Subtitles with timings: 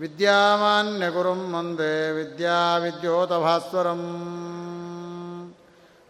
[0.00, 4.02] ವಿದ್ಯಾಮಾನ್ಯಗುರುಂ ವಂದೇ ವಿದ್ಯಾವಿದ್ಯೋತಭಾಸ್ವರಂ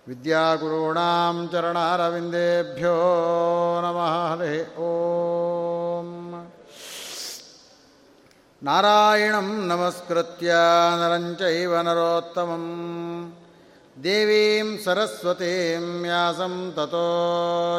[0.08, 2.96] ವಿದ್ಯಾಗುರುಣಾಂ ಚರಣಾರವಿಂದೇಭ್ಯೋ
[3.82, 6.08] ನಮಃ, ಹರಿ ಓಂ.
[8.62, 10.54] ನಾರಾಯಣಂ ನಮಸ್ಕೃತ್ಯ
[11.00, 12.66] ನರಂಚೈವ ನರೋತ್ತಮಂ.
[14.04, 17.08] ದೇವೀಂ ಸರಸ್ವತೀಂ ವ್ಯಾಸಂ ತಥೋ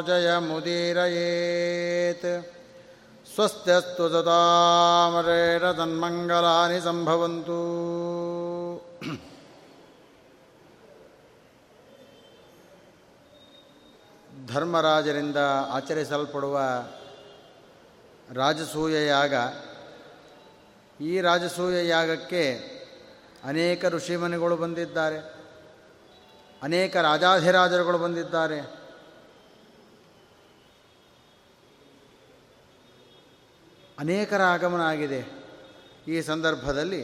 [0.08, 2.28] ಜಯಮುದೀರಯೇತ್.
[3.36, 7.60] ಸ್ವಸ್ತಸ್ತು ಸದಾಮರೇಣ ತನ್ಮಂಗಲಾನಿ ಸಂಭವಂತು.
[14.54, 15.38] ಧರ್ಮರಾಜರಿಂದ
[15.70, 16.60] ಆಚರಿಸಲ್ಪಡುವ
[18.34, 19.34] ರಾಜಸೂಯ ಯಾಗ,
[21.02, 22.44] ಈ ರಾಜಸೂಯ ಯಾಗಕ್ಕೆ
[23.44, 25.20] ಅನೇಕ ಋಷಿಮನಿಗಳು ಬಂದಿದ್ದಾರೆ,
[26.64, 28.83] ಅನೇಕ ರಾಜಾಧಿರಾಜರುಗಳು ಬಂದಿದ್ದಾರೆ.
[34.00, 35.22] ಅನೇಕರ ಆಗಮನ ಆಗಿದೆ
[36.08, 37.04] ಈ ಸಂದರ್ಭದಲ್ಲಿ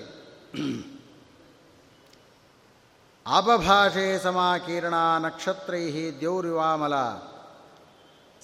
[3.27, 6.94] ಅಪಭಾಷೆ ಸಮಾಕೀರ್ಣ ನಕ್ಷತ್ರೈ ದ್ಯೌರಿವಾಮಲ,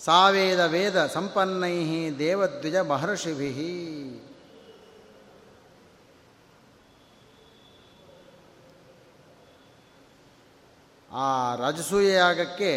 [0.04, 3.52] ಸಾವೇದ ವೇದ ಸಂಪನ್ನೈ ದೇವದ್ವಿಜ ಮಹರ್ಷಿಭಿ
[11.12, 12.72] ಆ ರಾಜಸೂಯ ಯಾಗಕ್ಕೆ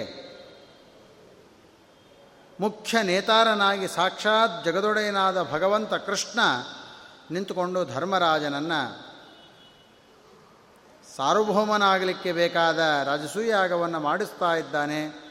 [2.61, 6.41] ಮುಖ್ಯ ನೇತಾರನಾಗಿ ಸಾಕ್ಷಾತ್ ಜಗದೊಡೆಯನಾದ ಭಗವಂತ ಕೃಷ್ಣ
[7.31, 9.09] ನಿಂತುಕೊಂಡು ಧರ್ಮರಾಜನನ್ನು
[11.17, 15.29] ಸಾರ್ವಭೌಮನಾಗಲಿಕ್ಕೆ ಬೇಕಾದ ರಾಜಸೂಯಾಗವನ್ನು ಮಾಡಿಸ್ತಾ ಇದ್ದಾನೆ.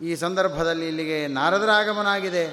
[0.00, 2.44] ಈ ಸಂದರ್ಭದಲ್ಲಿ ಇಲ್ಲಿಗೆ ನಾರದರ ಆಗಮನಾಗಿದೆ.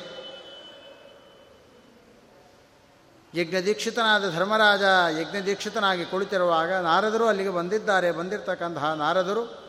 [3.34, 4.82] ಯಜ್ಞದೀಕ್ಷಿತನಾದ ಧರ್ಮರಾಜ
[5.20, 8.12] ಯಜ್ಞದೀಕ್ಷಿತನಾಗಿ ಕುಳಿತಿರುವಾಗ ನಾರದರು ಅಲ್ಲಿಗೆ ಬಂದಿದ್ದಾರೆ.
[8.12, 9.65] ಬಂದಿರತಕ್ಕಂತಹ ನಾರದರು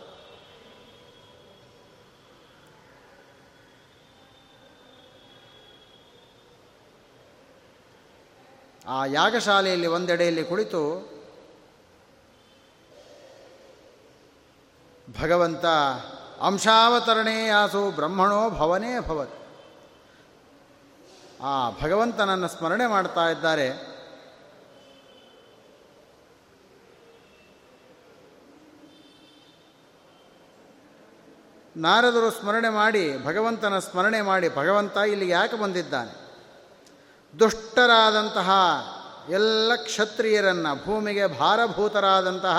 [8.89, 11.17] ಆ ಯಾಗಶಾಲೆಯಲ್ಲಿ ಒಂದೆಡೆಯಲ್ಲಿ ಕುಳಿತು
[15.21, 15.67] ಭಗವಂತ
[16.41, 19.35] ಅಂಶಾವತರಣೇ ಯಾಸು ಬ್ರಹ್ಮಣೋ ಭವನೇ ಭವತ್.
[21.43, 23.97] ಆ ಭಗವಂತನನ್ನು ಸ್ಮರಣೆ ಮಾಡ್ತಾ ಇದ್ದಾರೆ.
[31.77, 36.26] ನಾರದರು ಸ್ಮರಣೆ ಮಾಡಿ ಭಗವಂತನ ಸ್ಮರಣೆ ಮಾಡಿ ಭಗವಂತ ಇಲ್ಲಿ ಯಾಕೆ ಬಂದಿದ್ದಾನೆ?
[37.39, 38.51] ದುಷ್ಟರಾದಂತಹ
[39.31, 42.59] ಎಲ್ಲ ಕ್ಷತ್ರಿಯರನ್ನು, ಭೂಮಿಗೆ ಭಾರಭೂತರಾದಂತಹ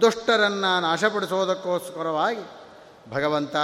[0.00, 2.44] ದುಷ್ಟರನ್ನು ನಾಶಪಡಿಸೋದಕ್ಕೋಸ್ಕರವಾಗಿ
[3.10, 3.56] ಭಗವಂತ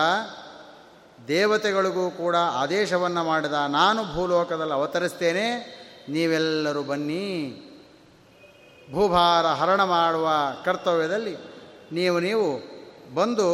[1.29, 5.47] ದೇವತೆಗಳಿಗೂ ಕೂಡ ಆದೇಶವನ್ನು ಮಾಡಿದ, ನಾನು ಭೂಲೋಕದಲ್ಲಿ ಅವತರಿಸ್ತೇನೆ,
[6.09, 7.29] ನೀವೆಲ್ಲರೂ ಬನ್ನಿ.
[8.93, 10.29] ಭೂಭಾರ ಹರಣ ಮಾಡುವ
[10.65, 11.37] ಕರ್ತವ್ಯದಲ್ಲಿ
[11.93, 12.47] ನೀವು ನೀವು
[13.15, 13.49] ಬಂದು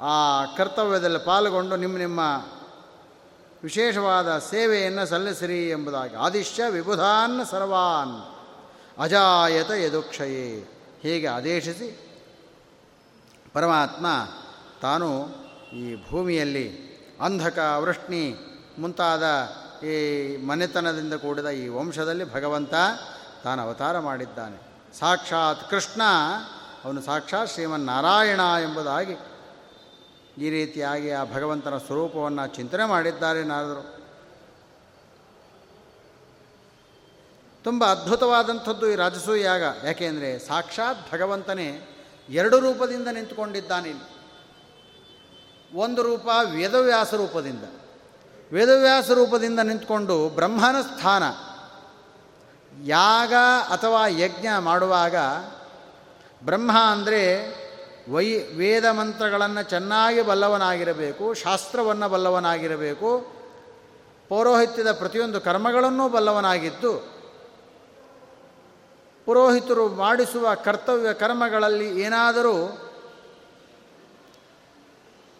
[0.00, 2.20] ಆ ಕರ್ತವ್ಯದಲ್ಲಿ ಪಾಲ್ಗೊಂಡು ನಿಮ್ಮ ನಿಮ್ಮ
[3.66, 6.14] ವಿಶೇಷವಾದ ಸೇವೆಯನ್ನು ಸಲ್ಲಿಸಿರಿ ಎಂಬುದಾಗಿ.
[6.14, 8.34] ಆದಿಶ್ಯ ವಿಬುಧಾನ್ ಸರ್ವಾನ್.
[9.02, 10.68] ಅಜಾಯತ ಯದುಕ್ಷಯೇ.
[11.02, 12.00] ಹೀಗೆ ಆದೇಶಿಸಿ
[13.52, 14.06] ಪರಮಾತ್ಮ
[14.82, 15.28] ತಾನು
[15.72, 18.36] ಈ ಭೂಮಿಯಲ್ಲಿ ಅಂಧಕ, ವೃಷ್ಣಿ
[18.78, 19.22] ಮುಂತಾದ
[19.84, 19.96] ಈ
[20.36, 22.74] ಮನೆತನದಿಂದ ಕೂಡಿದ ಈ ವಂಶದಲ್ಲಿ ಭಗವಂತ
[23.44, 24.58] ತಾನು ಅವತಾರ ಮಾಡಿದ್ದಾನೆ.
[24.98, 26.02] ಸಾಕ್ಷಾತ್ ಕೃಷ್ಣ,
[26.84, 29.14] ಅವನು ಸಾಕ್ಷಾತ್ ಶ್ರೀಮನ್ನಾರಾಯಣ ಎಂಬುದಾಗಿ
[30.38, 33.96] ಈ ರೀತಿಯಾಗಿ ಆ ಭಗವಂತನ ಸ್ವರೂಪವನ್ನು ಚಿಂತನೆ ಮಾಡಿದ್ದಾರೆ ನಾರದರು.
[37.64, 39.62] ತುಂಬ ಅದ್ಭುತವಾದಂಥದ್ದು ಈ ರಾಜಸೂಯ ಯಾಗ.
[39.84, 41.80] ಯಾಕೆಂದರೆ ಸಾಕ್ಷಾತ್ ಭಗವಂತನೇ
[42.28, 43.92] ಎರಡು ರೂಪದಿಂದ ನಿಂತುಕೊಂಡಿದ್ದಾನೆ
[45.74, 47.64] ಒಂದು ರೂಪ ವೇದವ್ಯಾಸ ರೂಪದಿಂದ.
[48.52, 51.22] ವೇದವ್ಯಾಸ ರೂಪದಿಂದ ನಿಂತ್ಕೊಂಡು ಬ್ರಹ್ಮನ ಸ್ಥಾನ.
[52.84, 53.32] ಯಾಗ
[53.68, 55.16] ಅಥವಾ ಯಜ್ಞ ಮಾಡುವಾಗ
[56.44, 57.22] ಬ್ರಹ್ಮ ಅಂದರೆ
[58.12, 63.36] ವೈ ವೇದ ಮಂತ್ರಗಳನ್ನು ಚೆನ್ನಾಗಿ ಬಲ್ಲವನಾಗಿರಬೇಕು, ಶಾಸ್ತ್ರವನ್ನು ಬಲ್ಲವನಾಗಿರಬೇಕು,
[64.28, 67.16] ಪೌರೋಹಿತ್ಯದ ಪ್ರತಿಯೊಂದು ಕರ್ಮಗಳನ್ನೂ ಬಲ್ಲವನಾಗಿದ್ದು,
[69.24, 72.78] ಪುರೋಹಿತರು ಮಾಡಿಸುವ ಕರ್ತವ್ಯ ಕರ್ಮಗಳಲ್ಲಿ ಏನಾದರೂ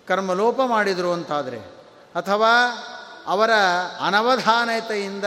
[0.06, 1.58] ಕರ್ಮಲೋಪ ಮಾಡಿದರು ಅಂತಾದರೆ,
[2.14, 2.52] ಅಥವಾ
[3.26, 3.50] ಅವರ
[4.06, 5.24] ಅನವಧಾನತೆಯಿಂದ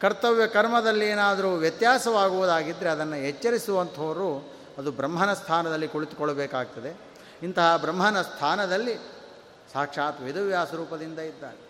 [0.00, 7.00] ಕರ್ತವ್ಯ ಕರ್ಮದಲ್ಲಿ ಏನಾದರೂ ವ್ಯತ್ಯಾಸವಾಗುವುದಾಗಿದ್ದರೆ ಅದನ್ನು ಎಚ್ಚರಿಸುವಂಥವರು ಅದು ಬ್ರಹ್ಮನ ಸ್ಥಾನದಲ್ಲಿ ಕುಳಿತುಕೊಳ್ಳಬೇಕಾಗ್ತದೆ.
[7.42, 8.94] ಇಂತಹ ಬ್ರಹ್ಮನ ಸ್ಥಾನದಲ್ಲಿ
[9.72, 11.68] ಸಾಕ್ಷಾತ್ ವೇದವ್ಯಾಸ ರೂಪದಿಂದ ಇದ್ದಾನೆ.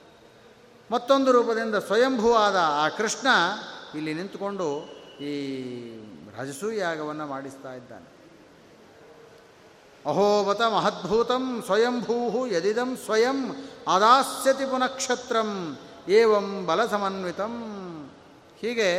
[0.90, 3.26] ಮತ್ತೊಂದು ರೂಪದಿಂದ ಸ್ವಯಂಭೂವಾದ ಆ ಕೃಷ್ಣ
[3.94, 4.88] ಇಲ್ಲಿ ನಿಂತುಕೊಂಡು
[5.20, 5.32] ಈ
[6.38, 8.08] ರಜಸೂಯಾಗವನ್ನು ಮಾಡಿಸ್ತಾ ಇದ್ದಾನೆ.
[10.06, 15.78] ಅಹೋವತ ಮಹದ್ಭೂತಂ ಸ್ವಯಂಭೂ ಯದಿದಂ ಸ್ವಯಂ ಆದಾಸ್ಯತಿ ಪುನಕ್ಷತ್ರಂ
[16.08, 17.54] ಏವಂ ಬಲಸಮನ್ವಿತಂ.
[18.60, 18.90] ಹೀಗೆ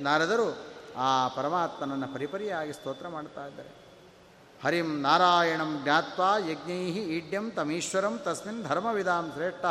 [0.00, 0.67] ನಾರದರು
[0.98, 3.68] ಆ ಪರಮಾತ್ಮನನ್ನು ಪರಿಪರಿಯಾಗಿ ಸ್ತೋತ್ರ ಮಾಡ್ತಾ ಇದ್ದಾರೆ.
[4.64, 9.64] ಹರಿಂ ನಾರಾಯಣಂ ಜ್ಞಾತ್ವಾ ಯಜ್ಞೈ ಈಡ್ಯಂ ತಮೀಶ್ವರಂ ತಸ್ಮಿನ್ ಧರ್ಮವಿಧಾಂ ಶ್ರೇಷ್ಠ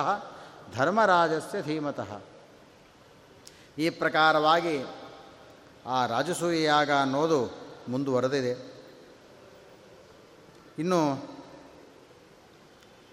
[0.75, 2.21] ಧರ್ಮರಾಜಸ್ಯ ಧೀಮತಃ.
[3.77, 4.83] ಈ ಪ್ರಕಾರವಾಗಿ
[5.85, 7.57] ಆ ರಾಜಸೂಯಾಗ ಅನ್ನೋದು
[7.87, 8.83] ಮುಂದುವರೆದಿದೆ.
[10.79, 11.15] ಇನ್ನು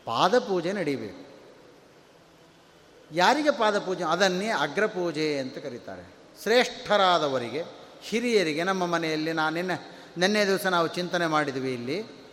[0.05, 1.25] ಪಾದಪೂಜೆ ನಡೀಬೇಕು.
[3.15, 4.05] ಯಾರಿಗೆ ಪಾದಪೂಜೆ?
[4.05, 6.15] ಅದನ್ನೇ ಅಗ್ರಪೂಜೆ ಅಂತ ಕರೀತಾರೆ.
[6.43, 7.84] ಶ್ರೇಷ್ಠರಾದವರಿಗೆ.
[8.09, 12.25] ಹಿರಿಯರಿಗೆ ನಮ್ಮ ಮನೆಯಲ್ಲಿ ನಾನು ನಿನ್ನೆ ನಿನ್ನೆ ದಿವಸ ನಾವು ಚಿಂತನೆ ಮಾಡಿದ್ವಿ ಇಲ್ಲಿ.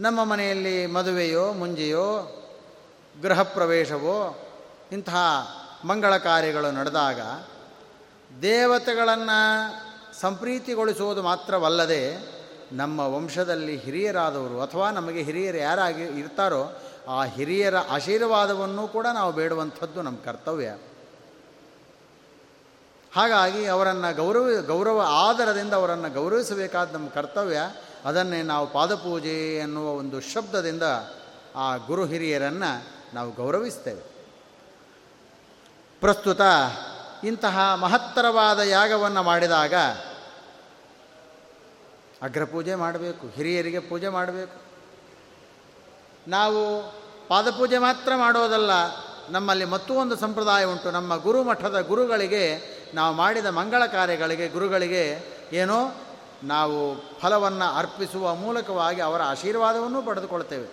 [0.00, 2.38] ನಮ್ಮ ಮನೆಯಲ್ಲಿ ಮದುವೆಯೋ, ಮುಂಜೆಯೋ
[3.22, 4.48] ಗೃಹ ಪ್ರವೇಶವೋ
[4.92, 5.16] ಇಂತಹ
[5.84, 7.20] ಮಂಗಳ ಕಾರ್ಯಗಳು ನಡೆದಾಗ
[8.42, 12.18] ದೇವತೆಗಳನ್ನು ಸಂಪ್ರೀತಿಗೊಳಿಸುವುದು ಮಾತ್ರವಲ್ಲದೆ
[12.72, 20.18] ನಮ್ಮ ವಂಶದಲ್ಲಿ ಹಿರಿಯರಾದವರು ಅಥವಾ ನಮಗೆ ಹಿರಿಯರು ಯಾರಾಗಿ ಇರ್ತಾರೋ ಆ ಹಿರಿಯರ ಆಶೀರ್ವಾದವನ್ನು ಕೂಡ ನಾವು ಬೇಡುವಂಥದ್ದು ನಮ್ಮ
[20.18, 20.74] ಕರ್ತವ್ಯ.
[23.14, 27.58] ಹಾಗಾಗಿ ಅವರನ್ನು ಗೌರವ ಗೌರವ ಆದರದಿಂದ ಅವರನ್ನು ಗೌರವಿಸಬೇಕಾದ ನಮ್ಮ ಕರ್ತವ್ಯ,
[28.04, 30.82] ಅದನ್ನೇ ನಾವು ಪಾದಪೂಜೆ ಎನ್ನುವ ಒಂದು ಶಬ್ದದಿಂದ
[31.56, 34.00] ಆ ಗುರು ಹಿರಿಯರನ್ನು ನಾವು ಗೌರವಿಸ್ತೇವೆ.
[36.00, 36.40] ಪ್ರಸ್ತುತ
[37.24, 39.74] ಇಂತಹ ಮಹತ್ತರವಾದ ಯಾಗವನ್ನು ಮಾಡಿದಾಗ
[42.22, 44.60] ಅಗ್ರಪೂಜೆ ಮಾಡಬೇಕು, ಹಿರಿಯರಿಗೆ ಪೂಜೆ ಮಾಡಬೇಕು.
[46.28, 46.60] ನಾವು
[47.28, 48.70] ಪಾದಪೂಜೆ ಮಾತ್ರ ಮಾಡೋದಲ್ಲ,
[49.30, 50.90] ನಮ್ಮಲ್ಲಿ ಮತ್ತೂ ಒಂದು ಸಂಪ್ರದಾಯ ಉಂಟು.
[50.90, 55.94] ನಮ್ಮ ಗುರುಮಠದ ಗುರುಗಳಿಗೆ ನಾವು ಮಾಡಿದ ಮಂಗಳ ಕಾರ್ಯಗಳಿಗೆ ಗುರುಗಳಿಗೆ ಏನೋ
[56.44, 56.78] ನಾವು
[57.20, 60.66] ಫಲವನ್ನು ಅರ್ಪಿಸುವ ಮೂಲಕವಾಗಿ ಅವರ ಆಶೀರ್ವಾದವನ್ನು ಪಡೆದುಕೊಳ್ತೇವೆ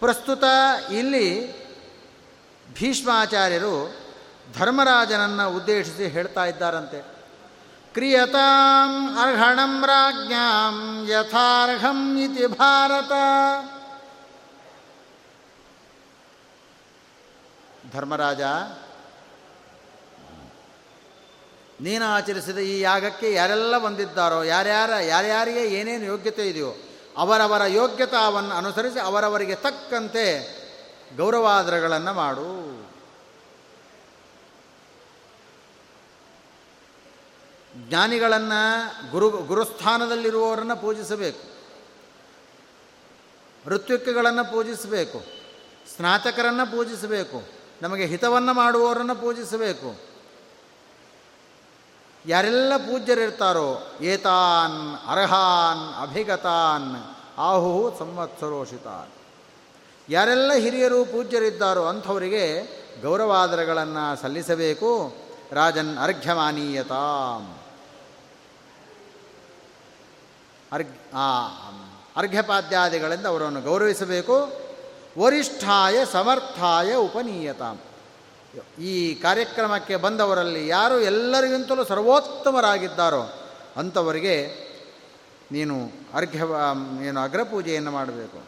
[0.00, 0.44] ಪ್ರಸ್ತುತ
[0.92, 1.26] ಇಲ್ಲಿ
[2.74, 3.96] ಭೀಷ್ಮಾಚಾರ್ಯರು
[4.58, 7.00] ಧರ್ಮರಾಜನನ್ನು ಉದ್ದೇಶಿಸಿ ಹೇಳ್ತಾ ಇದ್ದಾರಂತೆ.
[7.94, 13.12] ಕ್ರಿಯತಾಂ ಅರ್ಹಣಂ ರಾಜ್ಞಾಂ ಯಥಾರ್ಹಂ ಇತಿ ಭಾರತ.
[17.94, 18.40] ಧರ್ಮರಾಜ
[21.80, 26.74] ನೀನು ಆಚರಿಸಿದ ಈ ಯಾಗಕ್ಕೆ ಯಾರೆಲ್ಲ ಬಂದಿದ್ದಾರೋ, ಯಾರ್ಯಾರ, ಯಾರ್ಯಾರಿಗೆ ಏನೇನು ಯೋಗ್ಯತೆ ಇದೆಯೋ,
[27.16, 30.58] ಅವರವರ ಯೋಗ್ಯತಾವನ್ನು ಅನುಸರಿಸಿ ಅವರವರಿಗೆ ತಕ್ಕಂತೆ
[31.16, 32.78] ಗೌರವಾದರಗಳನ್ನು ಮಾಡು.
[37.88, 41.58] ಜ್ಞಾನಿಗಳನ್ನು ಗುರು, ಗುರುಸ್ಥಾನದಲ್ಲಿರುವವರನ್ನು ಪೂಜಿಸಬೇಕು.
[43.66, 45.24] ಋತ್ವಿಕಗಳನ್ನು ಪೂಜಿಸಬೇಕು.
[45.96, 47.42] ಸ್ನಾತಕರನ್ನು ಪೂಜಿಸಬೇಕು.
[47.82, 50.17] ನಮಗೆ ಹಿತವನ್ನು ಮಾಡುವವರನ್ನು ಪೂಜಿಸಬೇಕು.
[52.26, 59.10] ಯಾರೆಲ್ಲ ಪೂಜ್ಯರಿರ್ತಾರೋ ಏತಾನ್, ಅರ್ಹಾನ್, ಅಭಿಗತಾನ್, ಆಹು ಸಂವತ್ಸರೋಷಿತಾನ್
[60.08, 62.62] ಯಾರೆಲ್ಲ ಹಿರಿಯರು ಪೂಜ್ಯರಿದ್ದಾರೋ ಅಂಥವರಿಗೆ
[63.02, 65.14] ಗೌರವಾದರಗಳನ್ನು ಸಲ್ಲಿಸಬೇಕು.
[65.52, 67.58] ರಾಜನ್ ಅರ್ಘ್ಯಮಾನೀಯತಾಂ.
[70.72, 71.14] ಅರ್ಘ್
[72.16, 74.52] ಅರ್ಘ್ಯಪಾದ್ಯಾದಿಗಳಿಂದ ಅವರನ್ನು ಗೌರವಿಸಬೇಕು.
[75.18, 77.78] ವರಿಷ್ಠಾಯ ಸಮರ್ಥಾಯ ಉಪನೀಯತಾಂ.
[78.78, 84.68] ಈ ಕಾರ್ಯಕ್ರಮಕ್ಕೆ ಬಂದವರಲ್ಲಿ ಯಾರು ಎಲ್ಲರಿಗಿಂತಲೂ ಸರ್ವೋತ್ತಮರಾಗಿದ್ದಾರೋ ಅಂಥವರಿಗೆ
[85.52, 86.42] ನೀನು ಅರ್ಘ್ಯ
[87.04, 88.46] ಏನು ಅಗ್ರಪೂಜೆಯನ್ನು ಮಾಡಬೇಕು.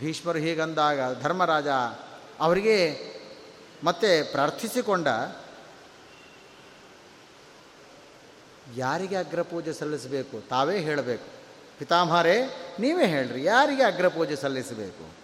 [0.00, 1.68] ಭೀಷ್ಮರು ಹೀಗಂದಾಗ ಧರ್ಮರಾಜ
[2.40, 2.76] ಅವರಿಗೆ
[3.84, 5.08] ಮತ್ತೆ ಪ್ರಾರ್ಥಿಸಿಕೊಂಡ,
[8.76, 10.48] ಯಾರಿಗೆ ಅಗ್ರಪೂಜೆ ಸಲ್ಲಿಸಬೇಕು?
[10.48, 11.24] ತಾವೇ ಹೇಳಬೇಕು.
[11.78, 12.42] ಪಿತಾಮಹರೇ,
[12.80, 15.17] ನೀವೇ ಹೇಳ್ರಿ, ಯಾರಿಗೆ ಅಗ್ರಪೂಜೆ ಸಲ್ಲಿಸಬೇಕು?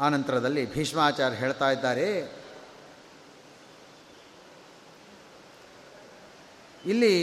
[0.00, 2.08] ಆನಂತರದಲ್ಲಿ ಭೀಷ್ಮಾಚಾರ್ಯ ಹೇಳ್ತಾ ಇದ್ದಾರೆ,
[6.86, 7.14] ಇಲ್ಲಿ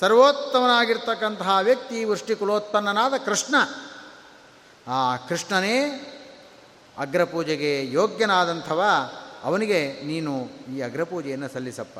[0.00, 3.54] ಸರ್ವೋತ್ತಮನಾಗಿರ್ತಕ್ಕಂತಹ ವ್ಯಕ್ತಿ ವೃಷ್ಟಿ ಕುಲೋತ್ಪನ್ನನಾದ ಕೃಷ್ಣ.
[4.88, 5.76] ಆ ಕೃಷ್ಣನೇ
[6.98, 8.80] ಅಗ್ರಪೂಜೆಗೆ ಯೋಗ್ಯನಾದಂಥವ,
[9.42, 10.32] ಅವನಿಗೆ ನೀನು
[10.74, 11.98] ಈ ಅಗ್ರಪೂಜೆಯನ್ನು ಸಲ್ಲಿಸಪ್ಪ.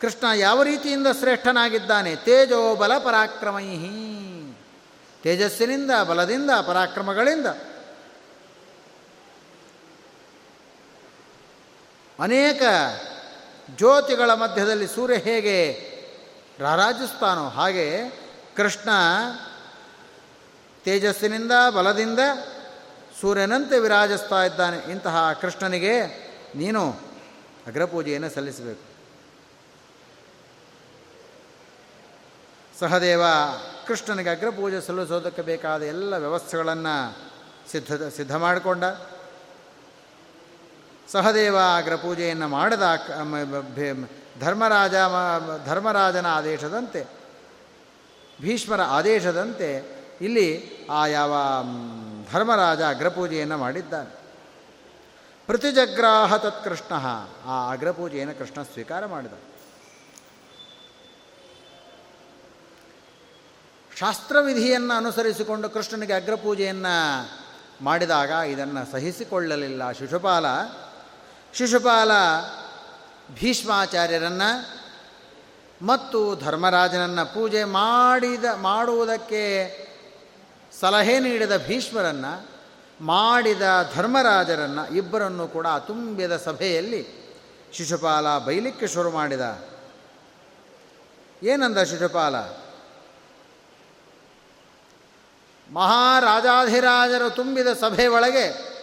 [0.00, 2.12] ಕೃಷ್ಣ ಯಾವ ರೀತಿಯಿಂದ ಶ್ರೇಷ್ಠನಾಗಿದ್ದಾನೆ?
[2.16, 3.68] ತೇಜೋ ಬಲ ಪರಾಕ್ರಮೈ
[5.22, 7.48] ತೇಜಸ್ಸಿನಿಂದ, ಬಲದಿಂದ, ಪರಾಕ್ರಮಗಳಿಂದ.
[12.20, 12.62] ಅನೇಕ
[13.76, 15.80] ಜ್ಯೋತಿಗಳ ಮಧ್ಯದಲ್ಲಿ ಸೂರ್ಯ ಹೇಗೆ
[16.58, 18.08] ರಾರಾಜಿಸ್ತಾನೋ ಹಾಗೆ
[18.56, 18.88] ಕೃಷ್ಣ
[20.84, 22.18] ತೇಜಸ್ಸಿನಿಂದ, ಬಲದಿಂದ
[23.20, 24.78] ಸೂರ್ಯನಂತೆ ವಿರಾಜಿಸ್ತಾ ಇದ್ದಾನೆ.
[24.78, 26.06] ಇಂತಹ ಕೃಷ್ಣನಿಗೆ
[26.54, 26.90] ನೀನು
[27.66, 28.94] ಅಗ್ರಪೂಜೆಯನ್ನು ಸಲ್ಲಿಸಬೇಕು.
[32.80, 33.22] ಸಹದೇವ,
[33.86, 37.18] ಕೃಷ್ಣನಿಗೆ ಅಗ್ರಪೂಜೆ ಸಲ್ಲಿಸೋದಕ್ಕೆ ಬೇಕಾದ ಎಲ್ಲ ವ್ಯವಸ್ಥೆಗಳನ್ನು
[37.72, 38.84] ಸಿದ್ಧ ಸಿದ್ಧ ಮಾಡಿಕೊಂಡ.
[41.12, 42.82] ಸಹದೇವ ಅಗ್ರಪೂಜೆಯನ್ನು ಮಾಡಿದ
[44.40, 44.94] ಧರ್ಮರಾಜ
[45.66, 47.06] ಧರ್ಮರಾಜನ ಆದೇಶದಂತೆ,
[48.40, 51.34] ಭೀಷ್ಮರ ಆದೇಶದಂತೆ ಇಲ್ಲಿ ಆ ಯಾವ
[52.32, 54.24] ಧರ್ಮರಾಜ ಅಗ್ರಪೂಜೆಯನ್ನು ಮಾಡಿದ್ದಾನೆ.
[55.46, 56.94] ಪ್ರತಿಜಗ್ರಾಹ ತತ್ಕೃಷ್ಣ
[57.46, 59.32] ಆ ಅಗ್ರಪೂಜೆಯನ್ನು ಕೃಷ್ಣ ಸ್ವೀಕಾರ ಮಾಡಿದ.
[63.98, 67.30] ಶಾಸ್ತ್ರವಿಧಿಯನ್ನು ಅನುಸರಿಸಿಕೊಂಡು ಕೃಷ್ಣನಿಗೆ ಅಗ್ರಪೂಜೆಯನ್ನು
[67.84, 70.46] ಮಾಡಿದಾಗ ಇದನ್ನು ಸಹಿಸಿಕೊಳ್ಳಲಿಲ್ಲ ಶಿಶುಪಾಲ.
[71.54, 72.10] ಶಿಶುಪಾಲ
[73.34, 74.84] ಭೀಷ್ಮಾಚಾರ್ಯರನ್ನು
[75.86, 79.42] ಮತ್ತು ಧರ್ಮರಾಜನನ್ನು ಪೂಜೆ ಮಾಡಿದ, ಮಾಡುವುದಕ್ಕೆ
[80.80, 82.48] ಸಲಹೆ ನೀಡಿದ ಭೀಷ್ಮರನ್ನು,
[83.04, 83.62] ಮಾಡಿದ
[83.94, 87.24] ಧರ್ಮರಾಜರನ್ನು ಇಬ್ಬರನ್ನು ಕೂಡ ತುಂಬಿದ ಸಭೆಯಲ್ಲಿ
[87.72, 89.40] ಶಿಶುಪಾಲ ಬೈಲಿಕ್ಕೆ ಶುರು ಮಾಡಿದ.
[91.42, 92.36] ಏನಂದ ಶಿಶುಪಾಲ?
[95.72, 98.73] ಮಹಾರಾಜಾಧಿರಾಜರು ತುಂಬಿದ ಸಭೆ ಒಳಗೆ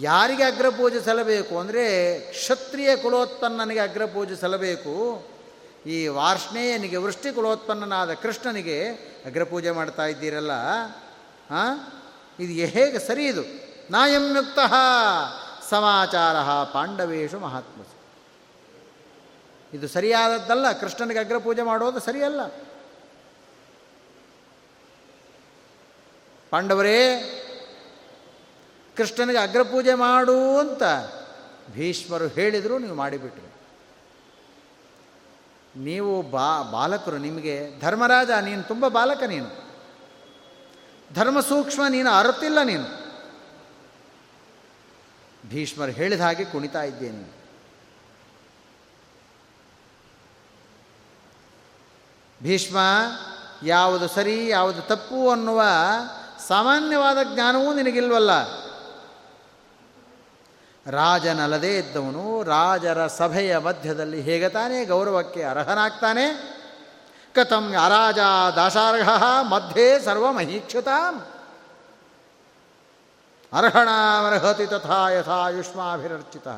[0.00, 5.24] ಯಾರಿಗೆ ಅಗ್ರಪೂಜೆ ಸಲ್ಲಬೇಕು ಅಂದರೆ ಕ್ಷತ್ರಿಯ ಕುಲೋತ್ಪನ್ನನಿಗೆ ಅಗ್ರಪೂಜೆ ಸಲ್ಲಬೇಕು.
[5.86, 8.90] ಈ ವಾರ್ಷ್ಣೇಯನಿಗೆ ವೃಷ್ಟಿ ಕುಲೋತ್ಪನ್ನನಾದ ಕೃಷ್ಣನಿಗೆ
[9.26, 10.52] ಅಗ್ರಪೂಜೆ ಮಾಡ್ತಾ ಇದ್ದೀರಲ್ಲ?
[11.50, 12.02] ಹಾಂ?
[12.40, 13.42] ಇದು ಹೇಗೆ ಸರಿ ಇದು?
[13.90, 14.58] ನಾಯಂಯುಕ್ತ
[15.70, 16.36] ಸಮಾಚಾರ
[16.72, 17.82] ಪಾಂಡವೇಶು ಮಹಾತ್ಮ
[19.72, 22.46] ಇದು ಸರಿಯಾದದ್ದಲ್ಲ, ಕೃಷ್ಣನಿಗೆ ಅಗ್ರಪೂಜೆ ಮಾಡೋದು ಸರಿಯಲ್ಲ.
[26.50, 26.98] ಪಾಂಡವರೇ
[28.96, 30.82] ಕೃಷ್ಣನಿಗೆ ಅಗ್ರಪೂಜೆ ಮಾಡು ಅಂತ
[31.70, 33.52] ಭೀಷ್ಮರು ಹೇಳಿದರು, ನೀವು ಮಾಡಿಬಿಟ್ರಿ.
[35.84, 39.66] ನೀವು ಬಾ, ಬಾಲಕರು, ನಿಮಗೆ ಧರ್ಮರಾಜ, ನೀನು ತುಂಬ ಬಾಲಕ ನೀನು.
[41.14, 43.06] ಧರ್ಮ ಸೂಕ್ಷ್ಮ, ನೀನು ಅರುತ್ತಿಲ್ಲ ನೀನು.
[45.48, 47.36] ಭೀಷ್ಮರು ಹೇಳಿದ ಹಾಗೆ ಕುಣಿತಾ ಇದ್ದೇನೆ.
[52.42, 52.78] ಭೀಷ್ಮ,
[53.62, 55.62] ಯಾವುದು ಸರಿ, ಯಾವುದು ತಪ್ಪು ಅನ್ನುವ
[56.48, 58.65] ಸಾಮಾನ್ಯವಾದ ಜ್ಞಾನವೂ ನಿನಗಿಲ್ವಲ್ಲ.
[60.90, 66.56] ರಾಜನಲ್ಲದೇ ಇದ್ದವನು, ರಾಜರ ಸಭೆಯ ಮಧ್ಯದಲ್ಲಿ ಹೇಗೆ ತಾನೇ ಗೌರವಕ್ಕೆ ಅರ್ಹನಾಗ್ತಾನೆ?
[67.34, 68.18] ಕಥಂ ಅರಾಜ
[68.56, 70.88] ದಾಸಾರ್ಹ ಮಧ್ಯೆ ಸರ್ವಮಹೀಕ್ಷುತ.
[73.52, 76.48] ಅರ್ಹಣಾಮರ್ಹತಿ ತಥಾ ಯಥಾ ಯುಷ್ಮಾಭಿರರ್ಚಿತ.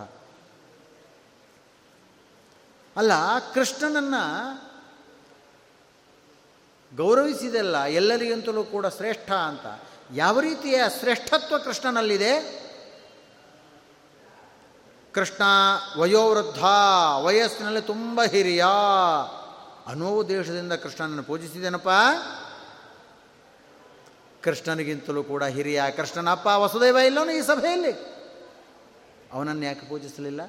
[2.97, 3.13] ಅಲ್ಲ,
[3.55, 4.69] ಕೃಷ್ಣನನ್ನು
[6.97, 9.83] ಗೌರವಿಸಿದೆಲ್ಲ ಎಲ್ಲರಿಗಿಂತಲೂ ಕೂಡ ಶ್ರೇಷ್ಠ ಅಂತ.
[10.15, 12.68] ಯಾವ ರೀತಿಯ ಶ್ರೇಷ್ಠತ್ವ ಕೃಷ್ಣನಲ್ಲಿದೆ?
[15.19, 15.43] ಕೃಷ್ಣ
[15.97, 16.65] ವಯೋವೃದ್ಧ,
[17.23, 18.65] ವಯಸ್ಸಿನಲ್ಲಿ ತುಂಬ ಹಿರಿಯ.
[19.87, 21.89] ಅನ್ನೋ ದೇಶದಿಂದ ಕೃಷ್ಣನನ್ನು ಪೂಜಿಸಿದೇನಪ್ಪ
[24.43, 25.83] ಕೃಷ್ಣನಿಗಿಂತಲೂ ಕೂಡ ಹಿರಿಯ.
[25.97, 27.93] ಕೃಷ್ಣನ ಅಪ್ಪ ವಸುದೇವ ಇಲ್ಲವನು ಈ ಸಭೆಯಲ್ಲಿ?
[29.33, 30.43] ಅವನನ್ನು ಯಾಕೆ ಪೂಜಿಸಲಿಲ್ಲ?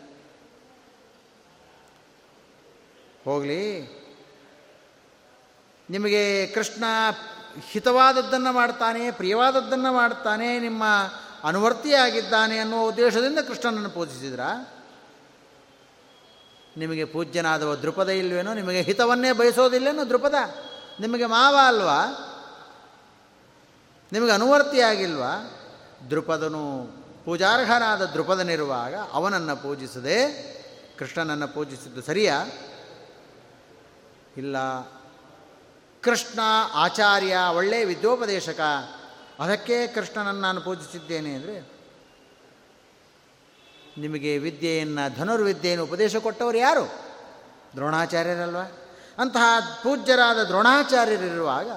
[3.26, 3.82] ಹೋಗಲಿ.
[5.90, 6.84] ನಿಮಗೆ ಕೃಷ್ಣ
[7.72, 10.84] ಹಿತವಾದದ್ದನ್ನು ಮಾಡ್ತಾನೆ, ಪ್ರಿಯವಾದದ್ದನ್ನು ಮಾಡ್ತಾನೆ, ನಿಮ್ಮ
[11.44, 14.40] ಅನುವರ್ತಿಯಾಗಿದ್ದಾನೆ ಅನ್ನುವ ಉದ್ದೇಶದಿಂದ ಕೃಷ್ಣನನ್ನು ಪೂಜಿಸಿದ್ರ?
[16.78, 18.54] ನಿಮಗೆ ಪೂಜ್ಯನಾದವ ದೃಪದ ಇಲ್ವೇನೋ?
[18.54, 20.36] ನಿಮಗೆ ಹಿತವನ್ನೇ ಬಯಸೋದಿಲ್ಲೇನೋ ದೃಪದ
[21.00, 22.06] ನಿಮಗೆ ಮಾವ ಅಲ್ವಾ?
[24.12, 25.52] ನಿಮಗೆ ಅನುವರ್ತಿಯಾಗಿಲ್ವಾ?
[26.10, 26.88] ದೃಪದನು
[27.26, 30.50] ಪೂಜಾರ್ಹನಾದ ದೃಪದನಿರುವಾಗ ಅವನನ್ನು ಪೂಜಿಸದೆ
[30.98, 32.46] ಕೃಷ್ಣನನ್ನು ಪೂಜಿಸಿದ್ದು ಸರಿಯಾ?
[34.38, 34.58] ಇಲ್ಲ.
[36.02, 36.40] ಕೃಷ್ಣ
[36.74, 38.60] ಆಚಾರ್ಯ ಒಳ್ಳೆಯ ವಿದ್ಯೋಪದೇಶಕ.
[39.40, 41.80] ಅದಕ್ಕೆ ಕೃಷ್ಣನನ್ನು ನಾನು ಪೂಜಿಸಿದ್ದೇನೆ ಅಂದರೆ,
[43.98, 46.92] ನಿಮಗೆ ವಿದ್ಯೆಯನ್ನು, ಧನುರ್ವಿದ್ಯೆಯನ್ನು ಉಪದೇಶ ಕೊಟ್ಟವರು ಯಾರು?
[47.76, 48.58] ದ್ರೋಣಾಚಾರ್ಯರಲ್ವ?
[49.18, 51.72] ಅಂತಹ ಪೂಜ್ಯರಾದ ದ್ರೋಣಾಚಾರ್ಯರಿರುವಾಗ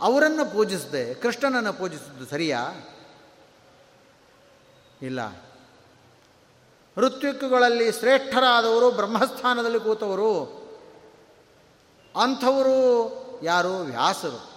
[0.00, 2.70] ಅವರನ್ನು ಪೂಜಿಸದೆ, ಕೃಷ್ಣನನ್ನು ಪೂಜಿಸಿದ್ದು ಸರಿಯಾ?
[5.02, 5.42] ಇಲ್ಲ.
[6.96, 10.64] ಋತ್ವಿಕ್ಕುಗಳಲ್ಲಿ ಶ್ರೇಷ್ಠರಾದವರು, ಬ್ರಹ್ಮಸ್ಥಾನದಲ್ಲಿ ಕೂತವರು,
[12.22, 13.76] ಅಂಥವರು ಯಾರು?
[13.76, 14.53] ವ್ಯಾಸರು.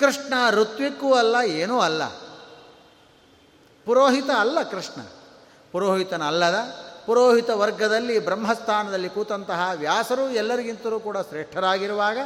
[0.00, 2.06] ಕೃಷ್ಣ ಋತ್ವಿಕ್ಕೂ ಅಲ್ಲ, ಏನೂ ಅಲ್ಲ.
[3.84, 5.00] ಪುರೋಹಿತ ಅಲ್ಲ ಕೃಷ್ಣ.
[5.72, 6.54] ಪುರೋಹಿತನಲ್ಲದ,
[7.06, 12.18] ಪುರೋಹಿತ ವರ್ಗದಲ್ಲಿ, ಬ್ರಹ್ಮಸ್ಥಾನದಲ್ಲಿ ಕೂತಂತಹ ವ್ಯಾಸರು ಎಲ್ಲರಿಗಿಂತಲೂ ಕೂಡ ಶ್ರೇಷ್ಠರಾಗಿರುವಾಗ,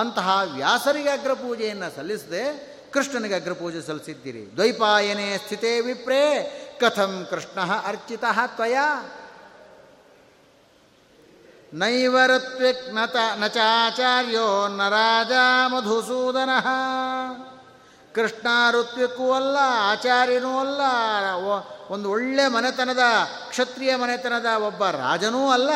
[0.00, 4.52] ಅಂತಹ ವ್ಯಾಸರಿಗೆ ಅಗ್ರಪೂಜೆಯನ್ನು ಸಲ್ಲಿಸದೆ ಕೃಷ್ಣನಿಗೆ ಅಗ್ರಪೂಜೆ ಸಲ್ಲಿಸಿದ್ದೀರಿ.
[4.54, 8.76] ದ್ವೈಪಾಯನೇ ಸ್ಥಿತೇ ವಿಪ್ರೇ, ಕಥಂ ಕೃಷ್ಣ ಅರ್ಚಿತ ತ್ವಯ.
[11.72, 15.32] ನೈವರತ್ವಿಕ್ ನತ ನಚಾಚಾರ್ಯೋ ನ ರಾಜ
[15.66, 16.50] ಮಧುಸೂದನ.
[18.14, 20.80] ಕೃಷ್ಣ ಋತ್ವಿಕ್ಕೂ ಅಲ್ಲ, ಆಚಾರ್ಯನೂ ಅಲ್ಲ
[21.90, 22.98] ಒಂದು ಒಳ್ಳೆ ಮನೆತನದ,
[23.48, 25.70] ಕ್ಷತ್ರಿಯ ಮನೆತನದ ಒಬ್ಬ ರಾಜನೂ ಅಲ್ಲ.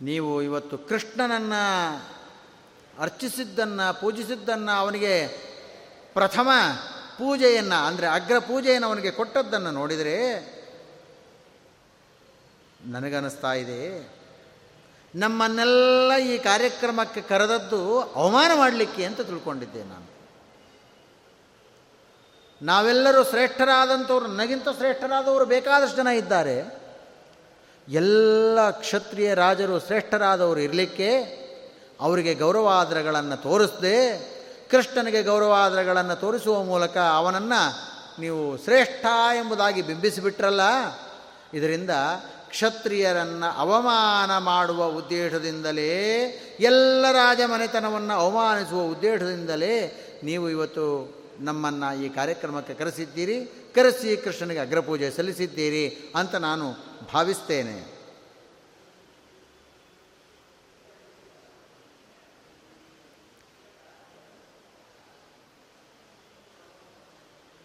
[0.00, 1.96] ನೀವು ಇವತ್ತು ಕೃಷ್ಣನನ್ನು
[3.00, 5.28] ಅರ್ಚಿಸಿದ್ದನ್ನು, ಪೂಜಿಸಿದ್ದನ್ನು ಅವನಿಗೆ
[6.12, 6.50] ಪ್ರಥಮ
[7.18, 10.16] ಪೂಜೆಯನ್ನು, ಅಂದರೆ ಅಗ್ರ ಪೂಜೆಯನ್ನು ಅವನಿಗೆ ಕೊಟ್ಟದ್ದನ್ನು ನೋಡಿದರೆ
[12.86, 13.80] ನನಗನ್ನಿಸ್ತಾ ಇದೆ.
[15.14, 20.08] ನಮ್ಮನ್ನೆಲ್ಲ ಈ ಕಾರ್ಯಕ್ರಮಕ್ಕೆ ಕರೆದದ್ದು ಅವಮಾನ ಮಾಡಲಿಕ್ಕೆ ಅಂತ ತಿಳ್ಕೊಂಡಿದ್ದೆ ನಾನು.
[22.60, 26.56] ನಾವೆಲ್ಲರೂ ಶ್ರೇಷ್ಠರಾದಂಥವ್ರು ನನಗಿಂತ ಶ್ರೇಷ್ಠರಾದವರು ಬೇಕಾದಷ್ಟು ಜನ ಇದ್ದಾರೆ.
[27.88, 31.10] ಎಲ್ಲ ಕ್ಷತ್ರಿಯ ರಾಜರು ಶ್ರೇಷ್ಠರಾದವರು ಇರಲಿಕ್ಕೆ
[32.00, 33.98] ಅವರಿಗೆ ಗೌರವಾದರಗಳನ್ನು ತೋರಿಸದೆ
[34.70, 40.60] ಕೃಷ್ಣನಿಗೆ ಗೌರವಾದರಗಳನ್ನು ತೋರಿಸುವ ಮೂಲಕ ಅವನನ್ನು ನೀವು ಶ್ರೇಷ್ಠ ಎಂಬುದಾಗಿ ಬಿಂಬಿಸಿಬಿಟ್ರಲ್ಲ.
[41.54, 41.90] ಇದರಿಂದ
[42.48, 46.02] ಕ್ಷತ್ರಿಯರನ್ನು ಅವಮಾನ ಮಾಡುವ ಉದ್ದೇಶದಿಂದಲೇ,
[46.60, 53.44] ಎಲ್ಲ ರಾಜ ಮನೆತನವನ್ನು ಅವಮಾನಿಸುವ ಉದ್ದೇಶದಿಂದಲೇ ನೀವು ಇವತ್ತು ನಮ್ಮನ್ನು ಈ ಕಾರ್ಯಕ್ರಮಕ್ಕೆ ಕರೆಸಿದ್ದೀರಿ.
[53.74, 56.72] ಕರೆಸಿ ಕೃಷ್ಣನಿಗೆ ಅಗ್ರಪೂಜೆ ಸಲ್ಲಿಸಿದ್ದೀರಿ ಅಂತ ನಾನು
[57.14, 57.95] ಭಾವಿಸ್ತೇನೆ.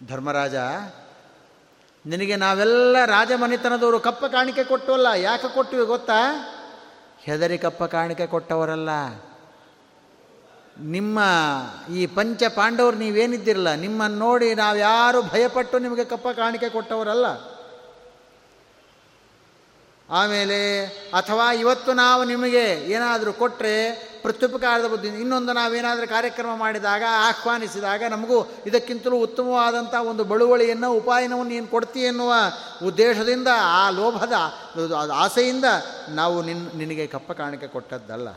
[0.07, 0.55] ಧರ್ಮರಾಜ,
[2.05, 6.19] ನಿನಗೆ ನಾವೆಲ್ಲ ರಾಜಮನೆತನದವರು, ಕಪ್ಪ ಕಾಣಿಕೆ ಕೊಟ್ಟವಲ್ಲ, ಯಾಕೆ ಕೊಟ್ಟಿವೆ ಗೊತ್ತಾ?
[7.19, 8.89] ಹೆದರಿ ಕಪ್ಪ ಕಾಣಿಕೆ ಕೊಟ್ಟವರಲ್ಲ.
[10.79, 11.19] ನಿಮ್ಮ
[11.93, 17.25] ಈ ಪಂಚ ಪಾಂಡವರು ನೀವೇನಿದ್ದಿರಲ್ಲ, ನಿಮ್ಮನ್ನು ನೋಡಿ ನಾವು ಯಾರು ಭಯಪಟ್ಟು ನಿಮಗೆ ಕಪ್ಪ ಕಾಣಿಕೆ ಕೊಟ್ಟವರಲ್ಲ.
[20.09, 25.07] ಆಮೇಲೆ, ಅಥವಾ ಇವತ್ತು ನಾವು ನಿಮಗೆ ಏನಾದರೂ ಕೊಟ್ಟರೆ ಪ್ರತ್ಯುಪಕಾರದ ಬುದ್ಧಿ.
[25.07, 32.33] ಇನ್ನೊಂದು ನಾವೇನಾದರೂ ಕಾರ್ಯಕ್ರಮ ಮಾಡಿದಾಗ, ಆಹ್ವಾನಿಸಿದಾಗ ನಮಗೂ ಇದಕ್ಕಿಂತಲೂ ಉತ್ತಮವಾದಂಥ ಒಂದು ಬಳುವಳಿಯನ್ನು ಉಪಾಯನವನ್ನು ನೀನು ಕೊಡ್ತಿ ಎನ್ನುವ
[32.85, 34.33] ಉದ್ದೇಶದಿಂದ, ಆ ಲೋಭದ
[35.13, 35.65] ಆಸೆಯಿಂದ
[36.09, 38.27] ನಾವು ನಿನ್ನ ನಿನಗೆ ಕಪ್ಪ ಕಾಣಿಕೆ ಕೊಟ್ಟದ್ದಲ್ಲ.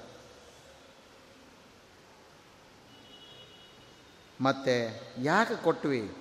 [4.41, 6.17] ಮತ್ತೆ ಯಾಕೆ ಕೊಟ್ವಿ?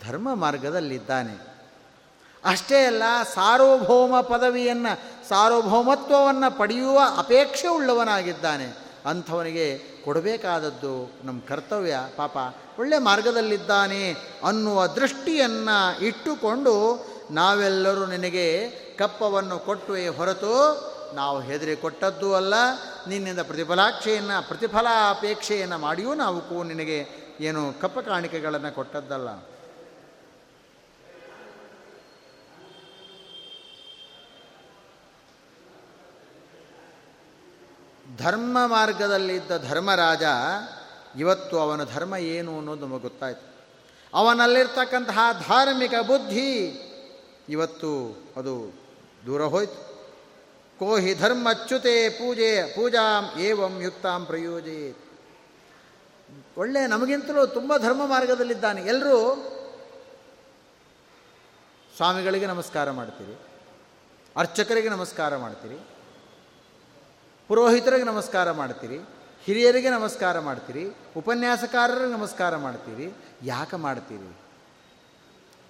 [0.00, 1.55] ಧರ್ಮ ಮಾರ್ಗದಲ್ಲಿದ್ದಾನೆ.
[2.46, 3.02] ಅಷ್ಟೇ ಅಲ್ಲ,
[3.34, 8.76] ಸಾರ್ವಭೌಮ ಪದವಿಯನ್ನು, ಸಾರ್ವಭೌಮತ್ವವನ್ನು ಪಡೆಯುವ ಅಪೇಕ್ಷೆ ಉಳ್ಳವನಾಗಿದ್ದಾನೆ.
[9.06, 11.96] ಅಂಥವನಿಗೆ ಕೊಡಬೇಕಾದದ್ದು ನಮ್ಮ ಕರ್ತವ್ಯ.
[12.16, 12.36] ಪಾಪ,
[12.78, 14.10] ಒಳ್ಳೆ ಮಾರ್ಗದಲ್ಲಿದ್ದಾನೆ
[14.44, 20.52] ಅನ್ನುವ ದೃಷ್ಟಿಯನ್ನು ಇಟ್ಟುಕೊಂಡು ನಾವೆಲ್ಲರೂ ನಿನಗೆ ಕಪ್ಪವನ್ನು ಕೊಟ್ಟುವೆ ಹೊರತು
[21.14, 22.54] ನಾವು ಹೆದರಿ ಕೊಟ್ಟದ್ದೂ ಅಲ್ಲ,
[23.08, 27.08] ನಿನ್ನಿಂದ ಪ್ರತಿಫಲಾಕ್ಷೆಯನ್ನು, ಪ್ರತಿಫಲಾಪೇಕ್ಷೆಯನ್ನು ಮಾಡಿಯೂ ನಾವು ಕೂ, ನಿನಗೆ
[27.40, 29.28] ಏನು ಕಪ್ಪ ಕಾಣಿಕೆಗಳನ್ನು ಕೊಟ್ಟದ್ದಲ್ಲ.
[38.18, 40.22] ಧರ್ಮ ಮಾರ್ಗದಲ್ಲಿದ್ದ ಧರ್ಮರಾಜ
[41.18, 43.54] ಇವತ್ತು ಅವನ ಧರ್ಮ ಏನು ಅನ್ನೋದು ನಮಗೆ ಗೊತ್ತಾಯಿತು.
[44.14, 46.50] ಅವನಲ್ಲಿರ್ತಕ್ಕಂತಹ ಧಾರ್ಮಿಕ ಬುದ್ಧಿ
[47.48, 48.72] ಇವತ್ತು ಅದು
[49.26, 49.86] ದೂರ ಹೋಯ್ತು.
[50.78, 54.96] ಕೋಹಿ ಧರ್ಮಚ್ಯುತೆ ಪೂಜೆ ಪೂಜಾಂ ಏವಂ ಯುಕ್ತಾಂ ಪ್ರಯೋಜೆ
[56.56, 58.82] ಒಳ್ಳೆ ನಮಗಿಂತಲೂ ತುಂಬ ಧರ್ಮ ಮಾರ್ಗದಲ್ಲಿದ್ದಾನೆ.
[58.82, 59.34] ಎಲ್ಲರೂ
[61.96, 63.40] ಸ್ವಾಮಿಗಳಿಗೆ ನಮಸ್ಕಾರ ಮಾಡ್ತೀರಿ.
[64.36, 65.95] ಅರ್ಚಕರಿಗೆ ನಮಸ್ಕಾರ ಮಾಡ್ತೀರಿ.
[67.48, 68.98] ಪುರೋಹಿತರಿಗೆ ನಮಸ್ಕಾರ ಮಾಡ್ತೀರಿ,
[69.44, 70.84] ಹಿರಿಯರಿಗೆ ನಮಸ್ಕಾರ ಮಾಡ್ತೀರಿ,
[71.16, 74.36] ಉಪನ್ಯಾಸಕಾರರಿಗೆ ನಮಸ್ಕಾರ ಮಾಡ್ತೀರಿ, ಯಾಕೆ ಮಾಡ್ತೀರಿ?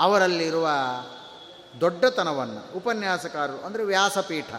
[0.01, 0.69] ಅವರಲ್ಲಿರುವ
[1.81, 4.51] ದೊಡ್ಡತನವನ್ನು, ಉಪನ್ಯಾಸಕಾರರು, ಅಂದರೆ ವ್ಯಾಸಪೀಠ,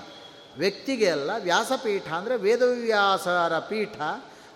[0.57, 3.97] ವ್ಯಕ್ತಿಗೆ ಅಲ್ಲ, ವ್ಯಾಸಪೀಠ ಅಂದರೆ ವೇದವ್ಯಾಸರ ಪೀಠ,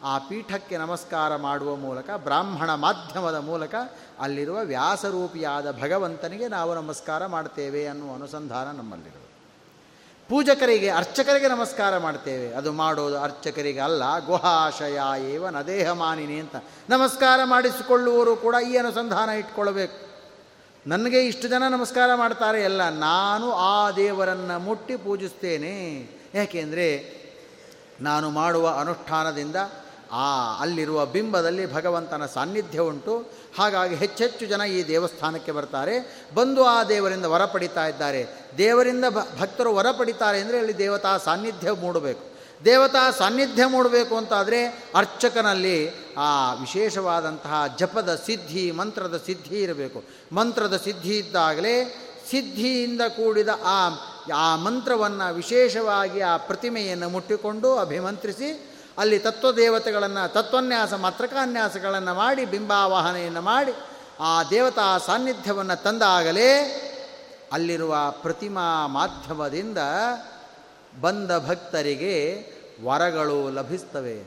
[0.04, 3.76] ಆ ಪೀಠಕ್ಕೆ ನಮಸ್ಕಾರ ಮಾಡುವ ಮೂಲಕ, ಬ್ರಾಹ್ಮಣ ಮಾಧ್ಯಮದ ಮೂಲಕ
[4.20, 9.21] ಅಲ್ಲಿರುವ ವ್ಯಾಸರೂಪಿಯಾದ ಭಗವಂತನಿಗೆ ನಾವು ನಮಸ್ಕಾರ ಮಾಡ್ತೇವೆ ಅನ್ನುವ ಅನುಸಂಧಾನ ನಮ್ಮಲ್ಲಿರುವುದು
[10.32, 12.54] ಪೂಜಕರಿಗೆ, ಅರ್ಚಕರಿಗೆ ನಮಸ್ಕಾರ ಮಾಡ್ತೇವೆ.
[12.54, 15.00] ಅದು ಮಾಡೋದು ಅರ್ಚಕರಿಗೆ ಅಲ್ಲ, ಗುಹಾಶಯ
[15.34, 16.56] ಏವ ನದೇಹ ಮಾನಿನಿ ಅಂತ.
[16.90, 19.98] ನಮಸ್ಕಾರ ಮಾಡಿಸಿಕೊಳ್ಳುವವರು ಕೂಡ ಈ ಅನುಸಂಧಾನ ಇಟ್ಕೊಳ್ಬೇಕು.
[20.88, 25.76] ನನಗೆ ಇಷ್ಟು ಜನ ನಮಸ್ಕಾರ ಮಾಡ್ತಾರೆ, ಎಲ್ಲ ನಾನು ಆ ದೇವರನ್ನು ಮುಟ್ಟಿ ಪೂಜಿಸ್ತೇನೆ.
[26.36, 26.88] ಯಾಕೆಂದರೆ
[28.02, 29.56] ನಾನು ಮಾಡುವ ಅನುಷ್ಠಾನದಿಂದ
[30.12, 33.32] ಆ ಅಲ್ಲಿರುವ ಬಿಂಬದಲ್ಲಿ ಭಗವಂತನ ಸಾನ್ನಿಧ್ಯ ಉಂಟು.
[33.58, 36.26] ಹಾಗಾಗಿ ಹೆಚ್ಚೆಚ್ಚು ಜನ ಈ ದೇವಸ್ಥಾನಕ್ಕೆ ಬರ್ತಾರೆ.
[36.36, 38.28] ಬಂದು ಆ ದೇವರಿಂದ ವರ ಪಡಿತಾ ಇದ್ದಾರೆ.
[38.58, 39.06] ದೇವರಿಂದ
[39.40, 42.32] ಭಕ್ತರು ವರ ಪಡಿತಾರೆ ಅಂದರೆ ಅಲ್ಲಿ ದೇವತಾ ಸಾನ್ನಿಧ್ಯ ಮೂಡಬೇಕು.
[42.66, 50.04] ದೇವತಾ ಸಾನ್ನಿಧ್ಯ ಮೂಡಬೇಕು ಅಂತಾದರೆ ಅರ್ಚಕನಲ್ಲಿ ಆ ವಿಶೇಷವಾದಂತಹ ಜಪದ ಸಿದ್ಧಿ, ಮಂತ್ರದ ಸಿದ್ಧಿ ಇರಬೇಕು.
[50.34, 51.98] ಮಂತ್ರದ ಸಿದ್ಧಿ ಇದ್ದಾಗಲೇ
[52.30, 53.90] ಸಿದ್ಧಿಯಿಂದ ಕೂಡಿದ ಆ
[54.36, 63.74] ಆ ಮಂತ್ರವನ್ನು ವಿಶೇಷವಾಗಿ ಆ ಪ್ರತಿಮೆಯನ್ನು ಮುಟ್ಟಿಕೊಂಡು ಅಭಿಮಂತ್ರಿಸಿ ಅಲ್ಲಿ ತತ್ವದೇವತೆಗಳನ್ನು, ತತ್ವನ್ಯಾಸ, ಮಾತ್ರಕಾನ್ಯಾಸಗಳನ್ನು ಮಾಡಿ, ಬಿಂಬಾವಾಹನೆಯನ್ನು ಮಾಡಿ,
[64.20, 66.78] ಆ ದೇವತಾ ಸಾನ್ನಿಧ್ಯವನ್ನು ತಂದಾಗಲೇ
[67.52, 69.78] ಅಲ್ಲಿರುವ ಪ್ರತಿಮಾ ಮಾಧ್ಯಮದಿಂದ
[71.02, 72.46] ಬಂದ ಭಕ್ತರಿಗೆ
[72.84, 74.22] ವರಗಳು ಲಭಿಸ್ತವೆ.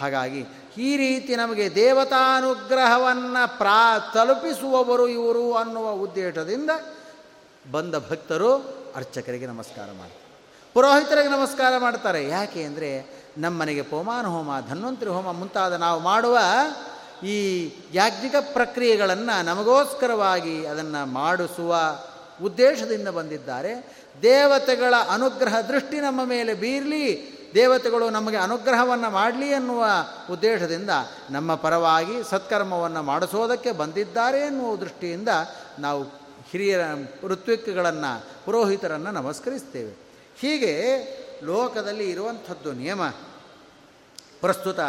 [0.00, 0.44] ಹಾಗಾಗಿ
[0.78, 6.70] ಈ ರೀತಿ ನಮಗೆ ದೇವತಾನುಗ್ರಹವನ್ನು ಪ್ರಾ, ತಲುಪಿಸುವವರು ಇವರು ಅನ್ನುವ ಉದ್ದೇಶದಿಂದ
[7.72, 8.56] ಬಂದ ಭಕ್ತರು
[8.96, 10.28] ಅರ್ಚಕರಿಗೆ ನಮಸ್ಕಾರ ಮಾಡ್ತಾರೆ.
[10.74, 12.28] ಪುರೋಹಿತರಿಗೆ ನಮಸ್ಕಾರ ಮಾಡ್ತಾರೆ.
[12.28, 16.38] ಯಾಕೆ ಅಂದರೆ ನಮ್ಮ ಮನೆಗೆ ಪೋಮಾನ ಹೋಮ, ಧನ್ವಂತರಿ ಹೋಮ ಮುಂತಾದ ನಾವು ಮಾಡುವ
[17.26, 21.76] ಈ ಯಾಜ್ಞಿಕ ಪ್ರಕ್ರಿಯೆಗಳನ್ನು ನಮಗೋಸ್ಕರವಾಗಿ ಅದನ್ನು ಮಾಡಿಸುವ
[22.44, 23.96] ಉದ್ದೇಶದಿಂದ ಬಂದಿದ್ದಾರೆ.
[24.22, 29.84] ದೇವತೆಗಳ ಅನುಗ್ರಹ ದೃಷ್ಟಿ ನಮ್ಮ ಮೇಲೆ ಬೀರಲಿ, ದೇವತೆಗಳು ನಮಗೆ ಅನುಗ್ರಹವನ್ನು ಮಾಡಲಿ ಅನ್ನುವ
[30.30, 30.90] ಉದ್ದೇಶದಿಂದ
[31.30, 35.28] ನಮ್ಮ ಪರವಾಗಿ ಸತ್ಕರ್ಮವನ್ನು ಮಾಡಿಸೋದಕ್ಕೆ ಬಂದಿದ್ದಾರೆ ಎನ್ನುವ ದೃಷ್ಟಿಯಿಂದ
[35.78, 36.02] ನಾವು
[36.50, 36.80] ಹಿರಿಯರ
[37.24, 39.92] ಋತ್ವಿಕ್ಗಳನ್ನು, ಪುರೋಹಿತರನ್ನು ನಮಸ್ಕರಿಸ್ತೇವೆ.
[40.40, 41.04] ಹೀಗೆ
[41.42, 43.02] ಲೋಕದಲ್ಲಿ ಇರುವಂಥದ್ದು ನಿಯಮ.
[44.40, 44.80] ಪ್ರಸ್ತುತ.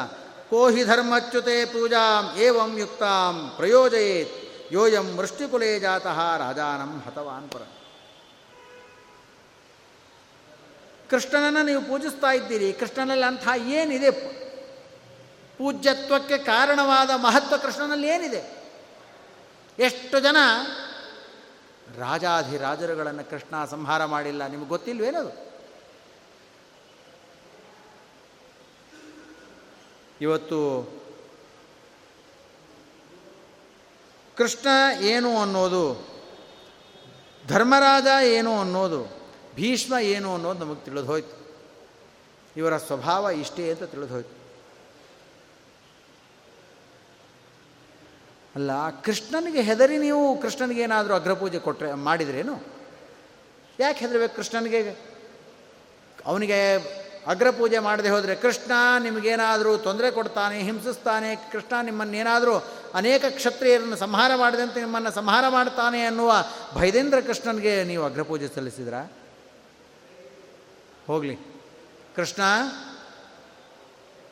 [0.50, 4.32] ಕೋಹಿ ಧರ್ಮಚ್ಯುತೆ ಪೂಜಾಂ ಏವಂ ಯುಕ್ತಾಂ ಪ್ರಯೋಜಯೇತ್.
[4.72, 7.62] ಯೋಯಂ ವೃಷ್ಟಿಕುಲೇ ಜಾತಃ ರಾಜಾನಂ ಹತವಾನ್ ಪರ.
[11.10, 14.12] ಕೃಷ್ಣನನ್ನು ನೀವು ಪೂಜಿಸ್ತಾ ಇದ್ದೀರಿ, ಕೃಷ್ಣನಲ್ಲಿ ಅಂಥ ಏನಿದೆ?
[15.58, 18.42] ಪೂಜ್ಯತ್ವಕ್ಕೆ ಕಾರಣವಾದ ಮಹತ್ವ ಕೃಷ್ಣನಲ್ಲಿ ಏನಿದೆ?
[19.80, 20.38] ಎಷ್ಟು ಜನ
[21.98, 25.49] ರಾಜಾಧಿರಾಜರುಗಳನ್ನು ಕೃಷ್ಣ ಸಂಹಾರ ಮಾಡಿಲ್ಲ, ನಿಮಗೆ ಗೊತ್ತಿಲ್ವೇನದು?
[30.22, 30.60] ಇವತ್ತು
[34.38, 34.68] ಕೃಷ್ಣ
[35.02, 36.10] ಏನು ಅನ್ನೋದು
[37.48, 39.06] ಧರ್ಮರಾಜ ಏನು ಅನ್ನೋದು,
[39.56, 41.40] ಭೀಷ್ಮ ಏನು ಅನ್ನೋದು ನಮಗೆ ತಿಳಿದು ಹೋಯ್ತು.
[42.58, 44.40] ಇವರ ಸ್ವಭಾವ ಇಷ್ಟೇ ಅಂತ ತಿಳಿದು ಹೋಯ್ತು.
[48.56, 52.64] ಅಲ್ಲ, ಕೃಷ್ಣನಿಗೆ ಹೆದರಿ ನೀವು ಕೃಷ್ಣನಿಗೆ ಏನಾದರೂ ಅಗ್ರಪೂಜೆ ಕೊಟ್ಟರೆ ಮಾಡಿದ್ರೇನು?
[53.80, 54.92] ಯಾಕೆ ಹೆದರಬೇಕು ಕೃಷ್ಣನಿಗೆ?
[56.26, 56.60] ಅವನಿಗೆ
[57.30, 62.56] ಅಗ್ರಪೂಜೆ ಮಾಡದೆ ಹೋದರೆ ಕೃಷ್ಣ ನಿಮಗೇನಾದರೂ ತೊಂದರೆ ಕೊಡ್ತಾನೆ, ಹಿಂಸಿಸ್ತಾನೆ, ಕೃಷ್ಣ ನಿಮ್ಮನ್ನೇನಾದರೂ
[62.94, 66.34] ಅನೇಕ ಕ್ಷತ್ರಿಯರನ್ನು ಸಂಹಾರ ಮಾಡಿದಂತೆ ನಿಮ್ಮನ್ನು ಸಂಹಾರ ಮಾಡ್ತಾನೆ ಅನ್ನುವ
[66.76, 68.94] ಭೈದೇಂದ್ರ ಕೃಷ್ಣನಿಗೆ ನೀವು ಅಗ್ರಪೂಜೆ ಸಲ್ಲಿಸಿದ್ರ?
[71.08, 71.36] ಹೋಗಲಿ.
[72.16, 72.42] ಕೃಷ್ಣ,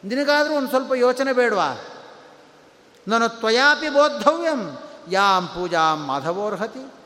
[0.03, 1.69] ನಿನಗಾದರೂ ಒಂದು ಸ್ವಲ್ಪ ಯೋಚನೆ ಬೇಡವಾ?
[3.07, 4.77] ನಾನು ತ್ವಯಾಪಿ ಬೋದ್ಧವ್ಯಂ,
[5.09, 6.96] ಯಾಂ ಪೂಜಾಂ ಮಾಧವೋರ್ಹತಿ.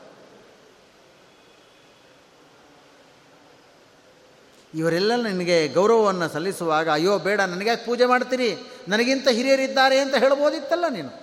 [4.74, 8.56] ಇವರೆಲ್ಲ ನನಗೆ ಗೌರವವನ್ನು ಸಲ್ಲಿಸುವಾಗ, ಅಯ್ಯೋ, ಬೇಡ, ನನಗ್ಯಾಕೆ ಪೂಜೆ ಮಾಡ್ತೀರಿ?
[8.88, 11.22] ನನಗಿಂತ ಹಿರಿಯರಿದ್ದಾರೆ ಅಂತ ಹೇಳ್ಬೋದಿತ್ತಲ್ಲ ನೀನು?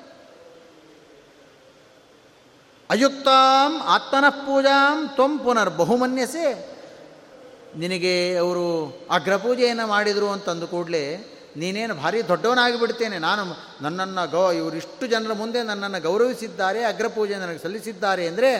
[2.89, 6.77] ಅಯುಕ್ತಾಂ ಆತ್ಮನಃ ಪೂಜಾಂ ತ್ವಂ ಪುನರ್ ಬಹುಮನ್ಯಸೆ.
[7.75, 8.65] ನಿನಗೆ ಅವರು
[9.11, 11.25] ಅಗ್ರಪೂಜೆಯನ್ನು ಮಾಡಿದರು ಅಂತಂದು ಕೂಡಲೇ,
[11.57, 13.19] ನೀನೇನು ಭಾರಿ ದೊಡ್ಡವನಾಗಿಬಿಡ್ತೇನೆ.
[13.19, 13.43] ನಾನು
[13.83, 18.51] ನನ್ನನ್ನು ಗೌ ಇವರಿಷ್ಟು ಜನರ ಮುಂದೆ ನನ್ನನ್ನು ಗೌರವಿಸಿದ್ದಾರೆ, ಅಗ್ರಪೂಜೆ ನನಗೆ ಸಲ್ಲಿಸಿದ್ದಾರೆ ಅಂದರೆ,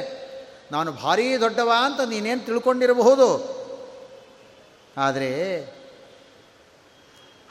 [0.72, 3.59] ನಾನು ಭಾರೀ ದೊಡ್ಡವ ಅಂತ ನೀನೇನು ತಿಳ್ಕೊಂಡಿರಬಹುದು?
[5.00, 5.30] ಆದರೆ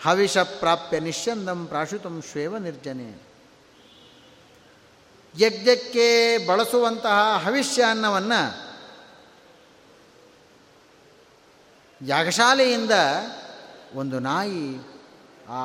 [0.05, 3.29] ಹವಿಷ ಪ್ರಾಪ್ಯ ನಿಶ್ಚಂದಂ ಪ್ರಾಶುತಂ ಶ್ವೇವ ನಿರ್ಜನೆ.
[5.41, 8.69] ಯಜ್ಞಕ್ಕೆ ಬಳಸುವಂತಹ ಹವಿಷ್ಯ ಅನ್ನವನ್ನು
[12.07, 12.91] ಯಾಗಶಾಲೆಯಿಂದ
[13.95, 14.79] ಒಂದು ನಾಯಿ
[15.49, 15.63] ಆ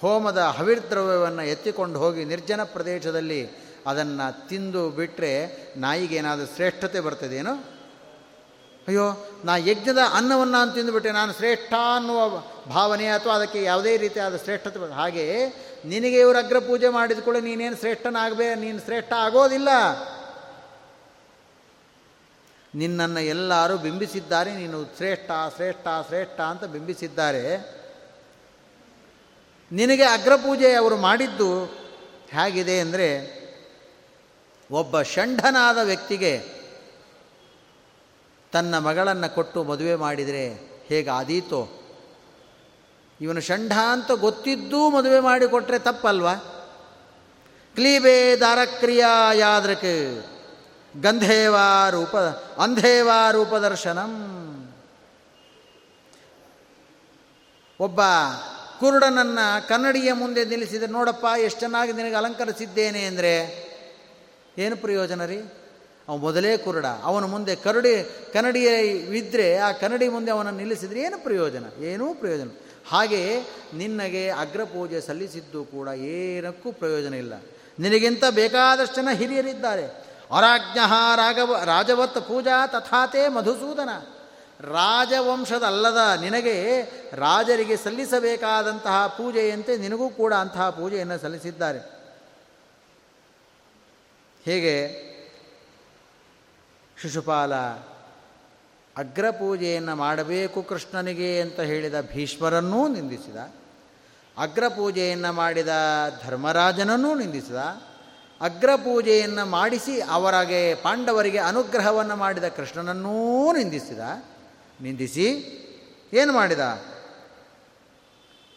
[0.00, 3.48] ಹೋಮದ ಹವಿರ್ದ್ರವ್ಯವನ್ನು ಎತ್ತಿಕೊಂಡು ಹೋಗಿ ನಿರ್ಜನ ಪ್ರದೇಶದಲ್ಲಿ
[3.86, 5.32] ಅದನ್ನು ತಿಂದು ಬಿಟ್ಟರೆ
[5.76, 7.73] ನಾಯಿಗೇನಾದರೂ ಶ್ರೇಷ್ಠತೆ ಬರ್ತದೇನೋ?
[8.88, 14.92] ಅಯ್ಯೋ, ನಾ ಯಜ್ಞದ ಅನ್ನವನ್ನು ಅಂತ ತಿಂದುಬಿಟ್ಟೆ, ನಾನು ಶ್ರೇಷ್ಠ ಅನ್ನುವ ಭಾವನೆ ಅಥವಾ ಅದಕ್ಕೆ ಯಾವುದೇ ರೀತಿಯಾದ ಶ್ರೇಷ್ಠತೆ
[14.92, 15.46] ಹಾಗೆ
[15.84, 19.68] ನಿನಗೆ ಇವರು ಅಗ್ರ ಪೂಜೆ ಮಾಡಿದ ಕೂಡ ನೀನೇನು ಶ್ರೇಷ್ಠನಾಗಬೇ, ನೀನು ಶ್ರೇಷ್ಠ ಆಗೋದಿಲ್ಲ.
[22.74, 27.42] ನಿನ್ನನ್ನು ಎಲ್ಲರೂ ಬಿಂಬಿಸಿದ್ದಾರೆ, ನೀನು ಶ್ರೇಷ್ಠ ಶ್ರೇಷ್ಠ ಶ್ರೇಷ್ಠ ಅಂತ ಬಿಂಬಿಸಿದ್ದಾರೆ.
[29.72, 31.64] ನಿನಗೆ ಅಗ್ರಪೂಜೆ ಅವರು ಮಾಡಿದ್ದು
[32.28, 33.08] ಹೇಗಿದೆ ಅಂದರೆ,
[34.70, 36.53] ಒಬ್ಬ ಷಂಡನಾದ ವ್ಯಕ್ತಿಗೆ
[38.54, 40.44] ತನ್ನ ಮಗಳನ್ನು ಕೊಟ್ಟು ಮದುವೆ ಮಾಡಿದರೆ
[40.88, 41.62] ಹೇಗಾದೀತೋ
[43.20, 46.34] ಇವನು ಷಂಢ ಅಂತ ಗೊತ್ತಿದ್ದೂ ಮದುವೆ ಮಾಡಿಕೊಟ್ರೆ ತಪ್ಪಲ್ವಾ?
[47.74, 49.90] ಕ್ಲೀಬೆ ದಾರಕ್ರಿಯಾ ಯಾದ್ರಕ್
[51.02, 52.16] ಗಂಧೇವಾ ರೂಪ,
[52.60, 54.12] ಅಂಧೇವಾ ರೂಪದರ್ಶನಂ.
[57.80, 58.00] ಒಬ್ಬ
[58.80, 63.34] ಕುರುಡನನ್ನು ಕನ್ನಡಿಯ ಮುಂದೆ ನಿಲ್ಲಿಸಿದರೆ ನೋಡಪ್ಪ, ಎಷ್ಟು ಚೆನ್ನಾಗಿ ನಿನಗೆ ಅಲಂಕರಿಸಿದ್ದೇನೆ ಅಂದರೆ
[64.58, 65.40] ಏನು ಪ್ರಯೋಜನ ರೀ?
[66.08, 66.86] ಅವನು ಮೊದಲೇ ಕುರುಡ.
[66.86, 68.68] ಅವನ ಮುಂದೆ ಕರಡಿ, ಕನ್ನಡಿಯ
[69.18, 71.64] ಇದ್ದರೆ ಆ ಕನ್ನಡಿ ಮುಂದೆ ಅವನನ್ನು ನಿಲ್ಲಿಸಿದರೆ ಏನು ಪ್ರಯೋಜನ?
[71.82, 72.48] ಏನೂ ಪ್ರಯೋಜನ
[72.88, 73.40] ಹಾಗೆ
[73.74, 77.32] ನಿನ್ನಗೆ ಅಗ್ರಪೂಜೆ ಸಲ್ಲಿಸಿದ್ದು ಕೂಡ ಏನಕ್ಕೂ ಪ್ರಯೋಜನ ಇಲ್ಲ.
[77.78, 79.86] ನಿನಗಿಂತ ಬೇಕಾದಷ್ಟು ಜನ ಹಿರಿಯರಿದ್ದಾರೆ.
[80.36, 80.78] ಅರಾಜ್ಞ
[81.16, 83.88] ರಾಘವ, ರಾಜವತ್ ಪೂಜಾ ತಥಾತೆ ಮಧುಸೂದನ.
[84.60, 91.78] ರಾಜವಂಶದಲ್ಲದ ನಿನಗೆ ರಾಜರಿಗೆ ಸಲ್ಲಿಸಬೇಕಾದಂತಹ ಪೂಜೆಯಂತೆ ನಿನಗೂ ಕೂಡ ಅಂತಹ ಪೂಜೆಯನ್ನು ಸಲ್ಲಿಸಿದ್ದಾರೆ.
[94.44, 95.13] ಹೇಗೆ?
[97.04, 97.54] ಶಿಶುಪಾಲ,
[98.96, 103.36] ಅಗ್ರಪೂಜೆಯನ್ನು ಮಾಡಬೇಕು ಕೃಷ್ಣನಿಗೆ ಅಂತ ಹೇಳಿದ ಭೀಷ್ಮರನ್ನೂ ನಿಂದಿಸಿದ,
[104.38, 105.68] ಅಗ್ರಪೂಜೆಯನ್ನು ಮಾಡಿದ
[106.24, 107.54] ಧರ್ಮರಾಜನನ್ನೂ ನಿಂದಿಸಿದ,
[108.40, 114.00] ಅಗ್ರಪೂಜೆಯನ್ನು ಮಾಡಿಸಿ ಅವರಿಗೆ ಪಾಂಡವರಿಗೆ ಅನುಗ್ರಹವನ್ನು ಮಾಡಿದ ಕೃಷ್ಣನನ್ನೂ ನಿಂದಿಸಿದ,
[114.80, 115.28] ನಿಂದಿಸಿ
[116.12, 116.60] ಏನು ಮಾಡಿದ?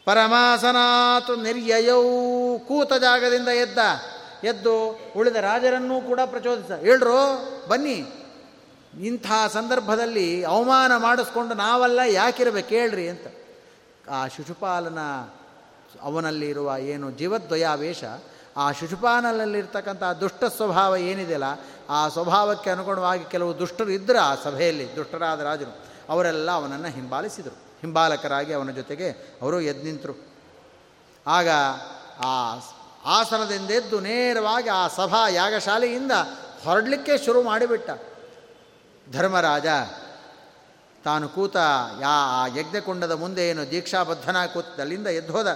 [0.05, 2.03] ಪರಮಾಸನಾತು ನಿರ್ಯಯೌ
[2.57, 3.79] ಕೂತ ಜಾಗದಿಂದ ಎದ್ದ,
[4.43, 4.75] ಎದ್ದು
[5.17, 6.71] ಉಳಿದ ರಾಜರನ್ನೂ ಕೂಡ ಪ್ರಚೋದಿಸ.
[6.71, 7.19] ಹೇಳ್ರು,
[7.67, 7.97] ಬನ್ನಿ.
[8.93, 13.27] ಇಂಥ ಸಂದರ್ಭದಲ್ಲಿ ಅವಮಾನ ಮಾಡಿಸ್ಕೊಂಡು ನಾವೆಲ್ಲ ಯಾಕಿರಬೇಕು ಹೇಳ್ರಿ ಅಂತ.
[14.09, 14.99] ಆ ಶಿಶುಪಾಲನ
[16.01, 18.03] ಅವನಲ್ಲಿರುವ ಏನು ಜೀವದ್ವಯಾವೇಶ,
[18.57, 21.43] ಆ ಶಿಶುಪಾಲನಲ್ಲಿರ್ತಕ್ಕಂಥ ದುಷ್ಟ ಸ್ವಭಾವ ಏನಿದೆಯಲ್ಲ,
[21.89, 27.55] ಆ ಸ್ವಭಾವಕ್ಕೆ ಅನುಗುಣವಾಗಿ ಕೆಲವು ದುಷ್ಟರು ಇದ್ದರು ಆ ಸಭೆಯಲ್ಲಿ, ದುಷ್ಟರಾದ ರಾಜರು, ಅವರೆಲ್ಲ ಅವನನ್ನು ಹಿಂಬಾಲಿಸಿದರು.
[27.81, 29.09] ಹಿಂಬಾಲಕರಾಗಿ ಅವನ ಜೊತೆಗೆ
[29.41, 30.13] ಅವರು ಎದ್ದು ನಿಂತರು
[31.27, 31.47] ಆಗ
[32.19, 32.59] ಆ
[33.05, 36.11] ಆಸನದಿಂದೆದ್ದು ನೇರವಾಗಿ ಆ ಸಭಾ ಯಾಗಶಾಲೆಯಿಂದ
[36.63, 37.89] ಹೊರಡಲಿಕ್ಕೆ ಶುರು ಮಾಡಿಬಿಟ್ಟ.
[39.11, 39.65] ಧರ್ಮರಾಜ,
[41.03, 41.55] ತಾನು ಕೂತ
[42.01, 45.47] ಯಾ ಆ ಯಜ್ಞಕುಂಡದ ಮುಂದೆ ಏನು ದೀಕ್ಷಾಬದ್ಧನ ಕೂತಲ್ಲಿಂದ ಎದ್ದೋದ.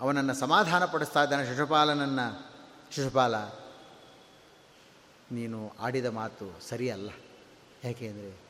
[0.00, 2.26] ಅವನನ್ನು ಸಮಾಧಾನ ಪಡಿಸ್ತಾ ಇದ್ದಾನೆ ಶಿಶುಪಾಲನನ್ನು.
[2.94, 3.36] ಶಿಶುಪಾಲ,
[5.32, 7.10] ನೀನು ಆಡಿದ ಮಾತು ಸರಿಯಲ್ಲ.
[7.84, 8.40] ಯಾಕೆಂದರೆ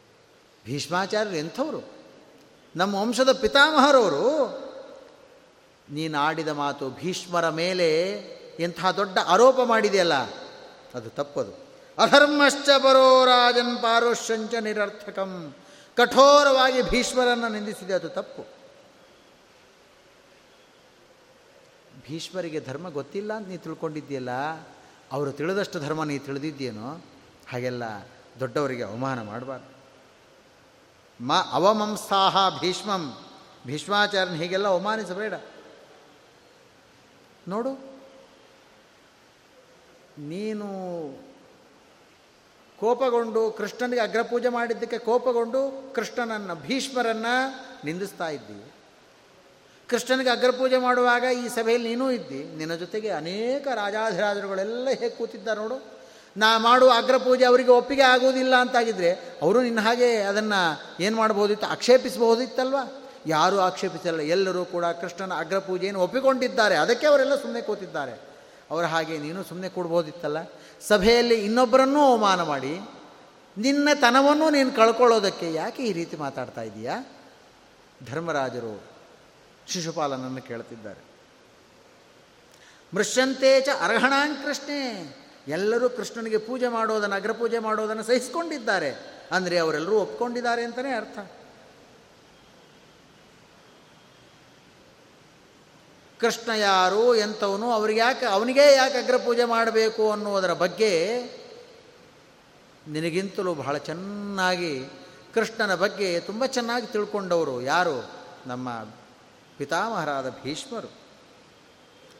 [0.64, 1.80] ಭೀಷ್ಮಾಚಾರ್ಯರು ಎಂಥವರು?
[2.76, 4.26] ನಮ್ಮ ವಂಶದ ಪಿತಾಮಹರವರು,
[5.90, 7.88] ನೀನು ಆಡಿದ ಮಾತು ಭೀಷ್ಮರ ಮೇಲೆ
[8.58, 10.14] ಎಂಥ ದೊಡ್ಡ ಆರೋಪ ಮಾಡಿದೆಯಲ್ಲ?
[10.94, 11.63] ಅದು ತಪ್ಪದು.
[11.98, 15.32] ಅಧರ್ಮಶ್ಚ ಬರೋ ರಾಜನ್ ಪಾರುಷ್ಯಂಚ ನಿರರ್ಥಕಂ.
[15.96, 18.42] ಕಠೋರವಾಗಿ ಭೀಷ್ಮರನ್ನು ನಿಂದಿಸಿದೆ ಅದು ತಪ್ಪು.
[22.06, 24.32] ಭೀಷ್ಮರಿಗೆ ಧರ್ಮ ಗೊತ್ತಿಲ್ಲ ಅಂತ ನೀ ತಿಳ್ಕೊಂಡಿದ್ದೀಯಲ್ಲ,
[25.12, 26.88] ಅವರು ತಿಳಿದಷ್ಟು ಧರ್ಮ ನೀ ತಿಳಿದಿದ್ದೇನೋ
[27.48, 27.84] ಹಾಗೆಲ್ಲ
[28.40, 29.70] ದೊಡ್ಡವರಿಗೆ ಅವಮಾನ ಮಾಡಬಾರ್ದು.
[31.20, 33.04] ಮ ಅವಮಂಸಾಹ ಭೀಷ್ಮಂ.
[33.66, 35.34] ಭೀಷ್ಮಾಚಾರ್ಯನ ಹೀಗೆಲ್ಲ ಅವಮಾನಿಸಬೇಡ.
[37.48, 37.72] ನೋಡು,
[40.32, 40.68] ನೀನು
[42.80, 47.34] ಕೋಪಗೊಂಡು ಕೃಷ್ಣನಿಗೆ ಅಗ್ರಪೂಜೆ ಮಾಡಿದ್ದಕ್ಕೆ ಕೋಪಗೊಂಡು ಕೃಷ್ಣನನ್ನು, ಭೀಷ್ಮರನ್ನು
[47.84, 48.72] ನಿಂದಿಸ್ತಾ ಇದ್ದೀವಿ
[49.88, 52.44] ಕೃಷ್ಣನಿಗೆ ಅಗ್ರಪೂಜೆ ಮಾಡುವಾಗ ಈ ಸಭೆಯಲ್ಲಿ ನೀನೂ ಇದ್ದಿ.
[52.56, 55.84] ನಿನ್ನ ಜೊತೆಗೆ ಅನೇಕ ರಾಜಾಧಿರಾಜರುಗಳೆಲ್ಲ ಹೇಗೆ ಕೂತಿದ್ದಾರೆ ನೋಡು.
[56.36, 62.76] ನಾ ಮಾಡುವ ಅಗ್ರಪೂಜೆ ಅವರಿಗೆ ಒಪ್ಪಿಗೆ ಆಗುವುದಿಲ್ಲ ಅಂತಾಗಿದ್ದರೆ ಅವರು ನಿನ್ನ ಹಾಗೆ ಅದನ್ನು ಏನು ಮಾಡ್ಬೋದಿತ್ತು ಆಕ್ಷೇಪಿಸಬಹುದಿತ್ತಲ್ವ?
[63.26, 66.76] ಯಾರೂ ಆಕ್ಷೇಪಿಸಲ್ಲ ಎಲ್ಲರೂ ಕೂಡ ಕೃಷ್ಣನ ಅಗ್ರಪೂಜೆಯನ್ನು ಒಪ್ಪಿಕೊಂಡಿದ್ದಾರೆ.
[66.76, 68.20] ಅದಕ್ಕೆ ಅವರೆಲ್ಲ ಸುಮ್ಮನೆ ಕೂತಿದ್ದಾರೆ.
[68.70, 70.36] ಅವರ ಹಾಗೆ ನೀನು ಸುಮ್ಮನೆ ಕೊಡ್ಬೋದಿತ್ತಲ್ಲ?
[70.80, 72.80] ಸಭೆಯಲ್ಲಿ ಇನ್ನೊಬ್ಬರನ್ನೂ ಅವಮಾನ ಮಾಡಿ,
[73.58, 77.06] ನಿನ್ನ ತನವನ್ನು ನೀನು ಕಳ್ಕೊಳ್ಳೋದಕ್ಕೆ ಯಾಕೆ ಈ ರೀತಿ ಮಾತಾಡ್ತಾ ಇದೀಯಾ?
[78.10, 78.82] ಧರ್ಮರಾಜರು
[79.68, 81.04] ಶಿಶುಪಾಲನನ್ನು ಕೇಳ್ತಿದ್ದಾರೆ
[82.94, 85.14] ಮೃಷ್ಯಂತೇಚ ಚ ಕೃಷ್ಣೆ,
[85.48, 88.94] ಎಲ್ಲರೂ ಕೃಷ್ಣನಿಗೆ ಪೂಜೆ ಮಾಡೋದನ್ನು, ಅಗ್ರಪೂಜೆ ಮಾಡೋದನ್ನು ಸಹಿಸಿಕೊಂಡಿದ್ದಾರೆ.
[89.32, 91.18] ಅಂದರೆ ಅವರೆಲ್ಲರೂ ಒಪ್ಕೊಂಡಿದ್ದಾರೆ ಅಂತಲೇ ಅರ್ಥ.
[96.24, 100.90] ಕೃಷ್ಣ ಯಾರು ಎಂಥವನು, ಅವ್ರಿಗೆ ಯಾಕೆ, ಅವನಿಗೇ ಯಾಕೆ ಅಗ್ರಪೂಜೆ ಮಾಡಬೇಕು ಅನ್ನುವುದರ ಬಗ್ಗೆ
[102.88, 104.72] ನಿನಗಿಂತಲೂ ಬಹಳ ಚೆನ್ನಾಗಿ
[105.34, 107.96] ಕೃಷ್ಣನ ಬಗ್ಗೆ ತುಂಬ ಚೆನ್ನಾಗಿ ತಿಳ್ಕೊಂಡವರು ಯಾರು?
[108.46, 108.68] ನಮ್ಮ
[109.58, 110.90] ಪಿತಾಮಹರಾದ ಭೀಷ್ಮರು.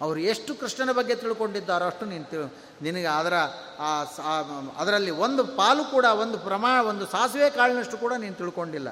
[0.01, 2.49] ಅವರು ಎಷ್ಟು ಕೃಷ್ಣನ ಬಗ್ಗೆ ತಿಳ್ಕೊಂಡಿದ್ದಾರೋ ಅಷ್ಟು ನೀನು ತಿಳ್,
[2.83, 3.37] ನಿನಗೆ ಅದರ,
[3.79, 3.91] ಆ
[4.77, 8.89] ಅದರಲ್ಲಿ ಒಂದು ಪಾಲು ಕೂಡ, ಒಂದು ಪ್ರಮಾಣ ಒಂದು ಸಾಸಿವೆ ಕಾಳಿನಷ್ಟು ಕೂಡ ನೀನು ತಿಳ್ಕೊಂಡಿಲ್ಲ.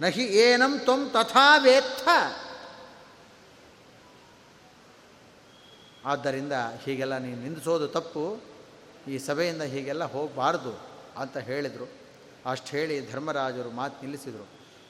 [0.00, 2.08] ನಹಿ ಏನಂ ತ್ವಂ ತಥಾ ವೇತ್ಥ.
[6.04, 6.52] ಆದ್ದರಿಂದ
[6.84, 8.40] ಹೀಗೆಲ್ಲ ನೀನು ನಿಂದಿಸೋದು ತಪ್ಪು,
[9.08, 10.80] ಈ ಸಭೆಯಿಂದ ಹೀಗೆಲ್ಲ ಹೋಗಬಾರ್ದು
[11.18, 11.88] ಅಂತ ಹೇಳಿದರು.
[12.46, 14.46] ಅಷ್ಟು ಹೇಳಿ ಧರ್ಮರಾಜರು ಮಾತು ನಿಲ್ಲಿಸಿದರು.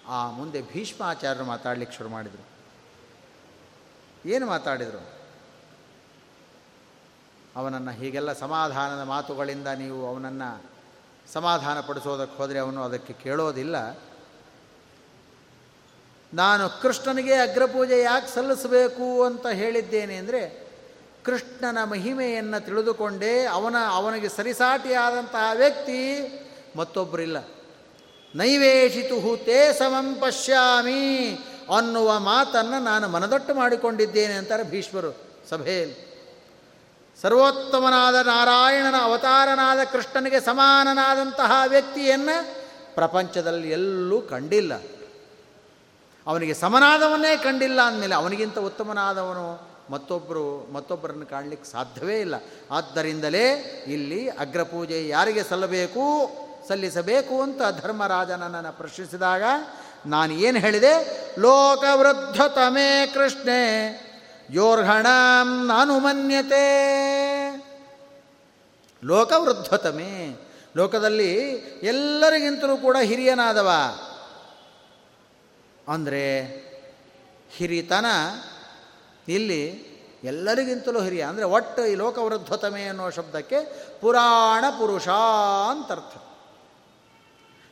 [0.09, 2.44] ಆ ಮುಂದೆ ಭೀಷ್ಮಾಚಾರ್ಯರು ಮಾತಾಡಲಿಕ್ಕೆ ಶುರು ಮಾಡಿದರು.
[4.27, 5.20] ಏನು ಮಾತಾಡಿದರು?
[7.57, 10.64] ಅವನನ್ನು ಹೀಗೆಲ್ಲ ಸಮಾಧಾನದ ಮಾತುಗಳಿಂದ ನೀವು ಅವನನ್ನು
[11.33, 13.77] ಸಮಾಧಾನ ಪಡಿಸೋದಕ್ಕೆ ಹೋದರೆ ಅವನು ಅದಕ್ಕೆ ಕೇಳೋದಿಲ್ಲ.
[16.35, 20.69] ನಾನು ಕೃಷ್ಣನಿಗೆ ಅಗ್ರಪೂಜೆ ಯಾಕೆ ಸಲ್ಲಿಸಬೇಕು ಅಂತ ಹೇಳಿದ್ದೇನೆ ಅಂದರೆ
[21.24, 25.98] ಕೃಷ್ಣನ ಮಹಿಮೆಯನ್ನು ತಿಳಿದುಕೊಂಡೇ ಅವನ, ಅವನಿಗೆ ಸರಿಸಾಟಿಯಾದಂತಹ ವ್ಯಕ್ತಿ
[26.76, 27.48] ಮತ್ತೊಬ್ಬರಿಲ್ಲ.
[28.35, 31.30] ನೈವೇಶಿತು ಹೂತೇ ಸಮಂ ಪಶ್ಯಾಮಿ
[31.76, 35.16] ಅನ್ನುವ ಮಾತನ್ನು ನಾನು ಮನದಟ್ಟು ಮಾಡಿಕೊಂಡಿದ್ದೇನೆ ಅಂತಾರೆ ಭೀಷ್ಮರು
[35.48, 36.11] ಸಭೆಯಲ್ಲಿ.
[37.22, 44.83] ಸರ್ವೋತ್ತಮನಾದ ನಾರಾಯಣನ ಅವತಾರನಾದ ಕೃಷ್ಣನಿಗೆ ಸಮಾನನಾದಂತಹ ವ್ಯಕ್ತಿಯನ್ನು ಪ್ರಪಂಚದಲ್ಲಿ ಎಲ್ಲೂ ಕಂಡಿಲ್ಲ.
[46.26, 52.35] ಅವನಿಗೆ ಸಮನಾದವನ್ನೇ ಕಂಡಿಲ್ಲ ಅಂದಮೇಲೆ ಅವನಿಗಿಂತ ಉತ್ತಮನಾದವನು ಮತ್ತೊಬ್ಬರು ಮತ್ತೊಬ್ಬರನ್ನು ಕಾಣಲಿಕ್ಕೆ ಸಾಧ್ಯವೇ ಇಲ್ಲ.
[52.70, 53.50] ಆದ್ದರಿಂದಲೇ
[53.87, 56.31] ಇಲ್ಲಿ ಅಗ್ರಪೂಜೆ ಯಾರಿಗೆ ಸಲ್ಲಬೇಕು,
[56.68, 59.42] ಸಲ್ಲಿಸಬೇಕು ಅಂತ ಧರ್ಮರಾಜನನ್ನು ಪ್ರಶ್ನಿಸಿದಾಗ
[60.07, 60.92] ನಾನು ಏನು ಹೇಳಿದೆ?
[61.38, 63.61] ಲೋಕವೃದ್ಧತಮೇ ಕೃಷ್ಣೆ,
[64.50, 66.66] ಯೋರ್ಹಣಂ ನಾನು ಮನ್ಯತೆ.
[69.05, 70.40] ಲೋಕವೃದ್ಧತಮೇ,
[70.76, 71.35] ಲೋಕದಲ್ಲಿ
[71.83, 73.70] ಎಲ್ಲರಿಗಿಂತಲೂ ಕೂಡ ಹಿರಿಯನಾದವ.
[75.88, 76.24] ಅಂದರೆ
[77.50, 78.07] ಹಿರಿತನ
[79.28, 79.90] ಇಲ್ಲಿ
[80.24, 83.59] ಎಲ್ಲರಿಗಿಂತಲೂ ಹಿರಿಯ, ಅಂದರೆ ಒಟ್ಟು ಈ ಲೋಕವೃದ್ಧತಮೆ ಅನ್ನುವ ಶಬ್ದಕ್ಕೆ
[84.00, 85.09] ಪುರಾಣ ಪುರುಷ
[85.70, 86.22] ಅಂತರ್ಥ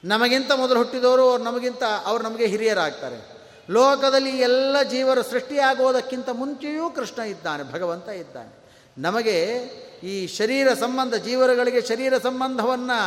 [0.05, 3.39] ನಮಗಿಂತ ಮೊದಲು ಹುಟ್ಟಿದವರು ಅವ್ರು ನಮಗಿಂತ, ಅವ್ರು ನಮಗೆ ಹಿರಿಯರಾಗ್ತಾರೆ.
[3.71, 8.69] ಲೋಕದಲ್ಲಿ ಎಲ್ಲ ಜೀವರು ಸೃಷ್ಟಿಯಾಗುವುದಕ್ಕಿಂತ ಮುಂಚೆಯೂ ಕೃಷ್ಣ ಇದ್ದಾನೆ, ಭಗವಂತ ಇದ್ದಾನೆ.
[8.99, 9.57] ನಮಗೆ
[10.03, 12.99] ಈ ಶರೀರ ಸಂಬಂಧ, ಜೀವರುಗಳಿಗೆ ಶರೀರ ಸಂಬಂಧವನ್ನು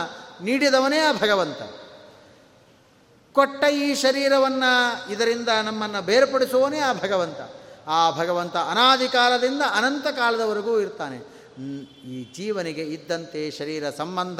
[0.43, 1.61] ನೀಡಿದವನೇ ಆ ಭಗವಂತ.
[3.31, 7.41] ಕೊಟ್ಟ ಈ ಶರೀರವನ್ನು ಇದರಿಂದ ನಮ್ಮನ್ನು ಬೇರ್ಪಡಿಸುವವನೇ ಆ ಭಗವಂತ.
[7.87, 11.41] ಆ ಭಗವಂತ ಅನಾದಿ ಕಾಲದಿಂದ ಅನಂತ ಕಾಲದವರೆಗೂ ಇರ್ತಾನೆ.
[12.05, 14.39] ಈ ಜೀವನಿಗೆ ಇದ್ದಂತೆ ಶರೀರ ಸಂಬಂಧ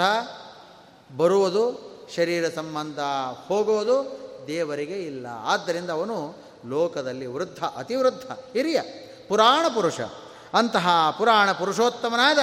[1.18, 3.00] ಬರುವುದು, ಶರೀರ ಸಂಬಂಧ
[3.48, 5.28] ಹೋಗೋದು ದೇವರಿಗೆ ಇಲ್ಲ.
[5.46, 6.34] ಆದ್ದರಿಂದ ಅವನು
[6.66, 8.82] ಲೋಕದಲ್ಲಿ ವೃದ್ಧ, ಅತಿವೃದ್ಧ, ಹಿರಿಯ,
[9.28, 10.02] ಪುರಾಣ ಪುರುಷ.
[10.54, 12.40] ಅಂತಹ ಪುರಾಣ ಪುರುಷೋತ್ತಮನಾದ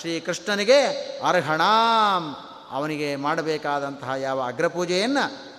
[0.00, 0.80] ಶ್ರೀಕೃಷ್ಣನಿಗೆ
[1.28, 2.36] ಅರ್ಹಣಾಂ.
[2.70, 5.52] ಅವನಿಗೆ ಮಾಡಬೇಕಾದಂತಹ ಯಾವ ಅಗ್ರಪೂಜೆಯನ್ನು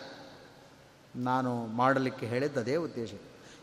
[1.16, 3.10] ನಾನು ಮಾಡಲಿಕ್ಕೆ ಹೇಳಿದ್ದದೇ ಉದ್ದೇಶ.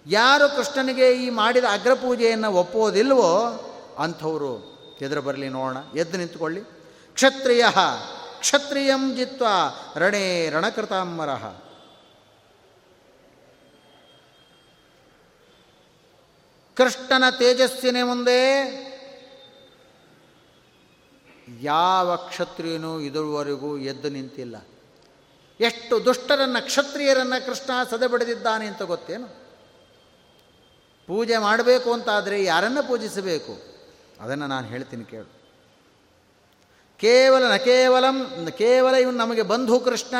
[0.06, 3.48] ಯಾರು ಕೃಷ್ಣನಿಗೆ ಈ ಮಾಡಿದ ಅಗ್ರಪೂಜೆಯನ್ನು ಒಪ್ಪೋದಿಲ್ವೋ
[3.98, 6.60] ಅಂಥವರು ಎದುರು ಬರಲಿ ನೋಡೋಣ, ಎದ್ದು ನಿಂತುಕೊಳ್ಳಿ.
[7.14, 7.64] ಕ್ಷತ್ರಿಯ,
[8.40, 9.46] ಕ್ಷತ್ರಿಯಂ ಜಿತ್ವ
[9.96, 11.34] ರಣೇ ರಣಕೃತಾಂಬರ.
[16.76, 18.40] ಕೃಷ್ಣನ ತೇಜಸ್ಸಿನ ಮುಂದೆ
[21.60, 24.56] ಯಾವ ಕ್ಷತ್ರಿಯನೂ ಇದುವರೆಗೂ ಎದ್ದು ನಿಂತಿಲ್ಲ.
[25.60, 29.49] ಎಷ್ಟು ದುಷ್ಟರನ್ನು, ಕ್ಷತ್ರಿಯರನ್ನು ಕೃಷ್ಣ ಸದೆಬಡಿದಿದ್ದಾನೆ ಅಂತ ಗೊತ್ತೇನು?
[31.10, 33.52] ಪೂಜೆ ಮಾಡಬೇಕು ಅಂತಾದರೆ ಯಾರನ್ನು ಪೂಜಿಸಬೇಕು?
[34.20, 35.40] ಅದನ್ನು ನಾನು ಹೇಳ್ತೀನಿ ಕೇಳು.
[36.98, 40.14] ಕೇವಲ ನ ಕೇವಲಂ, ಕೇವಲ ಇವನು ನಮಗೆ ಬಂಧು ಕೃಷ್ಣ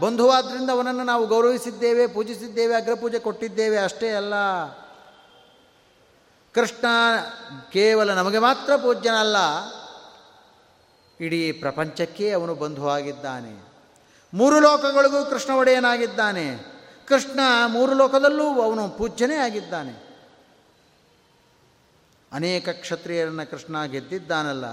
[0.00, 4.34] ಬಂಧುವಾದ್ರಿಂದ ಅವನನ್ನು ನಾವು ಗೌರವಿಸಿದ್ದೇವೆ, ಪೂಜಿಸಿದ್ದೇವೆ, ಅಗ್ರಪೂಜೆ ಕೊಟ್ಟಿದ್ದೇವೆ, ಅಷ್ಟೇ ಅಲ್ಲ.
[6.54, 6.86] ಕೃಷ್ಣ
[7.72, 9.36] ಕೇವಲ ನಮಗೆ ಮಾತ್ರ ಪೂಜ್ಯನಲ್ಲ,
[11.20, 13.62] ಇಡೀ ಪ್ರಪಂಚಕ್ಕೆ ಅವನು ಬಂಧುವಾಗಿದ್ದಾನೆ
[14.34, 16.46] ಮೂರು ಲೋಕಗಳಿಗೂ ಕೃಷ್ಣ ಒಡೆಯನಾಗಿದ್ದಾನೆ.
[17.08, 20.11] ಕೃಷ್ಣ ಮೂರು ಲೋಕದಲ್ಲೂ ಅವನು ಪೂಜ್ಯನೇ ಆಗಿದ್ದಾನೆ.
[22.32, 24.64] ಅನೇಕ ಕ್ಷತ್ರಿಯರನ್ನು ಕೃಷ್ಣ ಗೆದ್ದಿದ್ದಾನಲ್ಲ,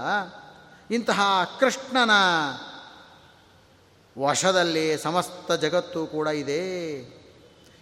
[0.90, 1.20] ಇಂತಹ
[1.60, 2.10] ಕೃಷ್ಣನ
[4.18, 6.62] ವಶದಲ್ಲಿ ಸಮಸ್ತ ಜಗತ್ತು ಕೂಡ ಇದೆ.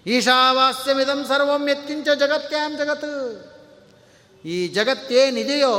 [0.06, 3.12] ಈಶಾವಾಸ್ಯಮಿದಂ ಸರ್ವಂ ಎತ್ತಿಂಚ ಜಗತ್ಯಾಂ ಜಗತ್ತು
[4.44, 5.72] ಈ ಜಗತ್ತೇನಿದೆಯೋ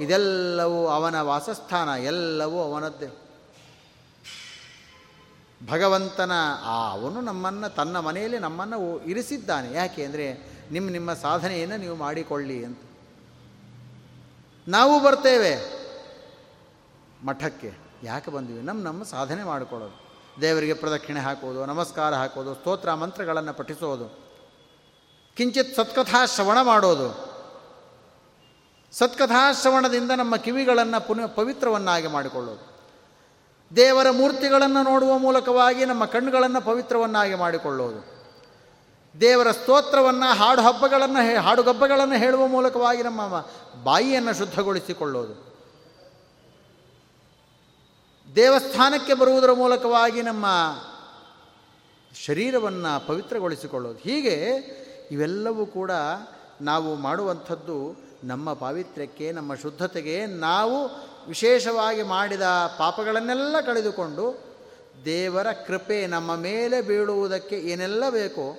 [0.00, 3.08] ಇದೆಲ್ಲವೂ ಅವನ ವಾಸಸ್ಥಾನ, ಎಲ್ಲವೂ ಅವನದ್ದೇ.
[5.66, 6.32] ಭಗವಂತನ
[6.64, 9.72] ಆ ಅವನು ನಮ್ಮನ್ನು, ತನ್ನ ಮನೆಯಲ್ಲಿ ನಮ್ಮನ್ನು ಇರಿಸಿದ್ದಾನೆ.
[9.72, 10.26] ಯಾಕೆ ಅಂದರೆ,
[10.72, 12.78] ನಿಮ್ಮ ನಿಮ್ಮ ಸಾಧನೆಯನ್ನು ನೀವು ಮಾಡಿಕೊಳ್ಳಿ ಅಂತ.
[14.68, 15.84] ನಾವು ಬರ್ತೇವೆ.
[17.26, 17.84] ಮಠಕ್ಕೆ.
[18.02, 18.62] ಯಾಕೆ ಬಂದ್ವಿ?
[18.62, 20.04] ನಮ್ಮ ನಮ್ಮ ಸಾಧನೆ ಮಾಡಿಕೊಳ್ಳೋದು.
[20.40, 24.24] ದೇವರಿಗೆ ಪ್ರದಕ್ಷಿಣೆ ಹಾಕೋದು, ನಮಸ್ಕಾರ ಹಾಕೋದು, ಸ್ತೋತ್ರ ಮಂತ್ರಗಳನ್ನು ಪಠಿಸೋದು.
[25.36, 27.34] ಕಿಂಚಿತ್ ಸತ್ಕಥಾ ಶ್ರವಣ ಮಾಡೋದು.
[28.92, 32.74] ಸತ್ಕಥಾಶ್ರವಣದಿಂದ ನಮ್ಮ ಕಿವಿಗಳನ್ನು ಪುನಃ ಪವಿತ್ರವನ್ನಾಗಿ ಮಾಡಿಕೊಳ್ಳೋದು.
[33.76, 38.14] ದೇವರ ಮೂರ್ತಿಗಳನ್ನು ನೋಡುವ ಮೂಲಕವಾಗಿ ನಮ್ಮ ಕಣ್ಣುಗಳನ್ನು ಪವಿತ್ರವನ್ನಾಗಿ ಮಾಡಿಕೊಳ್ಳೋದು.
[39.20, 43.46] ದೇವರ ಸ್ತೋತ್ರವನ್ನು ಹಾಡು ಹಬ್ಬಗಳನ್ನು ಹಾಡುಗಬ್ಬಗಳನ್ನು ಹೇಳುವ ಮೂಲಕವಾಗಿ ನಮ್ಮ
[43.84, 45.54] ಬಾಯಿಯನ್ನು ಶುದ್ಧಗೊಳಿಸಿಕೊಳ್ಳೋದು.
[48.36, 50.46] ದೇವಸ್ಥಾನಕ್ಕೆ ಬರುವುದರ ಮೂಲಕವಾಗಿ ನಮ್ಮ
[52.14, 53.98] ಶರೀರವನ್ನು ಪವಿತ್ರಗೊಳಿಸಿಕೊಳ್ಳೋದು.
[53.98, 54.34] ಹೀಗೆ
[55.10, 55.90] ಇವೆಲ್ಲವೂ ಕೂಡ
[56.60, 62.42] ನಾವು ಮಾಡುವಂಥದ್ದು ನಮ್ಮ ಪಾವಿತ್ರ್ಯಕ್ಕೆ, ನಮ್ಮ ಶುದ್ಧತೆಗೆ ನಾವು ವಿಶೇಷವಾಗಿ ಮಾಡಿದ
[62.78, 64.44] ಪಾಪಗಳನ್ನೆಲ್ಲ ಕಳೆದುಕೊಂಡು
[65.04, 68.58] ದೇವರ ಕೃಪೆ ನಮ್ಮ ಮೇಲೆ ಬೀಳುವುದಕ್ಕೆ ಏನೆಲ್ಲ ಬೇಕೋ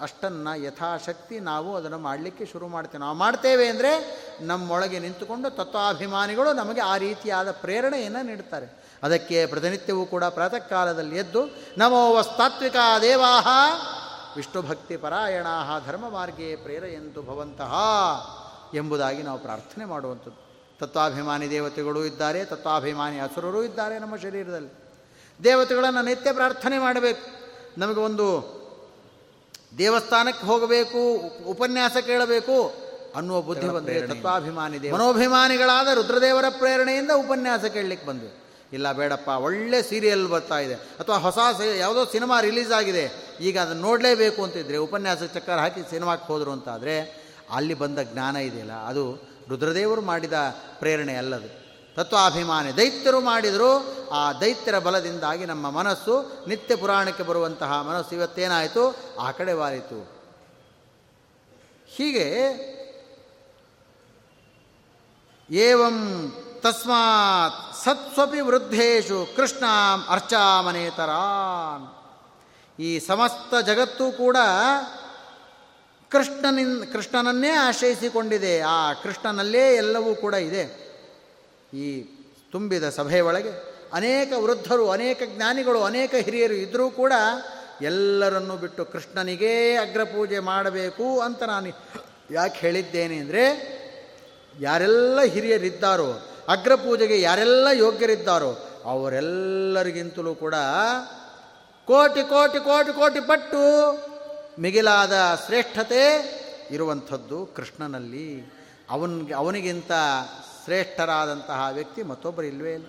[0.00, 3.00] ಅಷ್ಟನ್ನು ಯಥಾಶಕ್ತಿ ನಾವು ಅದನ್ನು ಮಾಡಲಿಕ್ಕೆ ಶುರು ಮಾಡ್ತೇವೆ.
[3.00, 3.92] ನಾವು ಮಾಡ್ತೇವೆ ಅಂದರೆ
[4.40, 11.40] ನಮ್ಮೊಳಗೆ ನಿಂತುಕೊಂಡು ತತ್ವಾಭಿಮಾನಿಗಳು ನಮಗೆ ಆ ರೀತಿಯಾದ ಪ್ರೇರಣೆಯನ್ನು ನೀಡುತ್ತಾರೆ ಅದಕ್ಕೆ ಪ್ರತಿನಿತ್ಯವೂ ಕೂಡ ಪ್ರಾತಃ ಕಾಲದಲ್ಲಿ ಎದ್ದು,
[11.78, 13.46] ನಮೋ ವಸ್ತಾತ್ವಿಕ ದೇವಾಹ
[14.36, 15.46] ವಿಷ್ಣುಭಕ್ತಿ ಪರಾಯಣ
[15.86, 17.74] ಧರ್ಮ ಮಾರ್ಗೇ ಪ್ರೇರೆಯಂತು ಭವಂತಹ
[18.74, 20.48] ಎಂಬುದಾಗಿ ನಾವು ಪ್ರಾರ್ಥನೆ ಮಾಡುವಂಥದ್ದು.
[20.78, 24.70] ತತ್ವಾಭಿಮಾನಿ ದೇವತೆಗಳು ಇದ್ದಾರೆ, ತತ್ವಾಭಿಮಾನಿ ಹಸುರರೂ ಇದ್ದಾರೆ ನಮ್ಮ ಶರೀರದಲ್ಲಿ.
[25.44, 27.48] ದೇವತೆಗಳನ್ನು ನಿತ್ಯ ಪ್ರಾರ್ಥನೆ ಮಾಡಬೇಕು.
[27.80, 28.57] ನಮಗೆ ಒಂದು
[29.78, 32.74] ದೇವಸ್ಥಾನಕ್ಕೆ ಹೋಗಬೇಕು ಉಪನ್ಯಾಸ ಕೇಳಬೇಕು
[33.16, 38.30] ಅನ್ನುವ ಬುದ್ಧಿ ಬಂದರೆ ತತ್ವಾಭಿಮಾನಿ ದೇವ ಮನೋಭಿಮಾನಿಗಳಾದ ರುದ್ರದೇವರ ಪ್ರೇರಣೆಯಿಂದ ಉಪನ್ಯಾಸ ಕೇಳಲಿಕ್ಕೆ ಬಂದ್ವಿ.
[38.72, 40.74] ಇಲ್ಲ ಬೇಡಪ್ಪ ಒಳ್ಳೆ ಸೀರಿಯಲ್ ಬರ್ತಾ ಇದೆ.
[40.74, 41.38] ಅಥವಾ ಹೊಸ
[41.78, 47.74] ಯಾವುದೋ ಸಿನಿಮಾ ರಿಲೀಸ್ ಆಗಿದೆ ಈಗ ಅದನ್ನು ನೋಡಲೇಬೇಕು ಅಂತಿದ್ರೆ ಉಪನ್ಯಾಸ ಚಕ್ಕರ್ ಹಾಕಿ ಸಿನಿಮಾಕ್ಕೆ ಹೋದರು ಅಂತಾದರೆ ಅಲ್ಲಿ
[47.74, 50.32] ಬಂದ ಜ್ಞಾನ ಇದೆಯಲ್ಲ ಅದು ರುದ್ರದೇವರು ಮಾಡಿದ
[50.78, 51.67] ಪ್ರೇರಣೆ ಅಲ್ಲದು.
[51.98, 53.70] ತತ್ವಾಭಿಮಾನಿ ದೈತ್ಯರು ಮಾಡಿದರು.
[54.08, 58.96] ಆ ದೈತ್ಯರ ಬಲದಿಂದಾಗಿ ನಮ್ಮ ಮನಸ್ಸು ನಿತ್ಯ ಪುರಾಣಕ್ಕೆ ಬರುವಂತಹ ಮನಸ್ಸು ಇವತ್ತೇನಾಯಿತು?
[59.20, 60.18] ಆ ಕಡೆ ವಾರಿತು
[61.86, 62.26] ಹೀಗೆ
[65.50, 65.98] ಏವಂ
[66.60, 69.64] ತಸ್ಮಾತ್ ಸತ್ಸ್ವಪಿ ವೃದ್ಧೇಶು ಕೃಷ್ಣ
[70.08, 71.86] ಅರ್ಚಾಮನೇತರಾನ್.
[72.82, 74.36] ಈ ಸಮಸ್ತ ಜಗತ್ತು ಕೂಡ
[76.10, 78.60] ಕೃಷ್ಣನಿಂದ ಕೃಷ್ಣನನ್ನೇ ಆಶ್ರಯಿಸಿಕೊಂಡಿದೆ.
[78.60, 80.87] ಆ ಕೃಷ್ಣನಲ್ಲೇ ಎಲ್ಲವೂ ಕೂಡ ಇದೆ.
[81.72, 82.02] ಈ
[82.52, 87.12] ತುಂಬಿದ ಸಭೆಯ ಒಳಗೆ ಅನೇಕ ವೃದ್ಧರು, ಅನೇಕ ಜ್ಞಾನಿಗಳು, ಅನೇಕ ಹಿರಿಯರು ಇದ್ದರೂ ಕೂಡ
[87.82, 91.68] ಎಲ್ಲರನ್ನು ಬಿಟ್ಟು ಕೃಷ್ಣನಿಗೇ ಅಗ್ರಪೂಜೆ ಮಾಡಬೇಕು ಅಂತ ನಾನು
[92.30, 93.44] ಯಾಕೆ ಹೇಳಿದ್ದೇನೆ ಅಂದರೆ
[94.60, 100.54] ಯಾರೆಲ್ಲ ಹಿರಿಯರಿದ್ದಾರೋ ಅಗ್ರಪೂಜೆಗೆ ಯಾರೆಲ್ಲ ಯೋಗ್ಯರಿದ್ದಾರೋ, ಅವರೆಲ್ಲರಿಗಿಂತಲೂ ಕೂಡ
[101.86, 103.62] ಕೋಟಿ ಕೋಟಿ ಕೋಟಿ ಕೋಟಿ ಪಟ್ಟು
[104.58, 105.12] ಮಿಗಿಲಾದ
[105.46, 106.02] ಶ್ರೇಷ್ಠತೆ
[106.70, 108.52] ಇರುವಂಥದ್ದು ಕೃಷ್ಣನಲ್ಲಿ.
[108.90, 109.92] ಅವನಿಗೆ, ಅವನಿಗಿಂತ
[110.68, 112.88] ಶ್ರೇಷ್ಠರಾದಂತಹ ವ್ಯಕ್ತಿ ಮತ್ತೊಬ್ಬರು ಇಲ್ಲವೇ ಇಲ್ಲ.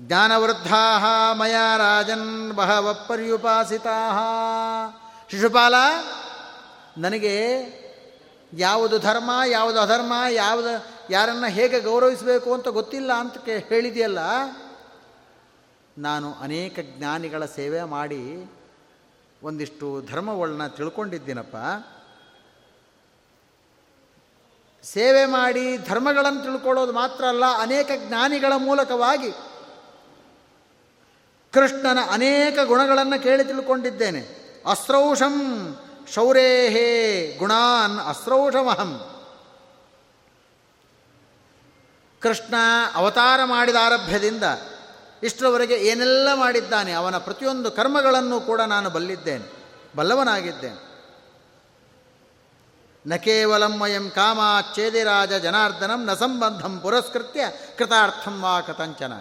[0.00, 0.80] ಜ್ಞಾನವೃದ್ಧಾ
[1.32, 2.86] ಮಯ ರಾಜನ್ ಬಹವ
[5.30, 5.74] ಶಿಶುಪಾಲ,
[6.98, 7.36] ನನಗೆ
[8.52, 10.72] ಯಾವುದು ಧರ್ಮ, ಯಾವುದು ಅಧರ್ಮ, ಯಾವುದು,
[11.10, 14.18] ಯಾರನ್ನು ಹೇಗೆ ಗೌರವಿಸಬೇಕು ಅಂತ ಗೊತ್ತಿಲ್ಲ ಅಂತ ಕೇ ಹೇಳಿದೆಯಲ್ಲ,
[15.98, 18.22] ನಾನು ಅನೇಕ ಜ್ಞಾನಿಗಳ ಸೇವೆ ಮಾಡಿ
[19.42, 21.56] ಒಂದಿಷ್ಟು ಧರ್ಮಗಳನ್ನ ತಿಳ್ಕೊಂಡಿದ್ದೀನಪ್ಪ.
[24.84, 29.30] ಸೇವೆ ಮಾಡಿ ಧರ್ಮಗಳನ್ನು ತಿಳ್ಕೊಳ್ಳೋದು ಮಾತ್ರ ಅಲ್ಲ, ಅನೇಕ ಜ್ಞಾನಿಗಳ ಮೂಲಕವಾಗಿ
[31.52, 34.22] ಕೃಷ್ಣನ ಅನೇಕ ಗುಣಗಳನ್ನು ಕೇಳಿ ತಿಳ್ಕೊಂಡಿದ್ದೇನೆ.
[34.66, 35.34] ಅಸ್ರೌಷಂ
[36.14, 36.88] ಶೌರೇಹೇ
[37.38, 39.22] ಗುಣಾನ್ ಅಸ್ರೌಷಮಹಂ.
[42.20, 42.54] ಕೃಷ್ಣ
[42.94, 44.44] ಅವತಾರ ಮಾಡಿದ ಆರಭ್ಯದಿಂದ
[45.22, 49.46] ಇಷ್ಟರವರೆಗೆ ಏನೆಲ್ಲ ಮಾಡಿದ್ದಾನೆ, ಅವನ ಪ್ರತಿಯೊಂದು ಕರ್ಮಗಳನ್ನು ಕೂಡ ನಾನು ಬಲ್ಲಿದ್ದೇನೆ,
[49.96, 50.93] ಬಲ್ಲವನಾಗಿದ್ದೇನೆ.
[53.06, 57.40] ನ ಕೇವಲಂ ವಯಂ ಕಾಮಾಚ್ಛೇದಿರಾಜ ಜನಾರ್ದನಂ ನ ಸಂಬಂಧಂ ಪುರಸ್ಕೃತ್ಯ
[57.78, 59.12] ಕೃತಾರ್ಥಂ ವಾ ಕಥಂಚನ.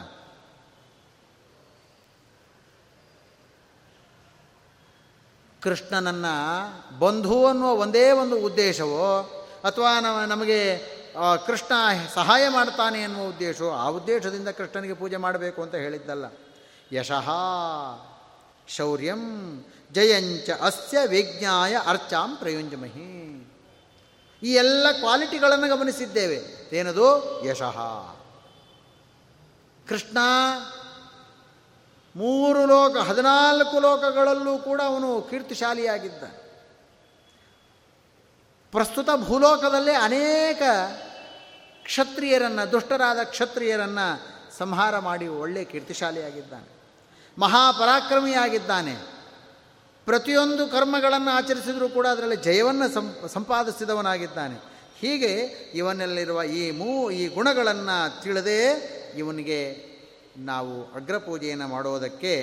[5.61, 9.05] ಕೃಷ್ಣನನ್ನು ಬಂಧು ಅನ್ನುವ ಒಂದೇ ಒಂದು ಉದ್ದೇಶವೋ,
[9.63, 10.77] ಅಥವಾ ನಮಗೆ
[11.47, 11.73] ಕೃಷ್ಣ
[12.13, 16.25] ಸಹಾಯ ಮಾಡ್ತಾನೆ ಎನ್ನುವ ಉದ್ದೇಶವೋ, ಆ ಉದ್ದೇಶದಿಂದ ಕೃಷ್ಣನಿಗೆ ಪೂಜೆ ಮಾಡಬೇಕು ಅಂತ ಹೇಳಿದ್ದಲ್ಲ.
[16.91, 17.29] ಯಶಃ
[18.67, 19.21] ಶೌರ್ಯಂ
[19.91, 23.32] ಜಯಂಚ ಅಸ್ಯ ವಿಜ್ಞಾಯ ಅರ್ಚಾಂ ಪ್ರಯುಂಜಮಹಿ.
[24.43, 26.69] ಈ ಎಲ್ಲ ಕ್ವಾಲಿಟಿಗಳನ್ನು ಗಮನಿಸಿದ್ದೇವೆ.
[26.75, 27.43] ಏನದು?
[27.45, 27.79] ಯಶಃ.
[29.87, 30.17] ಕೃಷ್ಣ
[32.15, 36.23] ಮೂರು ಲೋಕ, ಹದಿನಾಲ್ಕು ಲೋಕಗಳಲ್ಲೂ ಕೂಡ ಅವನು ಕೀರ್ತಿಶಾಲಿಯಾಗಿದ್ದ.
[38.71, 40.61] ಪ್ರಸ್ತುತ ಭೂಲೋಕದಲ್ಲೇ ಅನೇಕ
[41.83, 44.27] ಕ್ಷತ್ರಿಯರನ್ನು, ದುಷ್ಟರಾದ ಕ್ಷತ್ರಿಯರನ್ನು
[44.57, 46.83] ಸಂಹಾರ ಮಾಡಿ ಒಳ್ಳೆ ಕೀರ್ತಿಶಾಲಿಯಾಗಿದ್ದಾನೆ.
[47.37, 49.12] ಮಹಾಪರಾಕ್ರಮಿಯಾಗಿದ್ದಾನೆ.
[50.05, 52.87] ಪ್ರತಿಯೊಂದು ಕರ್ಮಗಳನ್ನು ಆಚರಿಸಿದರೂ ಕೂಡ ಅದರಲ್ಲಿ ಜಯವನ್ನು
[53.27, 54.57] ಸಂಪಾದಿಸಿದವನಾಗಿದ್ದಾನೆ.
[54.99, 55.31] ಹೀಗೆ
[55.73, 58.61] ಇವನಲ್ಲಿರುವ ಈ ಮೂ, ಈ ಗುಣಗಳನ್ನು ತಿಳಿದೇ
[59.17, 59.59] ಇವನಿಗೆ
[60.37, 62.33] ನಾವು ಅಗ್ರಪೂಜೆಯನ್ನು ಮಾಡೋದಕ್ಕೆ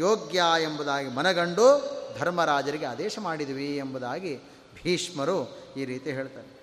[0.00, 1.66] ಯೋಗ್ಯ ಎಂಬುದಾಗಿ ಮನಗಂಡು
[2.18, 4.36] ಧರ್ಮರಾಜರಿಗೆ ಆದೇಶ ಮಾಡಿದ್ವಿ ಎಂಬುದಾಗಿ
[4.82, 5.38] ಭೀಷ್ಮರು
[5.76, 6.60] ಈ ರೀತಿ ಹೇಳ್ತಾರೆ.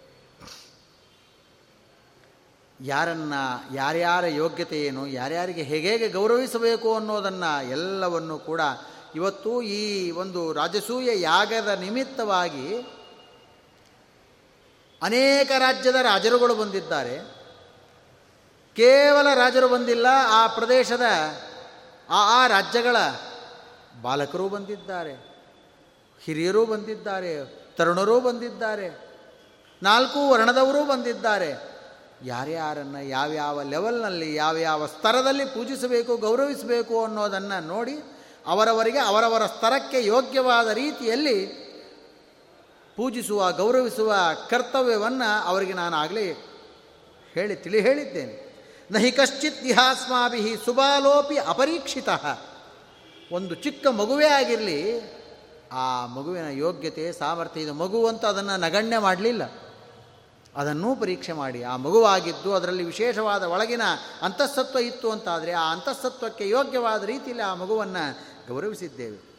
[2.85, 3.33] ಯಾರನ್ನ,
[3.73, 8.61] ಯಾರ್ಯಾರ ಯೋಗ್ಯತೆ ಏನು, ಯಾರ್ಯಾರಿಗೆ ಹೇಗೆ ಗೌರವಿಸಬೇಕು ಅನ್ನೋದನ್ನು ಎಲ್ಲವನ್ನು ಕೂಡ
[9.15, 12.77] ಇವತ್ತು ಈ ಒಂದು ರಾಜಸೂಯ ಯಾಗದ ನಿಮಿತ್ತವಾಗಿ
[15.01, 17.19] ಅನೇಕ ರಾಜ್ಯದ ರಾಜರುಗಳು ಬಂದಿದ್ದಾರೆ.
[18.75, 21.01] ಕೇವಲ ರಾಜರು ಬಂದಿಲ್ಲ, ಆ ಪ್ರದೇಶದ
[22.09, 22.95] ಆ ಆ ರಾಜ್ಯಗಳ
[24.01, 25.13] ಬಾಲಕರು ಬಂದಿದ್ದಾರೆ,
[26.21, 27.45] ಹಿರಿಯರೂ ಬಂದಿದ್ದಾರೆ,
[27.75, 29.17] ತರುಣರೂ ಬಂದಿದ್ದಾರೆ,
[29.83, 31.77] ನಾಲ್ಕು ವರ್ಣದವರೂ ಬಂದಿದ್ದಾರೆ.
[32.23, 38.16] ಯಾರ್ಯಾರನ್ನು ಯಾವ್ಯಾವ ಲೆವೆಲ್ನಲ್ಲಿ ಯಾವ್ಯಾವ ಸ್ತರದಲ್ಲಿ ಪೂಜಿಸಬೇಕು, ಗೌರವಿಸಬೇಕು ಅನ್ನೋದನ್ನು ನೋಡಿ
[38.47, 41.67] ಅವರವರಿಗೆ ಅವರವರ ಸ್ತರಕ್ಕೆ ಯೋಗ್ಯವಾದ ರೀತಿಯಲ್ಲಿ
[42.95, 44.13] ಪೂಜಿಸುವ, ಗೌರವಿಸುವ
[44.49, 46.33] ಕರ್ತವ್ಯವನ್ನು ಅವರಿಗೆ ನಾನು ಆಗಲೇ
[47.33, 48.47] ಹೇಳಿ, ತಿಳಿ ಹೇಳಿದ್ದೇನೆ.
[48.91, 52.09] ನಹಿ ಕಶ್ಚಿತ್ ಇಹಾಸ್ಮಾಭಿ ಸುಬಾಲೋಪಿ ಅಪರೀಕ್ಷಿತ.
[53.31, 55.01] ಒಂದು ಚಿಕ್ಕ ಮಗುವೇ ಆಗಿರಲಿ,
[55.71, 59.43] ಆ ಮಗುವಿನ ಯೋಗ್ಯತೆ, ಸಾಮರ್ಥ್ಯ, ಇದು ಮಗು ಅಂತ ಅದನ್ನು ನಗಣ್ಯ ಮಾಡಲಿಲ್ಲ.
[60.55, 61.63] ಅದನ್ನೂ ಪರೀಕ್ಷೆ ಮಾಡಿ.
[61.63, 63.81] ಆ ಮಗುವಾಗಿದ್ದು ಅದರಲ್ಲಿ ವಿಶೇಷವಾದ ಒಳಗಿನ
[64.21, 69.37] ಅಂತಸ್ತತ್ವ ಇತ್ತು ಅಂತಾದರೆ ಆ ಅಂತಸ್ತತ್ವಕ್ಕೆ ಯೋಗ್ಯವಾದ ರೀತಿಯಲ್ಲಿ ಆ ಮಗುವನ್ನು ಗೌರವಿಸಿದ್ದೇವೆ.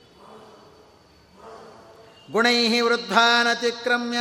[2.33, 4.19] ಗುಣೈ ವೃದ್ಧಾನತಿಕ್ರಮ್ಯ.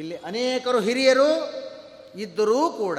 [0.00, 1.52] ಇಲ್ಲಿ ಅನೇಕರು ಹಿರಿಯರು
[2.18, 2.98] ಇದ್ದರೂ ಕೂಡ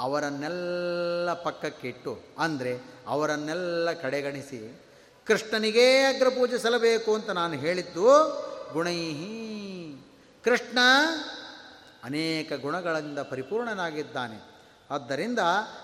[0.00, 4.80] ಅವರನ್ನೆಲ್ಲ ಪಕ್ಕಕ್ಕಿಟ್ಟು, ಅಂದರೆ ಅವರನ್ನೆಲ್ಲ ಕಡೆಗಣಿಸಿ,
[5.26, 8.04] ಕೃಷ್ಣನಿಗೇ ಅಗ್ರಪೂಜೆ ಸಲ್ಲಬೇಕು ಅಂತ ನಾನು ಹೇಳಿದ್ದು,
[8.72, 9.38] ಗುಣೈಹಿ.
[10.44, 10.78] ಕೃಷ್ಣ
[12.04, 14.57] ಅನೇಕ ಗುಣಗಳಿಂದ ಪರಿಪೂರ್ಣನಾಗಿದ್ದಾನೆ.
[14.90, 15.38] ಆದ್ದರಿಂದ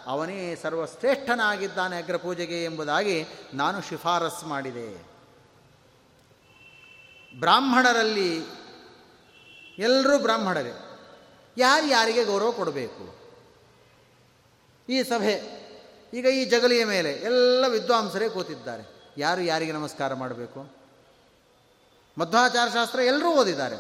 [0.07, 5.15] ಅವನೇ ಸರ್ವಶ್ರೇಷ್ಠನಾಗಿದ್ದಾನೆ ಅಗ್ರಪೂಜೆಗೆ ಎಂಬುದಾಗಿ ನಾನು ಶಿಫಾರಸ್ ಮಾಡಿದೆ.
[7.41, 8.45] ಬ್ರಾಹ್ಮಣರಲ್ಲಿ
[9.79, 10.73] ಎಲ್ಲರೂ ಬ್ರಾಹ್ಮಣರೇ.
[11.57, 13.25] ಯಾರು ಯಾರಿಗೆ ಗೌರವ ಕೊಡಬೇಕು?
[14.89, 15.65] ಈ ಸಭೆ,
[16.15, 19.13] ಈಗ ಈ ಜಗಲಿಯ ಮೇಲೆ ಎಲ್ಲ ವಿದ್ವಾಂಸರೇ ಕೂತಿದ್ದಾರೆ.
[19.17, 20.77] ಯಾರು ಯಾರಿಗೆ ನಮಸ್ಕಾರ ಮಾಡಬೇಕು?
[22.19, 23.77] ಮಧ್ವಾಚಾರ ಶಾಸ್ತ್ರ ಎಲ್ಲರೂ ಓದಿದ್ದಾರೆ.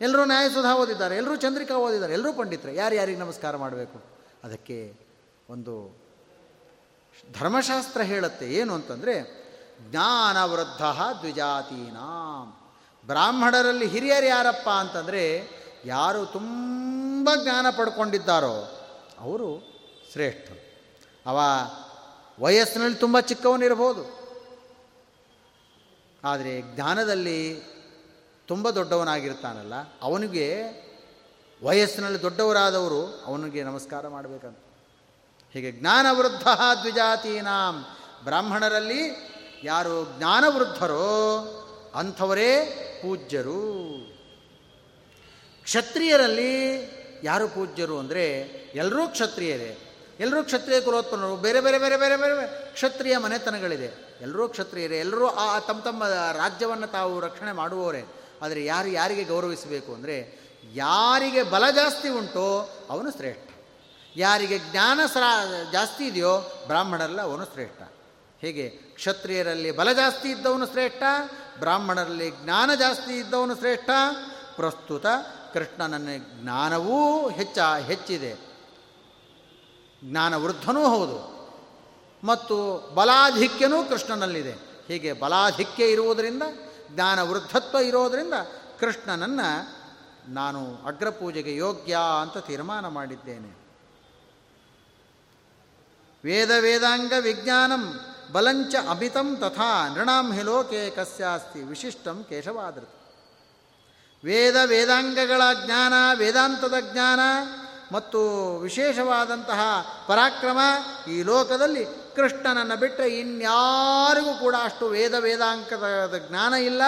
[0.00, 1.16] ಎಲ್ಲರೂ ನ್ಯಾಯಸುಧ ಓದಿದ್ದಾರೆ.
[1.16, 2.12] ಎಲ್ಲರೂ ಚಂದ್ರಿಕಾ ಓದಿದ್ದಾರೆ.
[2.12, 2.72] ಎಲ್ಲರೂ ಪಂಡಿತರು.
[2.72, 4.15] ಯಾರು ಯಾರಿಗೆ ನಮಸ್ಕಾರ ಮಾಡಬೇಕು?
[4.46, 4.94] ಅದಕ್ಕೆ
[5.50, 5.96] ಒಂದು
[7.40, 8.50] ಧರ್ಮಶಾಸ್ತ್ರ ಹೇಳುತ್ತೆ.
[8.50, 9.14] ಏನು ಅಂತಂದರೆ,
[9.90, 10.82] ಜ್ಞಾನವೃದ್ಧ
[11.20, 12.74] ದ್ವಿಜಾತೀನಾಂ.
[13.06, 15.48] ಬ್ರಾಹ್ಮಣರಲ್ಲಿ ಹಿರಿಯರು ಯಾರಪ್ಪ ಅಂತಂದರೆ,
[15.84, 18.80] ಯಾರು ತುಂಬ ಜ್ಞಾನ ಪಡ್ಕೊಂಡಿದ್ದಾರೋ
[19.18, 19.48] ಅವರು
[20.12, 20.82] ಶ್ರೇಷ್ಠರು.
[21.26, 21.40] ಅವ
[22.40, 24.16] ವಯಸ್ಸಿನಲ್ಲಿ ತುಂಬ ಚಿಕ್ಕವನಿರ್ಬೋದು
[26.24, 27.62] ಆದರೆ ಜ್ಞಾನದಲ್ಲಿ
[28.46, 30.46] ತುಂಬ ದೊಡ್ಡವನಾಗಿರ್ತಾನಲ್ಲ, ಅವನಿಗೆ
[31.62, 34.58] ವಯಸ್ಸಿನಲ್ಲಿ ದೊಡ್ಡವರಾದವರು ಅವನಿಗೆ ನಮಸ್ಕಾರ ಮಾಡಬೇಕಂತ.
[35.52, 36.48] ಹೀಗೆ ಜ್ಞಾನವೃದ್ಧ
[36.82, 37.86] ದ್ವಿಜಾತೀನಾಂ.
[38.24, 39.32] ಬ್ರಾಹ್ಮಣರಲ್ಲಿ
[39.64, 41.08] ಯಾರು ಜ್ಞಾನವೃದ್ಧರೋ
[41.94, 42.56] ಅಂಥವರೇ
[43.02, 43.62] ಪೂಜ್ಯರು.
[45.62, 46.52] ಕ್ಷತ್ರಿಯರಲ್ಲಿ
[47.22, 48.38] ಯಾರು ಪೂಜ್ಯರು ಅಂದರೆ
[48.74, 49.78] ಎಲ್ಲರೂ ಕ್ಷತ್ರಿಯರೇ.
[50.20, 54.18] ಎಲ್ಲರೂ ಕ್ಷತ್ರಿಯ ಕುಲೋತ್ಪನ್ನರು, ಬೇರೆ ಬೇರೆ ಬೇರೆ ಬೇರೆ ಬೇರೆ ಕ್ಷತ್ರಿಯ ಮನೆತನಗಳಿದೆ.
[54.20, 58.04] ಎಲ್ಲರೂ ಕ್ಷತ್ರಿಯರೇ, ಎಲ್ಲರೂ ಆ ತಮ್ಮ ತಮ್ಮ ರಾಜ್ಯವನ್ನು ತಾವು ರಕ್ಷಣೆ ಮಾಡುವವರೇ.
[58.42, 63.50] ಆದರೆ ಯಾರು ಯಾರಿಗೆ ಗೌರವಿಸಬೇಕು ಅಂದರೆ ಯಾರಿಗೆ ಬಲ ಜಾಸ್ತಿ ಉಂಟೋ ಅವನು ಶ್ರೇಷ್ಠ.
[64.16, 67.82] ಯಾರಿಗೆ ಜ್ಞಾನ ಸ್ರಾ ಜಾಸ್ತಿ ಇದೆಯೋ ಬ್ರಾಹ್ಮಣರಲ್ಲಿ ಅವನು ಶ್ರೇಷ್ಠ.
[68.40, 68.68] ಹೇಗೆ?
[68.68, 71.02] ಕ್ಷತ್ರಿಯರಲ್ಲಿ ಬಲ ಜಾಸ್ತಿ ಇದ್ದವನು ಶ್ರೇಷ್ಠ,
[71.58, 73.90] ಬ್ರಾಹ್ಮಣರಲ್ಲಿ ಜ್ಞಾನ ಜಾಸ್ತಿ ಇದ್ದವನು ಶ್ರೇಷ್ಠ,
[74.56, 75.06] ಪ್ರಸ್ತುತ
[75.52, 76.08] ಕೃಷ್ಣನನ್ನ
[76.42, 78.34] ಜ್ಞಾನವೂ ಹೆಚ್ಚ, ಹೆಚ್ಚಿದೆ.
[80.04, 81.36] ಜ್ಞಾನ ವೃದ್ಧನೂ ಹೌದು.
[82.24, 84.52] ಮತ್ತು ಬಲಾಧಿಕ್ಯನೂ ಕೃಷ್ಣನಲ್ಲಿದೆ.
[84.88, 86.42] ಹೀಗೆ ಬಲಾಧಿಕ್ಯ ಇರುವುದರಿಂದ,
[86.90, 88.34] ಜ್ಞಾನ ವೃದ್ಧತ್ವ ಇರೋದರಿಂದ
[88.80, 89.75] ಕೃಷ್ಣನನ್ನು
[90.28, 93.66] ನಾನು ಅಗ್ರಪೂಜೆಗೆ ಯೋಗ್ಯ ಅಂತ ತೀರ್ಮಾನ ಮಾಡಿದ್ದೇನೆ.
[96.24, 98.00] ವೇದ ವೇದಾಂಗ ವಿಜ್ಞಾನಂ
[98.32, 102.88] ಬಲಂಚ ಅಮಿತಂ ತಥಾ ನೃಣಾಂ ಲೋಕೆ ಕಸ್ಯಾಸ್ತಿ ವಿಶಿಷ್ಟಂ ಕೇಶವಾದೃತ.
[104.24, 107.20] ವೇದ ವೇದಾಂಗಗಳ ಜ್ಞಾನ, ವೇದಾಂತದ ಜ್ಞಾನ
[107.92, 109.60] ಮತ್ತು ವಿಶೇಷವಾದಂತಹ
[110.06, 110.58] ಪರಾಕ್ರಮ
[111.10, 111.84] ಈ ಲೋಕದಲ್ಲಿ
[112.16, 116.82] ಕೃಷ್ಣನನ್ನು ಬಿಟ್ಟರೆ ಇನ್ಯಾರಿಗೂ ಕೂಡ ಅಷ್ಟು ವೇದ ವೇದಾಂಕದ ಜ್ಞಾನ ಇಲ್ಲ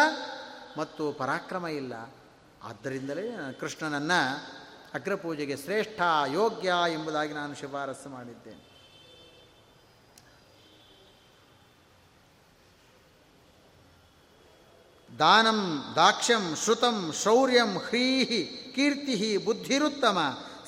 [0.79, 1.93] ಮತ್ತು ಪರಾಕ್ರಮ ಇಲ್ಲ.
[2.69, 3.27] ಆದ್ದರಿಂದಲೇ
[3.61, 4.21] ಕೃಷ್ಣನನ್ನು
[4.95, 6.01] ಅಗ್ರಪೂಜೆಗೆ ಶ್ರೇಷ್ಠ
[6.33, 8.69] ಯೋಗ್ಯ ಎಂಬುದಾಗಿ ನಾನು ಶಿಫಾರಸು ಮಾಡಿದ್ದೇನೆ.
[15.19, 20.19] ದಾನಂ, ದಾಕ್ಷ್ಯಂ, ಶ್ರುತಂ, ಶೌರ್ಯಂ, ಹ್ರೀಹಿ ಕೀರ್ತಿ ಬುದ್ಧಿರುತ್ತಮ,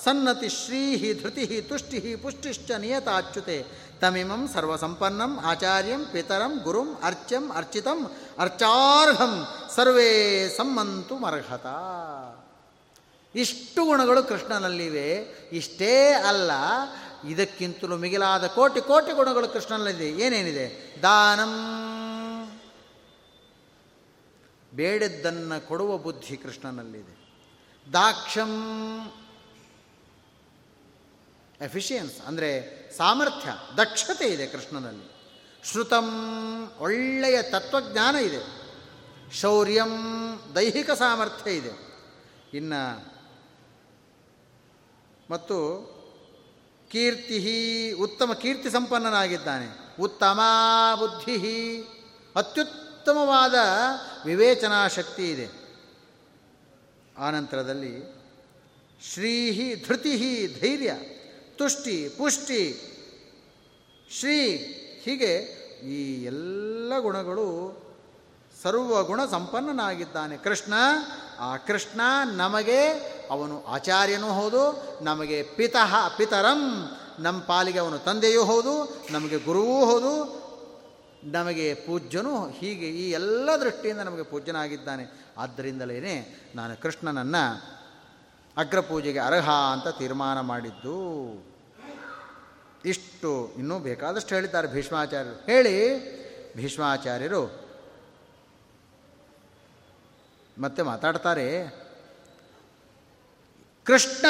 [0.05, 3.65] ಸನ್ನತಿ, ಶ್ರೀಹಿ ಧೃತಿ ತುಷ್ಟಿ ಪುಷ್ಟಿಶ್ಚ ನಿಯತಾಚ್ಯುತೆ
[4.01, 9.47] ತಮಿಮಂ ಸರ್ವಸಂಪನ್ನಂ ಆಚಾರ್ಯಂ ಪಿತರಂ ಗುರುಂ ಅರ್ಚ್ಯಂ ಅರ್ಚಿತಂ ಅರ್ಚಾರ್ಹಂ
[9.77, 11.67] ಸರ್ವೇ ಸಮ್ಮಂತು ಮರ್ಹತ
[13.35, 15.13] ಇಷ್ಟು ಗುಣಗಳು ಕೃಷ್ಣನಲ್ಲಿವೆ.
[15.53, 16.51] ಇಷ್ಟೇ ಅಲ್ಲ,
[17.25, 20.11] ಇದಕ್ಕಿಂತಲೂ ಮಿಗಿಲಾದ ಕೋಟಿ ಕೋಟಿ ಗುಣಗಳು ಕೃಷ್ಣನಲ್ಲಿದೆ.
[20.11, 20.97] ಏನೇನಿದೆ?
[21.03, 21.53] ದಾನಂ.
[24.75, 27.15] ಬೇಡದ್ದನ್ನು ಕೊಡುವ ಬುದ್ಧಿ ಕೃಷ್ಣನಲ್ಲಿದೆ.
[27.93, 28.53] ದಾಕ್ಷಂ.
[31.61, 32.51] ಎಫಿಷಿಯನ್ಸ್, ಅಂದರೆ
[32.97, 35.07] ಸಾಮರ್ಥ್ಯ, ದಕ್ಷತೆ ಇದೆ ಕೃಷ್ಣನಲ್ಲಿ.
[35.71, 36.07] ಶ್ರುತಂ
[36.79, 38.41] ಒಳ್ಳೆಯ ತತ್ವಜ್ಞಾನ ಇದೆ.
[39.35, 39.95] ಶೌರ್ಯಂ
[40.55, 41.73] ದೈಹಿಕ ಸಾಮರ್ಥ್ಯ ಇದೆ.
[42.55, 43.13] ಇನ್ನು
[45.31, 45.57] ಮತ್ತು
[46.91, 49.69] ಕೀರ್ತಿ ಉತ್ತಮ ಕೀರ್ತಿ ಸಂಪನ್ನನಾಗಿದ್ದಾನೆ.
[50.03, 50.41] ಉತ್ತಮ
[50.99, 51.81] ಬುದ್ಧಿ
[52.37, 53.55] ಅತ್ಯುತ್ತಮವಾದ
[54.27, 55.49] ವಿವೇಚನಾ ಶಕ್ತಿ ಇದೆ
[57.19, 57.95] ಆನಂತರದಲ್ಲಿ
[59.13, 60.13] ಶ್ರೀಹಿ ಧೃತಿ
[60.61, 60.93] ಧೈರ್ಯ.
[61.61, 62.63] ತುಷ್ಟಿ, ಪುಷ್ಟಿ,
[64.19, 64.37] ಶ್ರೀ,
[65.05, 65.33] ಹೀಗೆ
[65.85, 67.47] ಈ ಎಲ್ಲ ಗುಣಗಳು
[68.63, 70.75] ಸರ್ವಗುಣ ಸಂಪನ್ನನಾಗಿದ್ದಾನೆ ಕೃಷ್ಣ.
[71.39, 72.01] ಆ ಕೃಷ್ಣ
[72.37, 72.81] ನಮಗೆ
[73.31, 74.63] ಅವನು ಆಚಾರ್ಯನೂ ಹೌದು,
[75.05, 76.63] ನಮಗೆ ಪಿತಃ ಪಿತರಂ
[77.19, 78.75] ನಮ್ಮ ಪಾಲಿಗೆ ಅವನು ತಂದೆಯೂ ಹೌದು,
[79.11, 80.13] ನಮಗೆ ಗುರುವೂ ಹೌದು,
[81.25, 85.05] ನಮಗೆ ಪೂಜ್ಯನೂ ಹೀಗೆ ಈ ಎಲ್ಲ ದೃಷ್ಟಿಯಿಂದ ನಮಗೆ ಪೂಜ್ಯನಾಗಿದ್ದಾನೆ.
[85.39, 86.15] ಆದ್ದರಿಂದಲೇ
[86.55, 87.45] ನಾನು ಕೃಷ್ಣನನ್ನು
[88.57, 91.01] ಅಗ್ರಪೂಜೆಗೆ ಅರ್ಹ ಅಂತ ತೀರ್ಮಾನ ಮಾಡಿದ್ದು.
[92.85, 95.43] ಇಷ್ಟು ಇನ್ನೂ ಬೇಕಾದಷ್ಟು ಹೇಳಿದ್ದಾರೆ ಭೀಷ್ಮಾಚಾರ್ಯರು.
[95.47, 96.01] ಹೇಳಿ,
[96.57, 97.71] ಭೀಷ್ಮಾಚಾರ್ಯರು.
[100.59, 101.67] ಮತ್ತೆ ಮಾತಾಡ್ತಾರೆ.
[103.85, 104.27] ಕೃಷ್ಣ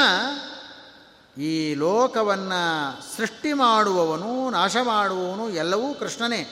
[1.40, 6.46] ಈ ಲೋಕವನ್ನು ಸೃಷ್ಟಿ ಮಾಡುವವನು, ನಾಶ ಮಾಡುವವನು ಎಲ್ಲವೂ ಕೃಷ್ಣನೇ.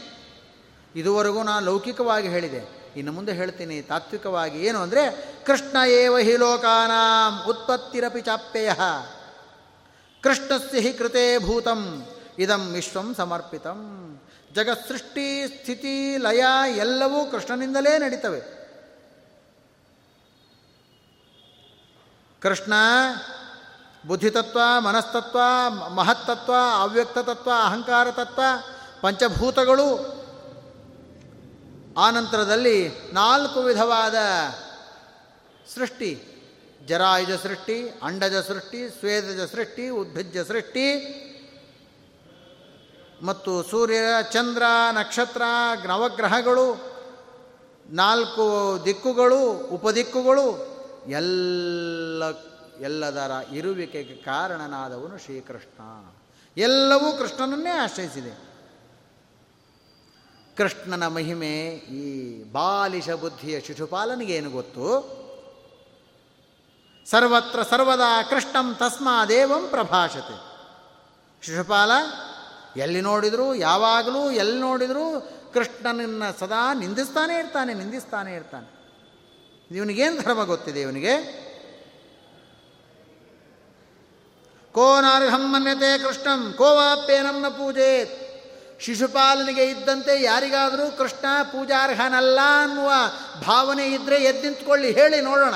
[0.96, 2.92] ಇದುವರೆಗೂ ನಾನು ಲೌಕಿಕವಾಗಿ ಹೇಳಿದೆ.
[2.96, 4.66] ಇನ್ನು ಮುಂದೆ ಹೇಳ್ತೀನಿ ತಾತ್ವಿಕವಾಗಿ.
[4.66, 8.70] ಏನು ಅಂದರೆ ಕೃಷ್ಣ ಏವ ಹಿ ಲೋಕಾನಾಂ ಉತ್ಪತ್ತಿರಪಿ ಚಾಪ್ಯಯ.
[10.23, 12.07] ಕೃಷ್ಣಸ್ಯ ಹಿ ಕೃತೇ ಭೂತಂ,
[12.39, 14.21] ಇದಂ ವಿಶ್ವಂ ಸಮರ್ಪಿತಂ.
[14.55, 16.45] ಜಗತ್ಸೃಷ್ಟಿ ಸ್ಥಿತಿ ಲಯ
[16.77, 18.41] ಎಲ್ಲವೂ ಕೃಷ್ಣನಿಂದಲೇ ನಡೀತವೆ.
[22.41, 22.73] ಕೃಷ್ಣ
[24.07, 25.39] ಬುದ್ಧಿತತ್ವ, ಮನಸ್ತತ್ವ,
[25.71, 28.43] ಮಹತ್ತತ್ವ, ಅವ್ಯಕ್ತತತ್ವ ಅಹಂಕಾರ ತತ್ವ
[29.01, 30.19] ಪಂಚಭೂತಗಳು
[31.97, 34.14] ಆನಂತರದಲ್ಲಿ ನಾಲ್ಕು ವಿಧವಾದ
[35.75, 36.28] ಸೃಷ್ಟಿ
[36.89, 40.89] ಜರಾಯುಜ ಸೃಷ್ಟಿ, ಅಂಡಜ ಸೃಷ್ಟಿ, ಸ್ವೇದಜ ಸೃಷ್ಟಿ ಉದ್ಭಿಜ ಸೃಷ್ಟಿ
[43.22, 43.97] ಮತ್ತು ಸೂರ್ಯ,
[44.32, 44.62] ಚಂದ್ರ,
[44.93, 45.43] ನಕ್ಷತ್ರ,
[45.86, 46.99] ನವಗ್ರಹಗಳು,
[47.91, 50.78] ನಾಲ್ಕು ದಿಕ್ಕುಗಳು, ಉಪದಿಕ್ಕುಗಳು,
[51.11, 52.22] ಎಲ್ಲ,
[52.80, 56.11] ಎಲ್ಲದರ ಇರುವಿಕೆಗೆ ಕಾರಣನಾದವನು ಶ್ರೀಕೃಷ್ಣ.
[56.57, 58.49] ಎಲ್ಲವೂ ಕೃಷ್ಣನನ್ನೇ ಆಶ್ರಯಿಸಿದೆ.
[60.57, 62.05] ಕೃಷ್ಣನ ಮಹಿಮೆ ಈ
[62.53, 65.18] ಬಾಲಿಶ ಬುದ್ಧಿಯ ಶಿಶುಪಾಲನಿಗೇನು ಗೊತ್ತು?
[67.11, 70.49] ಸರ್ವತ್ರ ಸರ್ವದಾ ಕೃಷ್ಣಂ ತಸ್ಮಾದೇವಂ ಪ್ರಭಾಷತೆ.
[71.47, 71.91] ಶಿಶುಪಾಲ,
[72.77, 75.21] ಎಲ್ಲಿ ನೋಡಿದರೂ, ಯಾವಾಗಲೂ ಎಲ್ಲಿ ನೋಡಿದರೂ
[75.55, 78.79] ಕೃಷ್ಣನನ್ನು ಸದಾ ನಿಂದಿಸ್ತಾನೆ ಇರ್ತಾನೆ ನಿಂದಿಸ್ತಾನೆ ಇರ್ತಾನೆ.
[79.77, 81.49] ಇವನಿಗೇನು ಧರ್ಮ ಗೊತ್ತಿದೆ ಇವನಿಗೆ?
[84.73, 87.89] ಕೋನಾರ್ಹಂ ಮನ್ಯತೆ ಕೃಷ್ಣಂ ಕೋವಾಪ್ಯೇನಂನ ಪೂಜೆ
[88.81, 92.93] ಶಿಶುಪಾಲನಿಗೆ ಇದ್ದಂತೆ ಯಾರಿಗಾದರೂ ಕೃಷ್ಣ ಪೂಜಾರ್ಹನಲ್ಲ ಅನ್ನುವ
[93.47, 95.55] ಭಾವನೆ ಇದ್ದರೆ ಎದ್ದು ನಿಂತ್ಕೊಳ್ಳಿ ಹೇಳಿ ನೋಡೋಣ.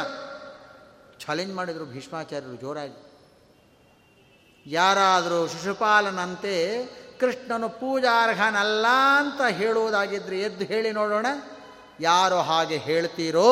[1.27, 2.99] ಚಾಲೆಂಜ್ ಮಾಡಿದರು ಭೀಷ್ಮಾಚಾರ್ಯರು ಜೋರಾಗಿ.
[4.67, 6.55] ಯಾರಾದರೂ ಶಿಶುಪಾಲನಂತೆ
[7.21, 8.87] ಕೃಷ್ಣನು ಪೂಜಾರ್ಹನಲ್ಲ
[9.19, 11.27] ಅಂತ ಹೇಳುವುದಾಗಿದ್ದರೆ ಎದ್ದು ಹೇಳಿ ನೋಡೋಣ.
[12.01, 13.51] ಯಾರು ಹಾಗೆ ಹೇಳ್ತೀರೋ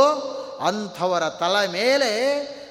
[0.66, 2.10] ಅಂಥವರ ತಲೆ ಮೇಲೆ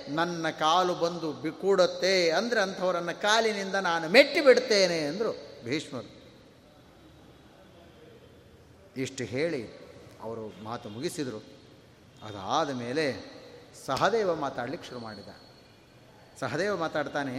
[0.09, 5.31] ನನ್ನ ಕಾಲು ಬಂದು ಬಿಕ್ಕೂಡುತ್ತೆ ಅಂದರೆ ಅಂಥವರನ್ನು ಕಾಲಿನಿಂದ ನಾನು ಮೆಟ್ಟಿ ಬಿಡ್ತೇನೆ ಅಂದರು
[5.65, 6.09] ಭೀಷ್ಮರು.
[8.97, 9.63] ಇಷ್ಟು ಹೇಳಿ
[10.21, 11.39] ಅವರು ಮಾತು ಮುಗಿಸಿದರು.
[12.23, 13.28] ಅದಾದ ಮೇಲೆ
[13.89, 15.29] ಸಹದೇವ ಮಾತಾಡ್ಲಿಕ್ಕೆ ಶುರು ಮಾಡಿದ.
[16.39, 17.35] ಸಹದೇವ ಮಾತಾಡ್ತಾನೆ,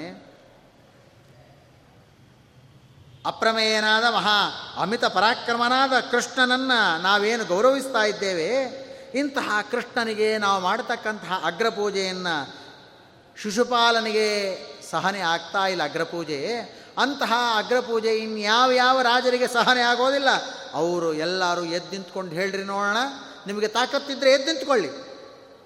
[3.26, 4.38] ಅಪ್ರಮೇಯನಾದ ಮಹಾ
[4.76, 8.48] ಅಮಿತ ಪರಾಕ್ರಮನಾದ ಕೃಷ್ಣನನ್ನು ನಾವೇನು ಗೌರವಿಸ್ತಾ ಇದ್ದೇವೆ,
[9.14, 12.34] ಇಂತಹ ಕೃಷ್ಣನಿಗೆ ನಾವು ಮಾಡತಕ್ಕಂತಹ ಅಗ್ರಪೂಜೆಯನ್ನು
[13.36, 14.28] ಶಿಶುಪಾಲನಿಗೆ
[14.90, 16.38] ಸಹನೆ ಆಗ್ತಾ ಇಲ್ಲ ಅಗ್ರಪೂಜೆ.
[16.98, 20.30] ಅಂತಹ ಅಗ್ರಪೂಜೆ ಇನ್ಯಾವ ಯಾವ ರಾಜರಿಗೆ ಸಹನೆ ಆಗೋದಿಲ್ಲ.
[20.74, 22.98] ಅವರು ಎಲ್ಲರೂ ಎದ್ದು ನಿಂತ್ಕೊಂಡು ಹೇಳ್ರಿ ನೋಡೋಣ,
[23.46, 25.09] ನಿಮಗೆ ತಾಕತ್ತಿದ್ದರೆ ಎದ್ದು ನಿಂತ್ಕೊಳ್ಳಿ.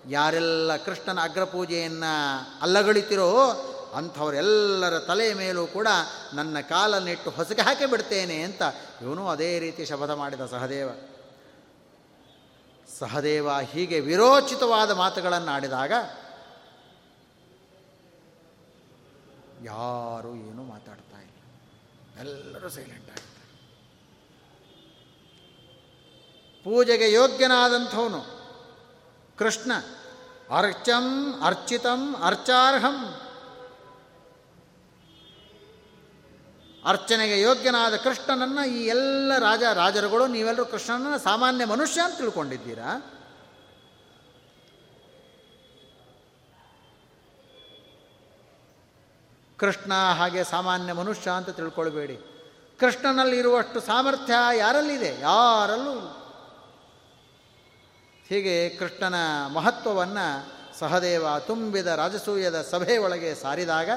[0.08, 3.50] ಯಾರೆಲ್ಲ ಕೃಷ್ಣನ ಅಗ್ರಪೂಜೆಯನ್ನು ಅಲ್ಲಗಳಿತಿರೋ
[3.94, 5.88] ಅಂಥವರೆಲ್ಲರ ತಲೆಯ ಮೇಲೂ ಕೂಡ
[6.34, 8.62] ನನ್ನ ಕಾಲನ್ನಿಟ್ಟು ಹೊಸಗೆ ಹಾಕಿ ಬಿಡ್ತೇನೆ ಅಂತ
[9.02, 10.88] ಇವನು ಅದೇ ರೀತಿ ಶಪಥ ಮಾಡಿದ ಸಹದೇವ.
[12.98, 15.92] ಸಹದೇವ ಹೀಗೆ ವಿರೋಚಿತವಾದ ಮಾತುಗಳನ್ನು ಆಡಿದಾಗ
[19.64, 21.38] ಯಾರೂ ಏನೂ ಮಾತಾಡ್ತಾ ಇಲ್ಲ.
[22.20, 23.24] ಎಲ್ಲರೂ ಸೈಲೆಂಟ್ ಆಗ್ತಾರೆ
[26.64, 28.33] ಪೂಜೆಗೆ ಯೋಗ್ಯನಾದಂಥವನು
[29.38, 29.72] ಕೃಷ್ಣ,
[30.58, 33.20] ಅರ್ಚಂ, ಅರ್ಚಿತಂ, ಅರ್ಚಾರ್ಹಂ.
[36.84, 43.10] ಅರ್ಚನೆಗೆ ಯೋಗ್ಯನಾದ ಕೃಷ್ಣನನ್ನು ಈ ಎಲ್ಲ ರಾಜ, ರಾಜರುಗಳು, ನೀವೆಲ್ಲರೂ ಕೃಷ್ಣನನ್ನು ಸಾಮಾನ್ಯ ಮನುಷ್ಯ ಅಂತ ತಿಳ್ಕೊಂಡಿದ್ದೀರಾ?
[49.58, 52.16] ಕೃಷ್ಣ ಹಾಗೆ ಸಾಮಾನ್ಯ ಮನುಷ್ಯ ಅಂತ ತಿಳ್ಕೊಳ್ಬೇಡಿ.
[52.80, 55.20] ಕೃಷ್ಣನಲ್ಲಿ ಇರುವಷ್ಟು ಸಾಮರ್ಥ್ಯ ಯಾರಲ್ಲಿದೆ?
[55.20, 56.20] ಯಾರಲ್ಲೂ
[58.28, 59.14] ಹೀಗೆ ಕೃಷ್ಣನ
[59.52, 63.90] ಮಹತ್ವವನ್ನು ಸಹದೇವ ತುಂಬಿದ ರಾಜಸೂಯದ ಸಭೆಯೊಳಗೆ ಸಾರಿದಾಗ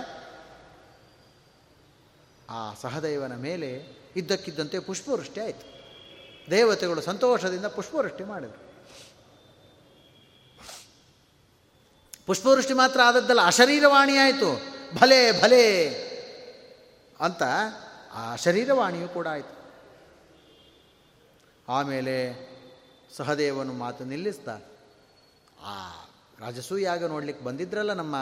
[2.50, 5.78] ಆ ಸಹದೇವನ ಮೇಲೆ ಇದ್ದಕ್ಕಿದ್ದಂತೆ ಪುಷ್ಪವೃಷ್ಟಿ ಆಯಿತು.
[6.52, 8.68] ದೇವತೆಗಳು ಸಂತೋಷದಿಂದ ಪುಷ್ಪವೃಷ್ಟಿ ಮಾಡಿದರು.
[12.26, 14.78] ಪುಷ್ಪವೃಷ್ಟಿ ಮಾತ್ರ ಆದದ್ದಲ್ಲ, ಅಶರೀರವಾಣಿ ಆಯಿತು.
[15.00, 15.90] ಭಲೆ ಭಲೆ
[17.20, 17.44] ಅಂತ
[18.14, 19.58] ಆ ಶರೀರವಾಣಿಯೂ ಕೂಡ ಆಯಿತು.
[21.68, 22.47] ಆಮೇಲೆ
[23.18, 24.58] ಸಹದೇವನು ಮಾತು ನಿಲ್ಲಿಸ್ತಾ,
[25.64, 26.06] ಆ
[26.40, 28.16] ರಾಜಸೂಯಾಗ ನೋಡ್ಲಿಕ್ಕೆ ಬಂದಿದ್ರಲ್ಲ ನಮ್ಮ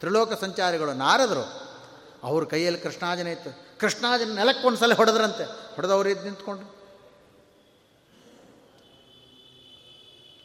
[0.00, 1.44] ತ್ರಿಲೋಕ ಸಂಚಾರಿಗಳು ನಾರದರು,
[2.22, 3.78] ಅವ್ರ ಕೈಯಲ್ಲಿ ಕೃಷ್ಣಾಜನ ಇತ್ತು.
[3.78, 5.44] ಕೃಷ್ಣಾಜನ ನೆಲಕ್ಕೆ ಒಂದು ಸಲ ಹೊಡೆದ್ರಂತೆ.
[5.74, 6.80] ಹೊಡೆದವ್ರು ಇದ್ದು ನಿಂತ್ಕೊಂಡು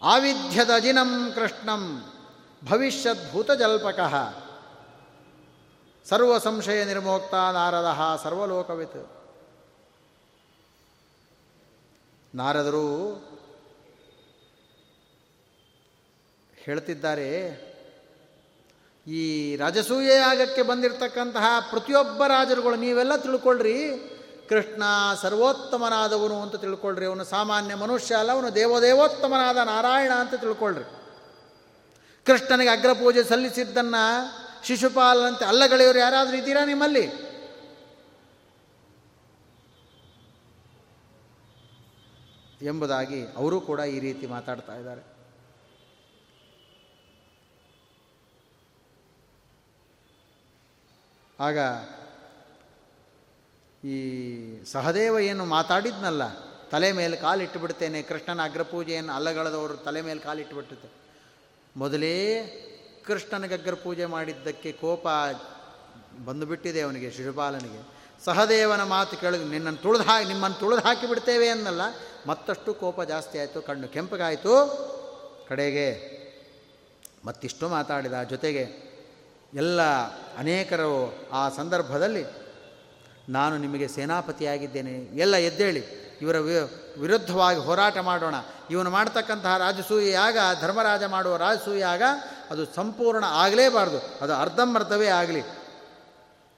[0.04, 2.14] ಆವಿಧ್ಯದ ಅಜಿನಂ ಕೃಷ್ಣಂ
[2.70, 4.16] ಭವಿಷ್ಯದ್ಭೂತ ಜಲ್ಪಕಃ.
[6.10, 9.15] ಸರ್ವ ಸಂಶಯ ನಿರ್ಮೋಕ್ತ ನಾರದ ಸರ್ವಲೋಕವಿತ್.
[12.36, 12.88] ನಾರದರು
[16.58, 17.30] ಹೇಳ್ತಿದ್ದಾರೆ,
[19.08, 19.22] ಈ
[19.56, 23.78] ರಾಜಸೂಯ ಯಾಗಕ್ಕೆ ಬಂದಿರತಕ್ಕಂತಹ ಪ್ರತಿಯೊಬ್ಬ ರಾಜರುಗಳು ನೀವೆಲ್ಲ ತಿಳ್ಕೊಳ್ರಿ,
[24.50, 24.84] ಕೃಷ್ಣ
[25.22, 30.86] ಸರ್ವೋತ್ತಮನಾದವನು ಅಂತ ತಿಳ್ಕೊಳ್ರಿ, ಅವನು ಸಾಮಾನ್ಯ ಮನುಷ್ಯ ಅಲ್ಲ, ಅವನು ದೇವದೇವೋತ್ತಮನಾದ ನಾರಾಯಣ ಅಂತ ತಿಳ್ಕೊಳ್ರಿ.
[32.26, 34.04] ಕೃಷ್ಣನಿಗೆ ಅಗ್ರಪೂಜೆ ಸಲ್ಲಿಸಿದ್ದನ್ನು
[34.68, 37.25] ಶಿಶುಪಾಲನಂತೆ ಅಲ್ಲಗಳೆಯವರು ಯಾರಾದರೂ ಇದ್ದೀರಾ ನಿಮ್ಮಲ್ಲಿ?
[42.66, 45.04] ಎಂಬುದಾಗಿ ಅವರು ಕೂಡ ಈ ರೀತಿ ಮಾತಾಡ್ತಾ ಇದ್ದಾರೆ.
[51.40, 51.58] ಆಗ
[53.86, 53.98] ಈ
[54.66, 56.24] ಸಹದೇವ ಏನು ಮಾತಾಡಿದ್ನಲ್ಲ,
[56.70, 60.90] ತಲೆ ಮೇಲೆ ಕಾಲು ಇಟ್ಟುಬಿಡ್ತೇನೆ, ಕೃಷ್ಣನ ಅಗ್ರಪೂಜೆಯನ್ನು ಅಲ್ಲಗಳದವರು ತಲೆ ಮೇಲೆ ಕಾಲು ಬಿಟ್ಟುತ್ತೆ
[61.78, 62.14] ಮೊದಲೇ
[63.08, 65.08] ಕೃಷ್ಣನಿಗೆ ಅಗ್ರಪೂಜೆ ಮಾಡಿದ್ದಕ್ಕೆ ಕೋಪ
[66.26, 67.82] ಬಂದುಬಿಟ್ಟಿದೆ ಅವನಿಗೆ, ಶಿಶುಪಾಲನಿಗೆ.
[68.26, 71.84] ಸಹದೇವನ ಮಾತು ಕೇಳಿದ್ರು ನಿನ್ನನ್ನು ತುಳಿದು ಹಾಕಿ, ನಿಮ್ಮನ್ನು ತುಳಿದು ಹಾಕಿಬಿಡ್ತೇವೆ ಅನ್ನಲ್ಲ
[72.28, 74.86] ಮತ್ತಷ್ಟು ಕೋಪ ಜಾಸ್ತಿ ಆಯಿತು, ಕಣ್ಣು ಕೆಂಪಗಾಯಿತು.
[75.50, 76.16] ಕಡೆಗೆ
[77.26, 78.86] ಮತ್ತಿಷ್ಟು ಮಾತಾಡಿದ ಜೊತೆಗೆ,
[79.54, 79.82] ಎಲ್ಲ
[80.38, 82.26] ಅನೇಕರು ಆ ಸಂದರ್ಭದಲ್ಲಿ,
[83.30, 84.92] ನಾನು ನಿಮಗೆ ಸೇನಾಪತಿಯಾಗಿದ್ದೇನೆ.
[84.92, 86.38] ಎಲ್ಲ ಎದ್ದೇಳಿ, ಇವರ
[87.00, 88.36] ವಿರುದ್ಧವಾಗಿ ಹೋರಾಟ ಮಾಡೋಣ.
[88.72, 92.02] ಇವನು ಮಾಡ್ತಕ್ಕಂತಹ ರಾಜಸೂಯಾಗ ಧರ್ಮರಾಜ ಮಾಡುವ ರಾಜಸೂಯಾಗ
[92.50, 94.00] ಅದು ಸಂಪೂರ್ಣ ಆಗಲೇಬಾರ್ದು.
[94.22, 95.42] ಅದು ಅರ್ಧಂಬರ್ಧವೇ ಆಗಲಿ.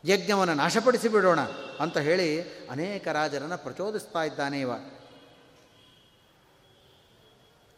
[0.05, 1.39] ಯಜ್ಞವನ್ನು ನಾಶಪಡಿಸಿ ಬಿಡೋಣ
[1.80, 4.72] ಅಂತ ಹೇಳಿ ಅನೇಕ ರಾಜರನ್ನು ಪ್ರಚೋದಿಸ್ತಾ ಇದ್ದಾನೆ ಇವ.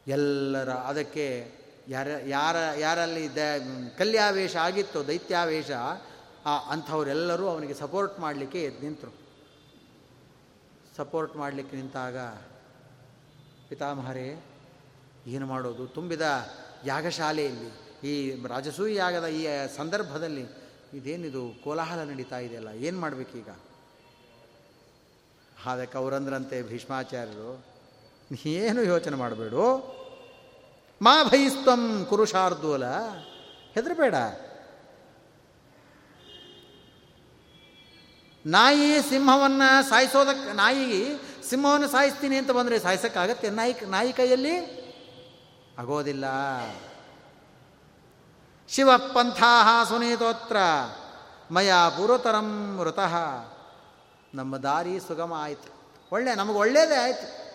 [0.09, 1.25] ಎಲ್ಲರ ಅದಕ್ಕೆ
[1.89, 3.43] ಯಾರ ಯಾರ, ಯಾರಲ್ಲಿ ದ,
[3.97, 5.71] ಕಲ್ಯಾವೇಶ ಆಗಿತ್ತು, ದೈತ್ಯಾವೇಶ,
[6.45, 9.13] ಆ ಅಂಥವರೆಲ್ಲರೂ ಅವನಿಗೆ ಸಪೋರ್ಟ್ ಮಾಡಲಿಕ್ಕೆ ನಿಂತರು.
[10.97, 12.17] ಸಪೋರ್ಟ್ ಮಾಡಲಿಕ್ಕೆ ನಿಂತಾಗ
[13.69, 14.29] ಪಿತಾಮಹರೇ,
[15.27, 15.87] ಏನು ಮಾಡೋದು?
[15.87, 16.21] ತುಂಬಿದ
[16.85, 17.69] ಯಾಗಶಾಲೆಯಲ್ಲಿ,
[18.07, 18.13] ಈ
[18.47, 19.43] ರಾಜಸೂಯ ಯಾಗದ ಈ
[19.75, 20.45] ಸಂದರ್ಭದಲ್ಲಿ
[20.93, 23.49] ಇದೇನಿದು ಕೋಲಾಹಲ ನಡೀತಾ ಇದೆಯಲ್ಲ ಏನು ಮಾಡಬೇಕೀಗ
[25.65, 27.51] ಅದಕ್ಕೆ ಅವರಂದ್ರಂತೆ ಭೀಷ್ಮಾಚಾರ್ಯರು
[28.45, 29.63] ಏನು ಯೋಚನೆ ಮಾಡಬೇಡು?
[31.01, 32.85] ಮಾ ಭಯಿಸ್ತಂ ಕುರುಷಾರ್ದೋಲ
[33.73, 34.15] ಹೆದರಬೇಡ.
[38.45, 41.15] ನಾಯಿ ಸಿಂಹವನ್ನು ಸಾಯಿಸೋದಕ್ಕೆ ನಾಯಿ
[41.49, 43.49] ಸಿಂಹವನ್ನು ಸಾಯಿಸ್ತೀನಿ ಅಂತ ಬಂದರೆ ಸಾಯಿಸೋಕ್ಕಾಗತ್ತೆ?
[43.49, 44.79] ನಾಯಿ ನಾಯಿ ಕೈಯಲ್ಲಿ
[45.79, 46.25] ಆಗೋದಿಲ್ಲ.
[48.69, 50.57] ಶಿವಪಂಥಾ ಸುನೀತೋತ್ರ,
[51.51, 53.15] ಮಯ ಪೂರ್ವತರಂ ಮೃತಃ.
[54.33, 55.73] ನಮ್ಮ ದಾರಿ ಸುಗಮ ಆಯಿತು.
[56.11, 57.48] ಒಳ್ಳೆ, ನಮಗೆ ಒಳ್ಳೆಯದೇ ಆಯಿತು.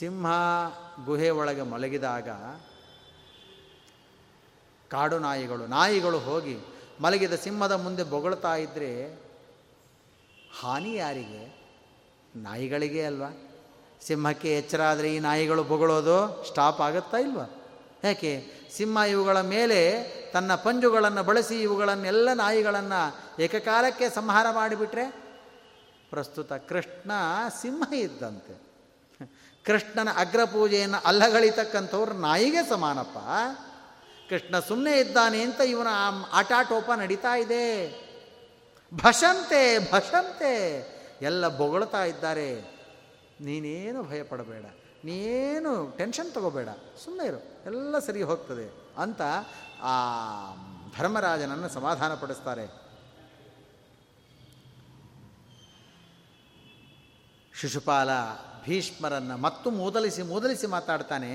[0.00, 0.26] ಸಿಂಹ
[1.04, 2.28] ಗುಹೆ ಒಳಗೆ ಮಲಗಿದಾಗ
[4.90, 6.58] ಕಾಡು ನಾಯಿಗಳು ನಾಯಿಗಳು ಹೋಗಿ
[7.00, 9.12] ಮಲಗಿದ ಸಿಂಹದ ಮುಂದೆ ಬೊಗಳ್ತಾ ಇದ್ದರೆ
[10.60, 11.56] ಹಾನಿ ಯಾರಿಗೆ?
[12.36, 13.50] ನಾಯಿಗಳಿಗೆ ಅಲ್ವಾ?
[14.02, 17.64] ಸಿಂಹಕ್ಕೆ ಎಚ್ಚರ ಆದರೆ ಈ ನಾಯಿಗಳು ಬೊಗಳೋದು ಸ್ಟಾಪ್ ಆಗುತ್ತಾ ಇಲ್ವಾ?
[18.04, 18.44] ಯಾಕೆ?
[18.76, 25.10] ಸಿಂಹ ಇವುಗಳ ಮೇಲೆ ತನ್ನ ಪಂಜುಗಳನ್ನು ಬಳಸಿ ಇವುಗಳನ್ನೆಲ್ಲ ನಾಯಿಗಳನ್ನು ಏಕಕಾಲಕ್ಕೆ ಸಂಹಾರ ಮಾಡಿಬಿಟ್ರೆ
[26.10, 27.12] ಪ್ರಸ್ತುತ ಕೃಷ್ಣ
[27.62, 28.69] ಸಿಂಹ ಇದ್ದಂತೆ.
[29.66, 33.18] ಕೃಷ್ಣನ ಅಗ್ರಪೂಜೆಯನ್ನು ಅಲ್ಲಗಳಿತಕ್ಕಂಥವ್ರು ನಾಯಿಗೆ ಸಮಾನಪ್ಪ.
[34.28, 35.90] ಕೃಷ್ಣ ಸುಮ್ಮನೆ ಇದ್ದಾನೆ ಅಂತ ಇವನ
[36.32, 37.66] ಆಟಾಟೋಪ ನಡೀತಾ ಇದೆ.
[38.92, 40.52] ಭಷಂತೆ ಭಷಂತೆ,
[41.22, 42.50] ಎಲ್ಲ ಬೊಗಳ್ತಾ ಇದ್ದಾರೆ.
[43.40, 44.66] ನೀನೇನು ಭಯಪಡಬೇಡ
[45.04, 46.68] ನೀನು ಟೆನ್ಷನ್ ತಗೋಬೇಡ
[47.04, 48.66] ಸುಮ್ಮನೆ ಇರು, ಎಲ್ಲ ಸರಿ ಹೋಗ್ತದೆ
[49.02, 49.22] ಅಂತ
[49.82, 49.94] ಆ
[50.98, 52.66] ಧರ್ಮರಾಜನನ್ನು ಸಮಾಧಾನ ಪಡಿಸ್ತಾರೆ.
[57.60, 58.10] ಶಿಶುಪಾಲ
[58.64, 61.30] ಭೀಷ್ಮರನ್ನು ಮತ್ತು ಮೂದಲಿಸಿ ಮೂದಲಿಸಿ ಮಾತಾಡ್ತಾನೆ.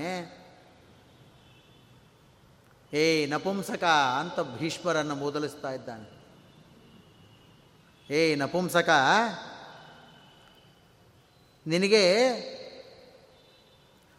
[2.92, 3.84] ಏ, ನಪುಂಸಕ
[4.20, 6.16] ಅಂತ ಭೀಷ್ಮರನ್ನು ಮೂದಲಿಸ್ತಾ ಇದ್ದಾನೆ.
[8.14, 8.88] ಏ, ನಪುಂಸಕ,
[11.66, 12.22] ನಿನಗೆ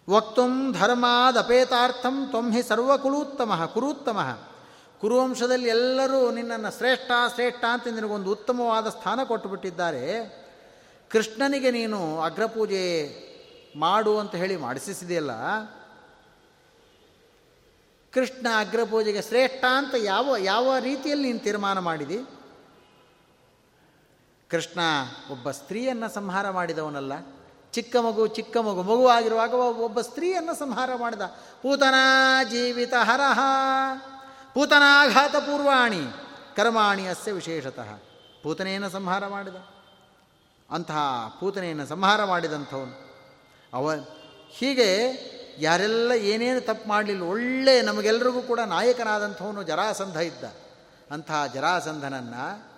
[0.10, 4.39] ವಕ್ತುಂ ಧರ್ಮಾದಪೇತಾರ್ಥಂ ತ್ವಂ ಸರ್ವ ಕುಲೂತ್ತಮ ಕುರುತ್ತಮ.
[5.01, 10.46] ಕುರುವಂಶದಲ್ಲಿ ಎಲ್ಲರೂ ನಿನ್ನನ್ನು ಶ್ರೇಷ್ಠ ಶ್ರೇಷ್ಠ ಅಂತ ನಿನಗೊಂದು ಉತ್ತಮವಾದ ಸ್ಥಾನ ಕೊಟ್ಟುಬಿಟ್ಟಿದ್ದಾರೆ.
[11.12, 12.84] ಕೃಷ್ಣನಿಗೆ ನೀನು ಅಗ್ರಪೂಜೆ
[13.76, 15.32] ಮಾಡು ಅಂತ ಹೇಳಿ ಮಾಡಿಸಿದೆಯಲ್ಲ
[18.14, 22.18] ಕೃಷ್ಣ ಅಗ್ರಪೂಜೆಗೆ ಶ್ರೇಷ್ಠ ಅಂತ ಯಾವ ಯಾವ ರೀತಿಯಲ್ಲಿ ನೀನು ತೀರ್ಮಾನ ಮಾಡಿದಿ?
[24.49, 24.80] ಕೃಷ್ಣ
[25.32, 27.14] ಒಬ್ಬ ಸ್ತ್ರೀಯನ್ನು ಸಂಹಾರ ಮಾಡಿದವನಲ್ಲ,
[27.72, 31.22] ಚಿಕ್ಕ ಮಗು ಚಿಕ್ಕ ಮಗು ಮಗು ಆಗಿರುವಾಗ ಒಬ್ಬ ಸ್ತ್ರೀಯನ್ನು ಸಂಹಾರ ಮಾಡಿದ.
[31.62, 32.03] ಪೂತನಾ
[32.43, 33.39] ಜೀವಿತ ಹರಹ
[34.53, 36.03] ಪೂತನಾಘಾತ ಪೂರ್ವಾಣಿ,
[36.55, 37.89] ಕರ್ಮಾಣಿ ಅಸ್ಯ ವಿಶೇಷತಃ.
[38.43, 39.76] ಪೂತನೆಯನ್ನು ಸಂಹಾರ ಮಾಡಿದ?
[40.72, 42.95] ಅಂತಹ ಪೂತನೆಯನ್ನು ಸಂಹಾರ ಮಾಡಿದಂಥವನು.
[43.74, 43.91] ಅವ
[44.49, 44.89] ಹೀಗೆ
[45.59, 50.43] ಯಾರೆಲ್ಲ ಏನೇನು ತಪ್ಪು ಮಾಡಲಿಲ್ಲ, ಒಳ್ಳೆ ನಮಗೆಲ್ಲರಿಗೂ ಕೂಡ ನಾಯಕನಾದಂಥವನು ಜರಾಸಂಧ ಇದ್ದ.
[51.11, 52.78] ಅಂತಹ ಜರಾಸಂಧನನ್ನು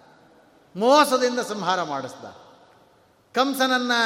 [0.79, 2.25] ಮೋಸದಿಂದ ಸಂಹಾರ ಮಾಡಿಸ್ದ.
[3.35, 4.01] ಕಂಸನನ್ನು,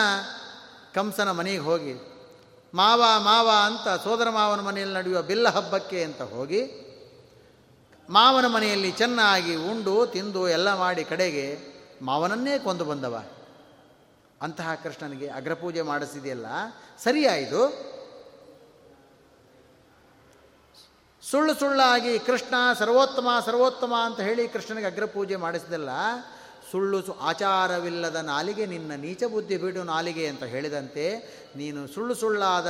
[0.94, 1.94] ಕಂಸನ ಮನೆಗೆ ಹೋಗಿ,
[2.74, 6.62] ಮಾವ ಮಾವ ಅಂತ ಸೋದರ ಮಾವನ ಮನೆಯಲ್ಲಿ ನಡೆಯುವ ಬಿಲ್ಲ ಹಬ್ಬಕ್ಕೆ ಅಂತ ಹೋಗಿ,
[8.10, 11.60] ಮಾವನ ಮನೆಯಲ್ಲಿ ಚೆನ್ನಾಗಿ ಉಂಡು, ತಿಂದು, ಎಲ್ಲ ಮಾಡಿ ಕಡೆಗೆ
[12.02, 13.24] ಮಾವನನ್ನೇ ಕೊಂದು ಬಂದವ.
[14.44, 16.46] ಅಂತಹ ಕೃಷ್ಣನಿಗೆ ಅಗ್ರಪೂಜೆ ಮಾಡಿಸಿದೆಯಲ್ಲ,
[17.04, 17.94] ಸರಿಯಾಯಿತು.
[21.24, 25.90] ಸುಳ್ಳು ಸುಳ್ಳಾಗಿ ಕೃಷ್ಣ ಸರ್ವೋತ್ತಮ ಸರ್ವೋತ್ತಮ ಅಂತ ಹೇಳಿ ಕೃಷ್ಣನಿಗೆ ಅಗ್ರಪೂಜೆ ಮಾಡಿಸಿದಲ್ಲ,
[26.72, 31.06] ಸುಳ್ಳು ಆಚಾರವಿಲ್ಲದ ನಾಲಿಗೆ, ನಿನ್ನ ನೀಚ ಬುದ್ಧಿ ಬಿಡು ನಾಲಿಗೆ ಅಂತ ಹೇಳಿದಂತೆ,
[31.56, 32.68] ನೀನು ಸುಳ್ಳು ಸುಳ್ಳಾದ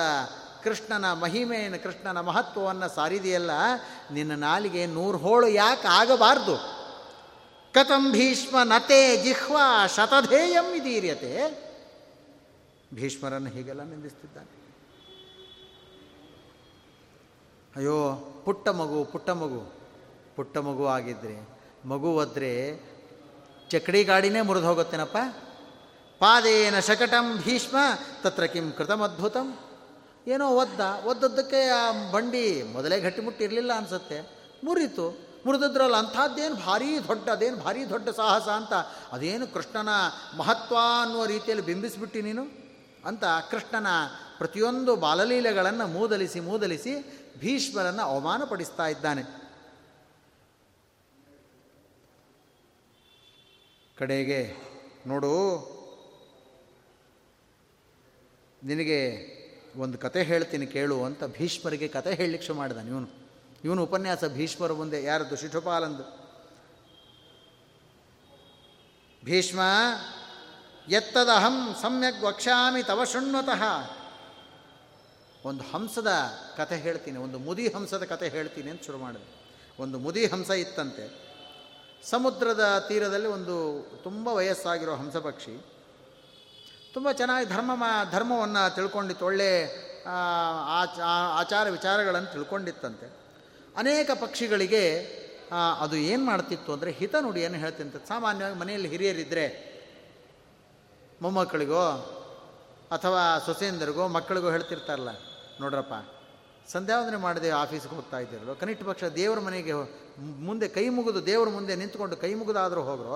[0.64, 3.52] ಕೃಷ್ಣನ ಮಹಿಮೆಯನ್ನು, ಕೃಷ್ಣನ ಮಹತ್ವವನ್ನು ಸಾರಿದೆಯಲ್ಲ,
[4.12, 6.56] ನಿನ್ನ ನಾಲಿಗೆ ನೂರು ಹೋಳು ಯಾಕೆ ಆಗಬಾರ್ದು?
[7.74, 11.63] ಕಥಂ ಭೀಷ್ಮ ನತೆ ಜಿಹ್ವಾ ಶತಧೇಯಂ ಇದೀರ್ಯತೆ
[12.96, 14.64] ಭೀಷ್ಮರನ್ನು ಹೀಗೆಲ್ಲ ನಿಂದಿಸ್ತಿದ್ದಾನೆ.
[17.76, 18.16] ಅಯ್ಯೋ,
[18.46, 19.74] ಪುಟ್ಟ ಮಗು ಪುಟ್ಟ ಮಗು
[20.36, 21.50] ಪುಟ್ಟ ಮಗು ಆಗಿದ್ದರೆ
[21.86, 22.80] ಮಗು ಒದ್ರೆ
[23.70, 25.18] ಚಕಡಿ ಗಾಡಿನೇ ಮುರಿದು ಹೋಗುತ್ತೇನಪ್ಪ?
[26.20, 27.78] ಪಾದೇನ ಶಕಟಂ ಭೀಷ್ಮ,
[28.22, 29.60] ತತ್ರ ಕಿಂ ಕೃತಮದ್ಭುತಂ.
[30.28, 34.22] ಏನೋ ಒದ್ದ, ಒದ್ದದ್ದಕ್ಕೆ ಆ ಬಂಡಿ ಮೊದಲೇ ಗಟ್ಟಿಮುಟ್ಟಿರಲಿಲ್ಲ ಅನಿಸುತ್ತೆ.
[34.64, 38.74] ಮುರಿತು, ಮುರಿದಿದ್ರಲ್ಲ ಅಂಥದ್ದೇನು ಭಾರೀ ದೊಡ್ಡ, ಅದೇನು ಭಾರೀ ದೊಡ್ಡ ಸಾಹಸ ಅಂತ,
[39.12, 39.90] ಅದೇನು ಕೃಷ್ಣನ
[40.38, 42.63] ಮಹತ್ವ ಅನ್ನುವ ರೀತಿಯಲ್ಲಿ ಬಿಂಬಿಸಿಬಿಟ್ಟು ನೀನು?
[43.06, 43.88] ಅಂತ ಕೃಷ್ಣನ
[44.38, 46.94] ಪ್ರತಿಯೊಂದು ಬಾಲಲೀಲೆಗಳನ್ನು ಮೂದಲಿಸಿ ಮೂದಲಿಸಿ
[47.40, 49.24] ಭೀಷ್ಮರನ್ನು ಅವಮಾನಪಡಿಸ್ತಾ ಇದ್ದಾನೆ.
[53.98, 54.40] ಕಡೆಗೆ
[55.08, 55.34] ನೋಡು,
[58.64, 59.00] ನಿನಗೆ
[59.78, 63.10] ಒಂದು ಕತೆ ಹೇಳ್ತೀನಿ ಕೇಳು ಅಂತ ಭೀಷ್ಮರಿಗೆ ಕತೆ ಹೇಳಲಿಕ್ಕೆ ಶು ಮಾಡಿದ ಇವನು.
[63.64, 66.06] ಇವನು ಉಪನ್ಯಾಸ ಭೀಷ್ಮರ ಮುಂದೆ, ಯಾರದ್ದು ಶಿಶುಪಾಲಂದು.
[69.24, 69.60] ಭೀಷ್ಮ
[70.88, 73.64] ಎತ್ತದಹಂ ಸಮ್ಯಕ್ ವಕ್ಷಾಮಿ ತವ ಶೃಣ್ವತಃ.
[75.46, 76.12] ಒಂದು ಹಂಸದ
[76.58, 79.28] ಕತೆ ಹೇಳ್ತೀನಿ, ಒಂದು ಮುದಿ ಹಂಸದ ಕತೆ ಹೇಳ್ತೀನಿ ಅಂತ ಶುರು ಮಾಡಿದೆ.
[79.80, 81.06] ಒಂದು ಮುದಿ ಹಂಸ ಇತ್ತಂತೆ.
[82.10, 83.56] ಸಮುದ್ರದ ತೀರದಲ್ಲಿ ಒಂದು
[84.04, 85.54] ತುಂಬ ವಯಸ್ಸಾಗಿರೋ ಹಂಸ ಪಕ್ಷಿ.
[86.94, 89.50] ತುಂಬ ಚೆನ್ನಾಗಿ ಧರ್ಮ ಧರ್ಮವನ್ನು ತಿಳ್ಕೊಂಡಿತ್ತು, ಒಳ್ಳೆ
[91.40, 93.08] ಆಚಾರ ವಿಚಾರಗಳನ್ನು ತಿಳ್ಕೊಂಡಿತ್ತಂತೆ.
[93.78, 94.84] ಅನೇಕ ಪಕ್ಷಿಗಳಿಗೆ
[95.80, 99.73] ಅದು ಏನು ಮಾಡ್ತಿತ್ತು ಅಂದರೆ ಹಿತ ನುಡಿಯನ್ನು ಹೇಳ್ತಿಂತ ಸಾಮಾನ್ಯವಾಗಿ ಮನೆಯಲ್ಲಿ ಹಿರಿಯರಿದ್ದರೆ
[101.24, 101.84] ಮೊಮ್ಮಕ್ಕಳಿಗೋ
[102.96, 105.12] ಅಥವಾ ಸೊಸೆಯಂದರಿಗೋ ಮಕ್ಕಳಿಗೋ ಹೇಳ್ತಿರ್ತಾರಲ್ಲ,
[105.62, 105.94] ನೋಡ್ರಪ್ಪ.
[106.72, 109.74] ಸಂಧ್ಯಾವಂದನೆ ಮಾಡದೆ ಆಫೀಸ್ಗೆ ಹೋಗ್ತಾ ಇದ್ದೀರಲ್ಲ ಕನಿಷ್ಠ ಪಕ್ಷ ದೇವರ ಮನೆಗೆ
[110.48, 113.16] ಮುಂದೆ ಕೈ ಮುಗಿದು ದೇವರ ಮುಂದೆ ನಿಂತ್ಕೊಂಡು ಕೈ ಮುಗಿದಾದರೂ ಹೋಗ್ರೋ,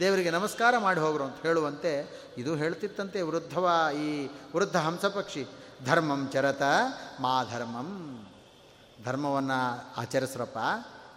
[0.00, 1.92] ದೇವರಿಗೆ ನಮಸ್ಕಾರ ಮಾಡಿ ಹೋಗ್ರು ಅಂತ ಹೇಳುವಂತೆ
[2.38, 3.68] ಇದು ಹೇಳ್ತಿತ್ತಂತೆ ವೃದ್ಧವ
[4.04, 4.08] ಈ
[4.54, 5.44] ವೃದ್ಧ ಹಂಸಪಕ್ಷಿ
[5.84, 6.64] ಧರ್ಮಂ ಚರತ
[7.20, 7.90] ಮಾಧರ್ಮಂ
[9.04, 9.60] ಧರ್ಮವನ್ನು
[10.00, 10.58] ಆಚರಿಸ್ರಪ್ಪ,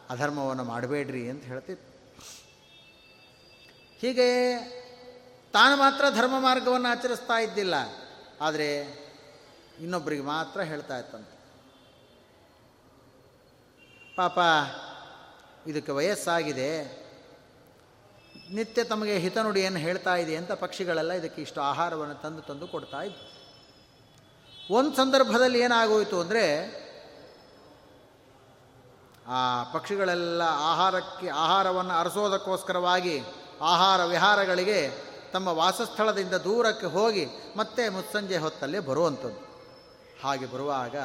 [0.10, 1.90] ಅಧರ್ಮವನ್ನು ಮಾಡಬೇಡ್ರಿ ಅಂತ ಹೇಳ್ತಿತ್ತು.
[4.02, 4.30] ಹೀಗೆ
[5.54, 7.74] ತಾನು ಮಾತ್ರ ಧರ್ಮ ಮಾರ್ಗವನ್ನು ಆಚರಿಸ್ತಾ ಇದ್ದಿಲ್ಲ.
[8.42, 9.04] ಆದರೆ
[9.80, 11.38] ಇನ್ನೊಬ್ಬರಿಗೆ ಮಾತ್ರ ಹೇಳ್ತಾ ಇತ್ತಂತೆ.
[14.16, 14.40] ಪಾಪ,
[15.68, 17.04] ಇದಕ್ಕೆ ವಯಸ್ಸಾಗಿದೆ.
[18.52, 23.34] ನಿತ್ಯ ತಮಗೆ ಹಿತನುಡಿಯನ್ನು ಹೇಳ್ತಾ ಇದೆ ಅಂತ ಪಕ್ಷಿಗಳೆಲ್ಲ ಇದಕ್ಕೆ ಇಷ್ಟು ಆಹಾರವನ್ನು ತಂದು ತಂದು ಕೊಡ್ತಾ ಇದ್ವು.
[24.74, 26.46] ಒಂದು ಸಂದರ್ಭದಲ್ಲಿ ಏನಾಗೋಯಿತು ಅಂದರೆ
[29.28, 33.22] ಆ ಪಕ್ಷಿಗಳೆಲ್ಲ ಆಹಾರಕ್ಕೆ, ಆಹಾರವನ್ನು ಅರಸೋದಕ್ಕೋಸ್ಕರವಾಗಿ,
[33.62, 37.28] ಆಹಾರ ವಿಹಾರಗಳಿಗೆ ತಮ್ಮ ವಾಸಸ್ಥಳದಿಂದ ದೂರಕ್ಕೆ ಹೋಗಿ
[37.58, 39.54] ಮತ್ತೆ ಮುಸ್ಸಂಜೆ ಹೊತ್ತಲ್ಲೇ ಬರುವಂಥದ್ದು.
[40.24, 40.96] ಹಾಗೆ ಬರುವಾಗ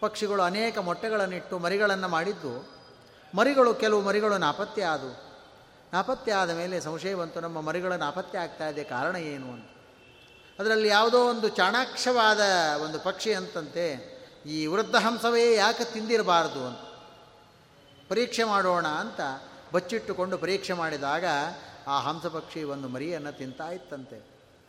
[0.00, 2.72] ಪಕ್ಷಿಗಳು ಅನೇಕ ಮೊಟ್ಟೆಗಳನ್ನಿಟ್ಟು ಮರಿಗಳನ್ನು ಮಾಡಿದ್ದು.
[3.34, 5.32] ಮರಿಗಳು ಕೆಲವು ಮರಿಗಳು ನಾಪತ್ತೆ ಆದವು.
[5.92, 9.70] ನಾಪತ್ತೆ ಆದ ಮೇಲೆ ಸಂಶಯ ಬಂತು, ನಮ್ಮ ಮರಿಗಳು ನಾಪತ್ತೆ ಆಗ್ತಾ ಇದೆ, ಕಾರಣ ಏನು ಅಂತ.
[10.60, 12.40] ಅದರಲ್ಲಿ ಯಾವುದೋ ಒಂದು ಚಾಣಾಕ್ಷವಾದ
[12.82, 13.86] ಒಂದು ಪಕ್ಷಿ ಅಂತಂತೆ,
[14.46, 16.78] ಈ ವೃದ್ಧಹಂಸವೇ ಯಾಕೆ ತಿಂದಿರಬಾರ್ದು ಅಂತ.
[18.08, 19.20] ಪರೀಕ್ಷೆ ಮಾಡೋಣ ಅಂತ
[19.72, 21.24] ಬಚ್ಚಿಟ್ಟುಕೊಂಡು ಪರೀಕ್ಷೆ ಮಾಡಿದಾಗ
[21.88, 24.18] ಆ ಹಂಸ ಪಕ್ಷಿ ಒಂದು ಮರಿಯನ್ನು ತಿಂತಾ ಇತ್ತಂತೆ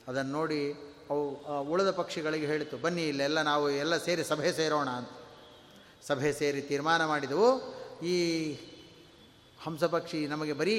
[0.07, 0.74] ಅದನ್ನು ನೋಡಿ
[1.11, 1.24] ಅವು
[1.61, 5.09] ಉಳಿದ ಪಕ್ಷಿಗಳಿಗೆ ಹೇಳಿತು, ಬನ್ನಿ ಇಲ್ಲೆಲ್ಲ ನಾವು ಎಲ್ಲ ಸೇರಿ ಸಭೆ ಸೇರೋಣ ಅಂತ.
[6.07, 7.49] ಸಭೆ ಸೇರಿ ತೀರ್ಮಾನ ಮಾಡಿದವು.
[8.03, 8.16] ಈ
[9.66, 10.78] ಹಂಸಪಕ್ಷಿ ನಮಗೆ ಬರೀ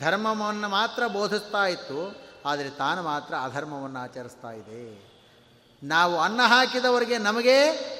[0.00, 2.00] ಧರ್ಮವನ್ನು ಮಾತ್ರ ಬೋಧಿಸ್ತಾ ಇತ್ತು,
[2.46, 5.02] ಆದರೆ ತಾನು ಮಾತ್ರ ಅಧರ್ಮವನ್ನು ಆಚರಿಸ್ತಾ ಇದೆ.
[5.82, 7.56] ನಾವು ಅನ್ನ ಹಾಕಿದವರಿಗೆ ನಮಗೆ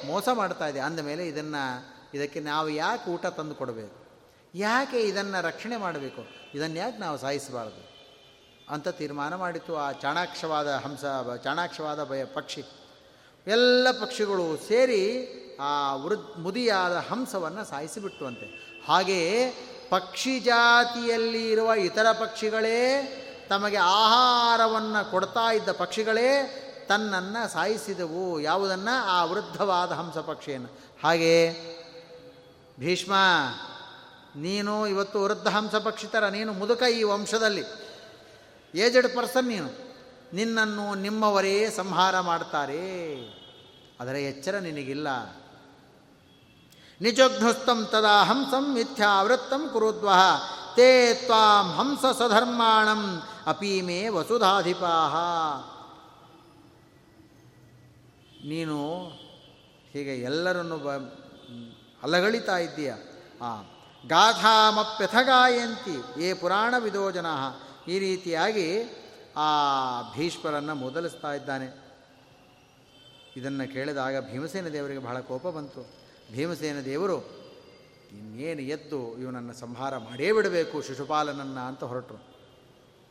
[0.07, 0.79] ಮೋಸ ಮಾಡ್ತಾ ಇದೆ.
[0.79, 1.63] ಅಂದಮೇಲೆ ಇದನ್ನು,
[2.13, 4.06] ಇದಕ್ಕೆ ನಾವು ಯಾಕೆ ಊಟ ತಂದು ಕೊಡಬೇಕು?
[4.55, 6.25] ಯಾಕೆ ಇದನ್ನು ರಕ್ಷಣೆ ಮಾಡಬೇಕು?
[6.55, 7.97] ಇದನ್ನು ಯಾಕೆ ನಾವು ಸಾಯಿಸಬಾರದು?
[8.69, 11.05] ಅಂತ ತೀರ್ಮಾನ ಮಾಡಿತು ಆ ಚಾಣಾಕ್ಷವಾದ ಹಂಸ
[11.43, 12.63] ಚಾಣಾಕ್ಷವಾದ ಭಯ, ಪಕ್ಷಿ.
[13.47, 18.45] ಎಲ್ಲ ಪಕ್ಷಿಗಳು ಸೇರಿ ಆ ವೃದ್, ಮುದಿಯಾದ ಹಂಸವನ್ನು ಸಾಯಿಸಿಬಿಟ್ಟುವಂತೆ.
[18.87, 19.53] ಹಾಗೆಯೇ
[19.89, 23.13] ಪಕ್ಷಿ ಜಾತಿಯಲ್ಲಿ ಇರುವ ಇತರ ಪಕ್ಷಿಗಳೇ
[23.49, 28.41] ತಮಗೆ ಆಹಾರವನ್ನು ಕೊಡ್ತಾ ಇದ್ದ ಪಕ್ಷಿಗಳೇ ತನ್ನನ್ನು ಸಾಯಿಸಿದವು.
[28.41, 29.03] ಯಾವುದನ್ನು?
[29.03, 30.69] ಆ ವೃದ್ಧವಾದ ಹಂಸ ಪಕ್ಷಿಯನ್ನು.
[31.03, 31.53] ಹಾಗೆ
[32.79, 33.13] ಭೀಷ್ಮ
[34.37, 37.63] ನೀನು ಇವತ್ತು ವೃದ್ಧ ಪಕ್ಷಿತರ ಪಕ್ಷಿ ನೀನು ಮುದುಕ ಈ ವಂಶದಲ್ಲಿ.
[38.75, 39.95] ಏಜಡ್ ಪರ್ಸನ್ ನೀನು.
[40.33, 43.15] ನಿನ್ನನ್ನು ನಿಮ್ಮವರೇ ಸಂಹಾರ ಮಾಡ್ತಾರೆ.
[43.99, 45.07] ಅದರ ಎಚ್ಚರ ನಿನಗಿಲ್ಲ.
[47.01, 50.19] ನಿಜಘ್ನುಸ್ತಂ ತದಾ ಹಂಸಂ ಮಿಥ್ಯಾವೃತ್ತಂ ಕುರುದ್ವಹ.
[50.75, 55.15] ತೇ ತ್ವಾಂ ಹಂಸ ಸಧರ್ಮಾಣಂ ಅಪೀಮೇ ವಸುಧಾಧಿಪಾಹ.
[58.47, 58.93] ನೀನು
[59.93, 60.91] ಹೀಗೆ ಎಲ್ಲರನ್ನು ಬ
[62.03, 62.93] ಅಲಗಳಿತಾ ಇದ್ದೀಯ.
[63.41, 63.61] ಆ
[64.07, 67.25] ಗಾಥಾಮಪ್ಯಥಗಾಯಂತಿ ಏ ಪುರಾಣ ವಿದೋಜನ
[67.87, 68.81] ಈ ರೀತಿಯಾಗಿ
[69.37, 69.45] ಆ
[70.15, 71.87] ಭೀಷ್ಮರನ್ನು ಮೊದಲಿಸ್ತಾ ಇದ್ದಾನೆ.
[73.37, 75.89] ಇದನ್ನು ಕೇಳಿದಾಗ ಭೀಮಸೇನ ದೇವರಿಗೆ ಬಹಳ ಕೋಪ ಬಂತು.
[76.31, 77.47] ಭೀಮಸೇನ ದೇವರು,
[78.11, 82.37] ಇನ್ನೇನು ಎದ್ದು ಇವನನ್ನು ಸಂಹಾರ ಮಾಡೇ ಬಿಡಬೇಕು ಶಿಶುಪಾಲನನ್ನು ಅಂತ ಹೊರಟರು.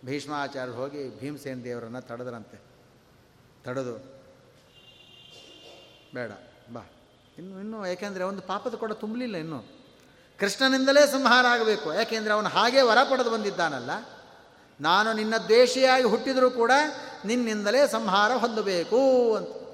[0.04, 2.60] ಭೀಷ್ಮಾಚಾರ್ಯ ಹೋಗಿ ಭೀಮಸೇನ ದೇವರನ್ನು ತಡೆದ್ರಂತೆ.
[3.64, 4.16] ತಡೆದು,
[6.14, 6.30] ಬೇಡ,
[6.72, 6.80] ಬಾ.
[7.38, 9.75] ಇನ್ನು, ಇನ್ನೂ ಯಾಕೆಂದರೆ ಒಂದು ಪಾಪದ ಕೂಡ ತುಂಬಲಿಲ್ಲ ಇನ್ನು.
[10.40, 11.94] ಕೃಷ್ಣನಿಂದಲೇ ಸಂಹಾರ ಆಗಬೇಕು.
[11.94, 13.90] ಯಾಕೆಂದರೆ ಅವನು ಹಾಗೇ ವರ ಪಡೆದು ಬಂದಿದ್ದಾನಲ್ಲ.
[14.80, 16.70] ನಾನು ನಿನ್ನ ದ್ವೇಷಿಯಾಗಿ ಹುಟ್ಟಿದರೂ ಕೂಡ
[17.24, 19.66] ನಿನ್ನಿಂದಲೇ ಸಂಹಾರ ಹೊಂದಬೇಕು ಅಂತ.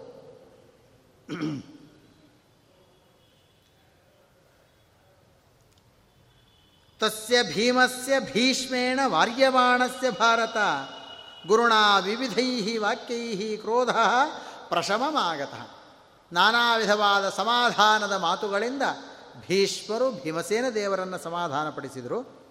[7.01, 10.57] ತಸ್ಯ ಭೀಮಸ್ಯ ಭೀಷ್ಮೇಣ ವಾರ್ಯಮಾಣಸ್ಯ ಭಾರತ.
[11.47, 13.91] ಗುರುಣ ವಿವಿಧೈ ವಾಕ್ಯೈ ಕ್ರೋಧ
[14.69, 15.69] ಪ್ರಶಮಮಾಗತಃ.
[16.33, 18.83] ನಾನಾ ವಿಧವಾದ ಸಮಾಧಾನದ ಮಾತುಗಳಿಂದ
[19.49, 22.43] ಭೀಷ್ಮರು ಭೀಮಸೇನ ದೇವರನ್ನು ಸಮಾಧಾನಪಡಿಸಿದರು.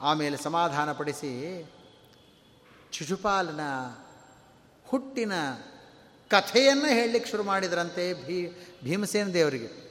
[0.00, 1.64] ಆಮೇಲೆ ಸಮಾಧಾನಪಡಿಸಿ
[2.92, 3.60] ಶಿಶುಪಾಲನ
[4.86, 5.32] ಹುಟ್ಟಿನ
[6.30, 8.48] ಕಥೆಯನ್ನು ಹೇಳಲಿಕ್ಕೆ ಶುರು ಮಾಡಿದ್ರಂತೆ ಭೀ,
[8.84, 9.82] ಭೀಮಸೇನ ದೇವರಿಗೆ.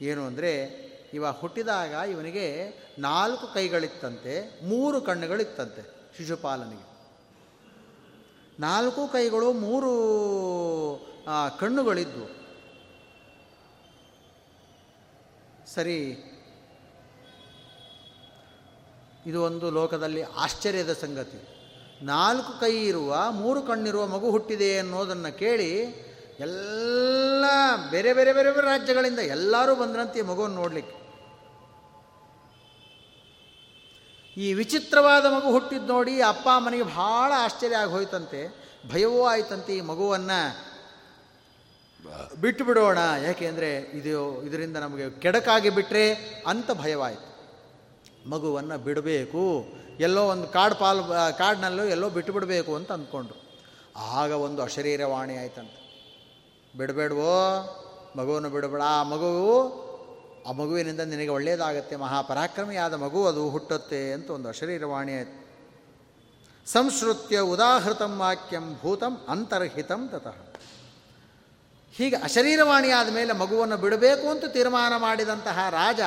[0.00, 0.68] ಏನು ಅಂದರೆ,
[1.14, 6.90] ಇವ ಹುಟ್ಟಿದಾಗ ಇವನಿಗೆ ನಾಲ್ಕು ಕೈಗಳಿತ್ತಂತೆ, ಮೂರು ಕಣ್ಣುಗಳಿತ್ತಂತೆ ಶಿಶುಪಾಲನಿಗೆ.
[8.60, 9.92] ನಾಲ್ಕು ಕೈಗಳು, ಮೂರು
[11.60, 12.39] ಕಣ್ಣುಗಳಿದ್ವು.
[15.74, 16.26] ಸರಿ.
[19.26, 21.48] ಇದು ಒಂದು ಲೋಕದಲ್ಲಿ ಆಶ್ಚರ್ಯದ ಸಂಗತಿ.
[22.02, 25.80] ನಾಲ್ಕು ಕೈ ಇರುವ, ಮೂರು ಕಣ್ಣಿರುವ ಮಗು ಹುಟ್ಟಿದೆ ಅನ್ನೋದನ್ನು ಕೇಳಿ
[26.40, 27.44] ಎಲ್ಲ
[27.90, 31.00] ಬೇರೆ ಬೇರೆ ಬೇರೆ ಬೇರೆ ರಾಜ್ಯಗಳಿಂದ ಎಲ್ಲರೂ ಬಂದ್ರಂತೆ ಮಗುವನ್ನು ನೋಡಲಿಕ್ಕೆ.
[34.40, 38.70] ಈ ವಿಚಿತ್ರವಾದ ಮಗು ಹುಟ್ಟಿದ್ದು ನೋಡಿ ಅಪ್ಪ ಮನೆಗೆ ಭಾಳ ಆಶ್ಚರ್ಯ ಆಗಿ ಹೋಯ್ತಂತೆ.
[38.92, 40.69] ಭಯವೂ ಆಯ್ತಂತೆ ಈ ಮಗುವನ್ನು.
[42.40, 46.14] ಬಿಟ್ಟು ಬಿಡೋಣ ಯಾಕೆಂದರೆ ಇದು ಇದರಿಂದ ನಮಗೆ ಕೆಡಕಾಗಿ ಬಿಟ್ಟರೆ
[46.46, 47.30] ಅಂತ ಭಯವಾಯಿತು.
[48.30, 49.64] ಮಗುವನ್ನು ಬಿಡಬೇಕು.
[50.00, 51.04] ಎಲ್ಲೋ ಒಂದು ಕಾಡು ಪಾಲು,
[51.38, 53.60] ಕಾಡಿನಲ್ಲೋ ಎಲ್ಲೋ ಬಿಟ್ಟು ಬಿಡಬೇಕು ಅಂತ ಅಂದ್ಕೊಂಡ್ರು.
[53.96, 55.80] ಆಗ ಒಂದು ಅಶರೀರವಾಣಿ ಆಯ್ತಂತೆ.
[56.78, 57.36] ಬಿಡಬೇಡವೋ,
[58.16, 58.80] ಮಗುವನ್ನು ಬಿಡಬೇಡ.
[58.80, 59.80] ಆ ಮಗುವು
[60.48, 65.40] ಆ ಮಗುವಿನಿಂದ ನಿನಗೆ ಒಳ್ಳೆಯದಾಗತ್ತೆ ಮಹಾಪರಾಕ್ರಮಿಯಾದ ಮಗು ಅದು ಹುಟ್ಟುತ್ತೆ ಅಂತ ಒಂದು ಅಶರೀರವಾಣಿ ಆಯಿತು.
[66.70, 70.49] ಸಂಶ್ರುತ್ಯ ಉದಾಹೃತಂ ವಾಕ್ಯಂ ಭೂತಂ ಅಂತರ್ಹಿತಂ ತತಃ.
[72.00, 76.02] ಹೀಗೆ ಅಶರೀರವಾಣಿಯಾದ ಮೇಲೆ ಮಗುವನ್ನು ಬಿಡಬೇಕು ಅಂತ ತೀರ್ಮಾನ ಮಾಡಿದಂತಹ ರಾಜ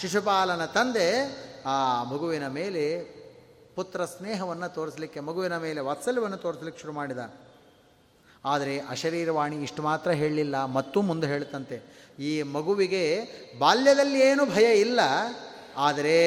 [0.00, 1.08] ಶಿಶುಪಾಲನ ತಂದೆ,
[1.72, 1.76] ಆ
[2.12, 2.84] ಮಗುವಿನ ಮೇಲೆ
[3.76, 7.24] ಪುತ್ರ ಸ್ನೇಹವನ್ನು ತೋರಿಸಲಿಕ್ಕೆ, ಮಗುವಿನ ಮೇಲೆ ವಾತ್ಸಲ್ಯವನ್ನು ತೋರಿಸಲಿಕ್ಕೆ ಶುರು ಮಾಡಿದ
[8.44, 11.78] ಆದರೆ ಅಶರೀರವಾಣಿ ಇಷ್ಟು ಮಾತ್ರ ಹೇಳಲಿಲ್ಲ, ಮತ್ತೂ ಮುಂದೆ ಹೇಳುತ್ತಂತೆ.
[12.28, 13.04] ಈ ಮಗುವಿಗೆ
[13.58, 15.00] ಬಾಲ್ಯದಲ್ಲಿ ಏನು ಭಯ ಇಲ್ಲ,
[15.76, 16.18] ಆದರೆ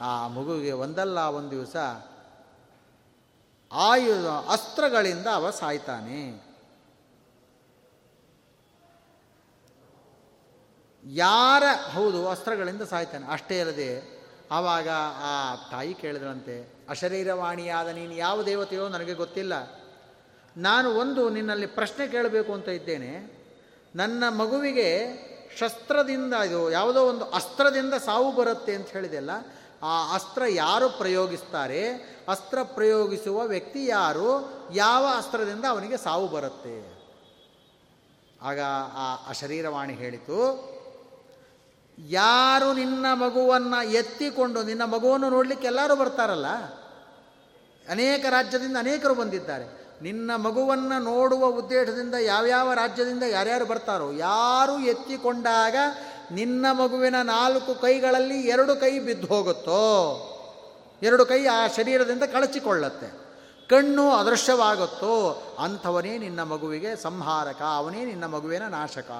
[0.00, 1.76] ಆ ಮಗುವಿಗೆ ಒಂದಲ್ಲ ಒಂದು ದಿವಸ
[3.70, 4.14] ಆಯು
[4.52, 6.22] ಅಸ್ತ್ರಗಳಿಂದ ಅವ ಸಾಯ್ತಾನೆ.
[11.06, 13.26] ಯಾರ, ಹೌದು, ಅಸ್ತ್ರಗಳಿಂದ ಸಾಯ್ತಾನೆ.
[13.26, 19.52] ಅಷ್ಟೇ ಅಲ್ಲದೆ, ಆವಾಗ ಆ ತಾಯಿ ಕೇಳಿದ್ರಂತೆ ಅಶರೀರವಾಣಿಯಾದ ನೀನು ಯಾವ ದೇವತೆಯೋ ನನಗೆ ಗೊತ್ತಿಲ್ಲ.
[20.56, 23.42] ನಾನು ಒಂದು ನಿನ್ನಲ್ಲಿ ಪ್ರಶ್ನೆ ಕೇಳಬೇಕು ಅಂತ ಇದ್ದೇನೆ.
[23.96, 25.08] ನನ್ನ ಮಗುವಿಗೆ
[25.58, 29.30] ಶಸ್ತ್ರದಿಂದ, ಇದು ಯಾವುದೋ ಒಂದು ಅಸ್ತ್ರದಿಂದ ಸಾವು ಬರುತ್ತೆ ಅಂತ ಹೇಳಿದೆಲ್ಲ.
[29.82, 31.92] ಆ ಅಸ್ತ್ರ ಯಾರು ಪ್ರಯೋಗಿಸ್ತಾರೆ?
[32.28, 34.50] ಅಸ್ತ್ರ ಪ್ರಯೋಗಿಸುವ ವ್ಯಕ್ತಿ ಯಾರು?
[34.74, 37.02] ಯಾವ ಅಸ್ತ್ರದಿಂದ ಅವನಿಗೆ ಸಾವು ಬರುತ್ತೆ?
[38.42, 38.60] ಆಗ
[38.94, 40.72] ಆ ಅಶರೀರವಾಣಿ ಹೇಳಿತು
[41.98, 46.46] ಯಾರು ನಿನ್ನ ಮಗುವನ್ನು ಎತ್ತಿಕೊಂಡು ನಿನ್ನ ಮಗುವನ್ನು ನೋಡಲಿಕ್ಕೆ ಎಲ್ಲರೂ ಬರ್ತಾರಲ್ಲ?
[47.88, 49.82] ಅನೇಕ ರಾಜ್ಯದಿಂದ ಅನೇಕರು ಬಂದಿದ್ದಾರೆ.
[50.02, 55.76] ನಿನ್ನ ಮಗುವನ್ನು ನೋಡುವ ಉದ್ದೇಶದಿಂದ ಯಾವ್ಯಾವ ರಾಜ್ಯದಿಂದ ಯಾರ್ಯಾರು ಬರ್ತಾರೋ, ಯಾರು ಎತ್ತಿಕೊಂಡಾಗ
[56.30, 60.28] ನಿನ್ನ ಮಗುವಿನ ನಾಲ್ಕು ಕೈಗಳಲ್ಲಿ ಎರಡು ಕೈ ಬಿದ್ದು ಹೋಗುತ್ತೋ?
[61.02, 63.06] ಎರಡು ಕೈ ಆ ಶರೀರದಿಂದ ಕಳಚಿಕೊಳ್ಳುತ್ತೆ.
[63.68, 65.42] ಕಣ್ಣು ಅದೃಶ್ಯವಾಗುತ್ತೋ?
[65.58, 69.10] ಅಂಥವನೇ ನಿನ್ನ ಮಗುವಿಗೆ ಸಂಹಾರಕ, ಅವನೇ ನಿನ್ನ ಮಗುವಿನ ನಾಶಕ.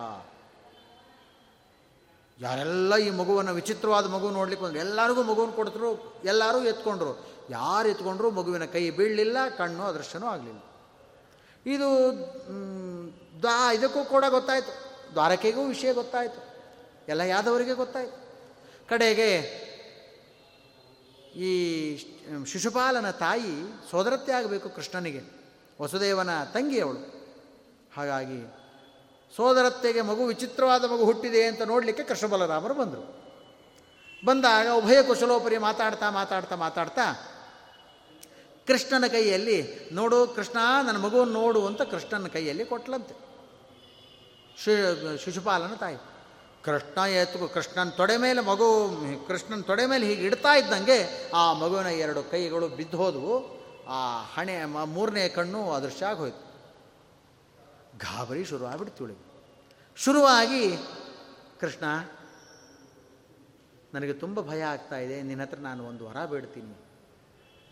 [2.41, 7.27] ಯಾರೆಲ್ಲ ಈ ಮಗುವನ್ನು ವಿಚಿತ್ರವಾದ ಮಗು ನೋಡ್ಲಿಕ್ಕೆ ಬಂದರು, ಎಲ್ಲರಿಗೂ ಮಗುವನ್ನು ಕೊಡ್ತರು ಎಲ್ಲರೂ ಎತ್ಕೊಂಡ್ರು.
[7.51, 10.61] ಯಾರು ಎತ್ಕೊಂಡ್ರು ಮಗುವಿನ ಕೈ ಬೀಳಲಿಲ್ಲ, ಕಣ್ಣು ಅದೃಷ್ಟನೂ ಆಗಲಿಲ್ಲ.
[11.67, 11.89] ಇದು
[13.41, 14.93] ದ್ವಾ, ಇದಕ್ಕೂ ಕೂಡ ಗೊತ್ತಾಯಿತು.
[15.13, 16.41] ದ್ವಾರಕೆಗೂ ವಿಷಯ ಗೊತ್ತಾಯಿತು.
[17.09, 18.17] ಎಲ್ಲ ಯಾದವರಿಗೆ ಗೊತ್ತಾಯಿತು.
[18.89, 19.63] ಕಡೆಗೆ
[21.37, 21.97] ಈ
[22.47, 23.53] ಶಿಶುಪಾಲನ ತಾಯಿ
[23.91, 25.21] ಸೋದರತ್ತೆ ಆಗಬೇಕು ಕೃಷ್ಣನಿಗೆ.
[25.83, 27.23] ವಸುದೇವನ ತಂಗಿ ಅವಳು
[27.97, 28.62] ಹಾಗಾಗಿ
[29.37, 33.03] ಸೋದರತ್ತೆಗೆ ಮಗು ವಿಚಿತ್ರವಾದ ಮಗು ಹುಟ್ಟಿದೆ ಅಂತ ನೋಡಲಿಕ್ಕೆ ಕೃಷ್ಣಬಲರಾಮರು ಬಂದರು.
[34.25, 37.07] ಬಂದಾಗ ಉಭಯ ಕುಶಲೋಪರಿ ಮಾತಾಡ್ತಾ ಮಾತಾಡ್ತಾ ಮಾತಾಡ್ತಾ
[38.67, 43.15] ಕೃಷ್ಣನ ಕೈಯಲ್ಲಿ ನೋಡು ಕೃಷ್ಣ, ನನ್ನ ಮಗುವನ್ನು ನೋಡು ಅಂತ ಕೃಷ್ಣನ ಕೈಯಲ್ಲಿ ಕೊಟ್ಲಂತೆ.
[45.25, 45.97] ಶಿಶುಪಾಲನ ತಾಯಿ,
[46.65, 48.69] ಕೃಷ್ಣ ಎತ್ತು, ಕೃಷ್ಣನ ತೊಡೆ ಮೇಲೆ ಮಗು,
[49.29, 53.35] ಕೃಷ್ಣನ ತೊಡೆ ಮೇಲೆ ಹೀಗೆ ಇಡ್ತಾ ಇದ್ದಂಗೆ ಆ ಮಗುವಿನ ಎರಡು ಕೈಗಳು ಬಿದ್ದು ಹೋದವು.
[53.89, 54.01] ಆ
[54.35, 56.52] ಹಣೆ, ಮೂರನೇ ಕಣ್ಣು ಅದೃಶ್ಯ ಆಗೋಯ್ತು
[58.03, 59.33] ಗಾಬರಿ ಶುರುವಾಗ್ಬಿಡ್ತು ಇವಳಿಗೆ.
[59.97, 60.77] ಶುರುವಾಗಿ,
[61.61, 61.85] ಕೃಷ್ಣ,
[63.95, 66.75] ನನಗೆ ತುಂಬ ಭಯ ಆಗ್ತಾ ಇದೆ, ನಿನ್ನ ಹತ್ರ ನಾನು ಒಂದು ವರ ಬೇಡ್ತೀನಿ.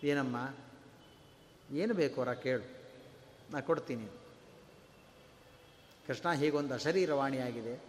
[0.09, 0.55] ಏನಮ್ಮ?
[1.70, 2.81] ಏನು ಬೇಕು ವರ ಕೇಳು.
[3.51, 4.09] ನಾ ಕೊಡ್ತೀನಿ.
[6.07, 7.85] ಕೃಷ್ಣ ಹೀಗೊಂದು ಅಶರೀರವಾಣಿಯಾಗಿದೆ.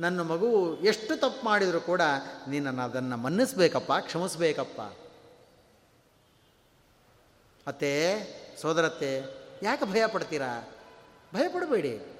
[0.00, 2.00] ನನ್ನ ಮಗು ಎಷ್ಟು ತಪ್ಪು ಮಾಡಿದರೂ ಕೂಡ
[2.48, 4.80] ನೀನನ್ನು ಅದನ್ನು ಮನ್ನಿಸ್ಬೇಕಪ್ಪ, ಕ್ಷಮಿಸ್ಬೇಕಪ್ಪ.
[7.66, 8.24] ಅತ್ತೆ,
[8.60, 9.22] ಸೋದರತ್ತೆ,
[9.62, 10.68] ಯಾಕೆ ಭಯ ಪಡ್ತೀರಾ?
[11.34, 12.16] ಭಯಪಡಬೇಡಿ.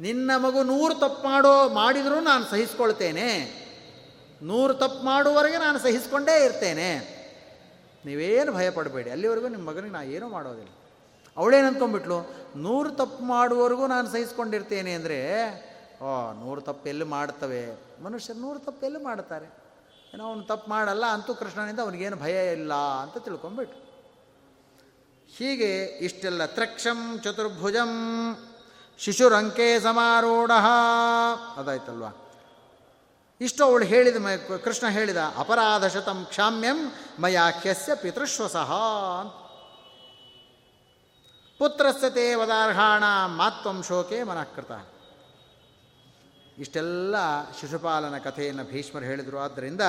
[0.00, 3.68] ನಿನ್ನ ಮಗು ನೂರು ತಪ್ಪು ಮಾಡೋ ಮಾಡಿದರೂ ನಾನು ಸಹಿಸ್ಕೊಳ್ತೇನೆ.
[4.42, 7.18] ನೂರು ತಪ್ಪು ಮಾಡುವವರೆಗೆ ನಾನು ಸಹಿಸ್ಕೊಂಡೇ ಇರ್ತೇನೆ.
[8.04, 9.10] ನೀವೇನು ಭಯಪಡಬೇಡಿ.
[9.10, 10.70] ಅಲ್ಲಿವರೆಗೂ ನಿಮ್ಮ ಮಗನಿಗೆ ನಾನು ಏನೂ ಮಾಡೋದಿಲ್ಲ.
[11.36, 12.34] ಅವಳೇನು ಅಂದ್ಕೊಂಡ್ಬಿಟ್ಲು?
[12.56, 15.48] ನೂರು ತಪ್ಪು ಮಾಡುವವರೆಗೂ ನಾನು ಸಹಿಸ್ಕೊಂಡಿರ್ತೇನೆ ಅಂದರೆ,
[16.02, 17.80] ಓ, ನೂರು ತಪ್ಪು ಎಲ್ಲಿ ಮಾಡ್ತವೆ?
[18.02, 19.46] ಮನುಷ್ಯರು ನೂರು ತಪ್ಪು ಎಲ್ಲಿ ಮಾಡ್ತಾರೆ?
[20.14, 23.87] ಏನೋ ಅವನು ತಪ್ಪು ಮಾಡಲ್ಲ ಅಂತೂ ಕೃಷ್ಣನಿಂದ ಅವನಿಗೇನು ಭಯ ಇಲ್ಲ ಅಂತ ತಿಳ್ಕೊಂಬಿಟ್ಟು
[25.36, 27.92] ಹೀಗೆ ಇಷ್ಟೆಲ್ಲ ತ್ರಕ್ಷಂ ಚತುರ್ಭುಜಂ
[28.98, 30.50] ಶಿಶುರಂಕೆ ಸಮಾರೂಢ.
[31.56, 32.10] ಅದಾಯ್ತಲ್ವಾ?
[33.40, 34.26] ಇಷ್ಟು ಅವಳು ಹೇಳಿದ ಮ,
[34.64, 38.72] ಕೃಷ್ಣ ಹೇಳಿದ ಅಪರಾಧ ಶತಂ ಕ್ಷಾಮ್ಯಂ ಮಯಾಖ್ಯಸ್ಯ ಪಿತೃಶ್ವಸಃ
[41.58, 44.70] ಪುತ್ರಸ್ಯ ತೇ ವದಾರ್ಹಾಣ ಮಾತ್ವಂ ಶೋಕೆ ಮನಃಕೃತ.
[46.58, 47.16] ಇಷ್ಟೆಲ್ಲ
[47.60, 49.38] ಶಿಶುಪಾಲನ ಕಥೆಯನ್ನು ಭೀಷ್ಮರು ಹೇಳಿದರು.
[49.38, 49.80] ಆದ್ದರಿಂದ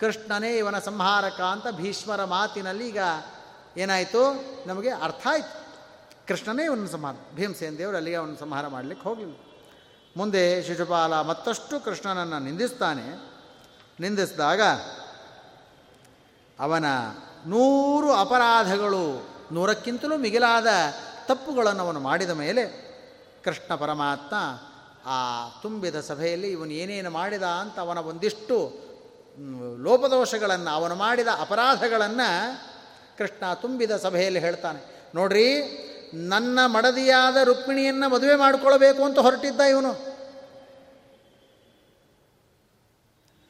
[0.00, 2.98] ಕೃಷ್ಣನೇ ಇವನ ಸಂಹಾರಕ ಅಂತ ಭೀಷ್ಮರ ಮಾತಿನಲ್ಲಿ ಈಗ
[3.76, 4.22] ಏನಾಯಿತು?
[4.68, 5.60] ನಮಗೆ ಅರ್ಥ ಆಯಿತು.
[6.28, 7.14] ಕೃಷ್ಣನೇ ಇವನ ಸಂಹಾರ.
[7.34, 9.34] ಭೀಮಸೇನ ದೇವರು ಅಲ್ಲಿಗೆ ಅವನ ಸಂಹಾರ ಮಾಡಲಿಕ್ಕೆ ಹೋಗಲಿಲ್ಲ
[10.16, 13.06] ಮುಂದೆ ಶಿಶುಪಾಲ ಮತ್ತಷ್ಟು ಕೃಷ್ಣನನ್ನು ನಿಂದಿಸ್ತಾನೆ.
[14.00, 14.60] ನಿಂದಿಸಿದಾಗ
[16.60, 16.84] ಅವನ
[17.46, 20.66] ನೂರು ಅಪರಾಧಗಳು ನೂರಕ್ಕಿಂತಲೂ ಮಿಗಿಲಾದ
[21.26, 22.66] ತಪ್ಪುಗಳನ್ನು ಅವನು ಮಾಡಿದ ಮೇಲೆ
[23.44, 24.36] ಕೃಷ್ಣ ಪರಮಾತ್ಮ
[25.06, 28.72] ಆ ತುಂಬಿದ ಸಭೆಯಲ್ಲಿ ಇವನು ಏನೇನು ಮಾಡಿದ ಅಂತ ಅವನ ಒಂದಿಷ್ಟು
[29.82, 32.69] ಲೋಪದೋಷಗಳನ್ನು, ಅವನು ಮಾಡಿದ ಅಪರಾಧಗಳನ್ನು
[33.20, 34.80] ಕೃಷ್ಣ ತುಂಬಿದ ಸಭೆಯಲ್ಲಿ ಹೇಳ್ತಾನೆ,
[35.14, 35.48] ನೋಡ್ರಿ,
[36.32, 39.92] ನನ್ನ ಮಡದಿಯಾದ ರುಕ್ಮಿಣಿಯನ್ನು ಮದುವೆ ಮಾಡಿಕೊಳ್ಳಬೇಕು ಅಂತ ಹೊರಟಿದ್ದ ಇವನು.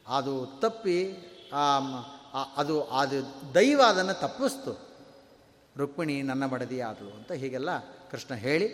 [0.07, 0.99] ಅದು ತಪ್ಪಿ
[2.57, 3.19] ಅದು ಅದು
[3.55, 4.73] ದೈವ ಅದನ್ನು ತಪ್ಪಿಸ್ತು.
[5.77, 7.71] ರುಕ್ಮಿಣಿ ನನ್ನ ಮಡದಿಯಾದಳು ಅಂತ ಹೀಗೆಲ್ಲ
[8.11, 8.69] ಕೃಷ್ಣ ಹೇಳಿ,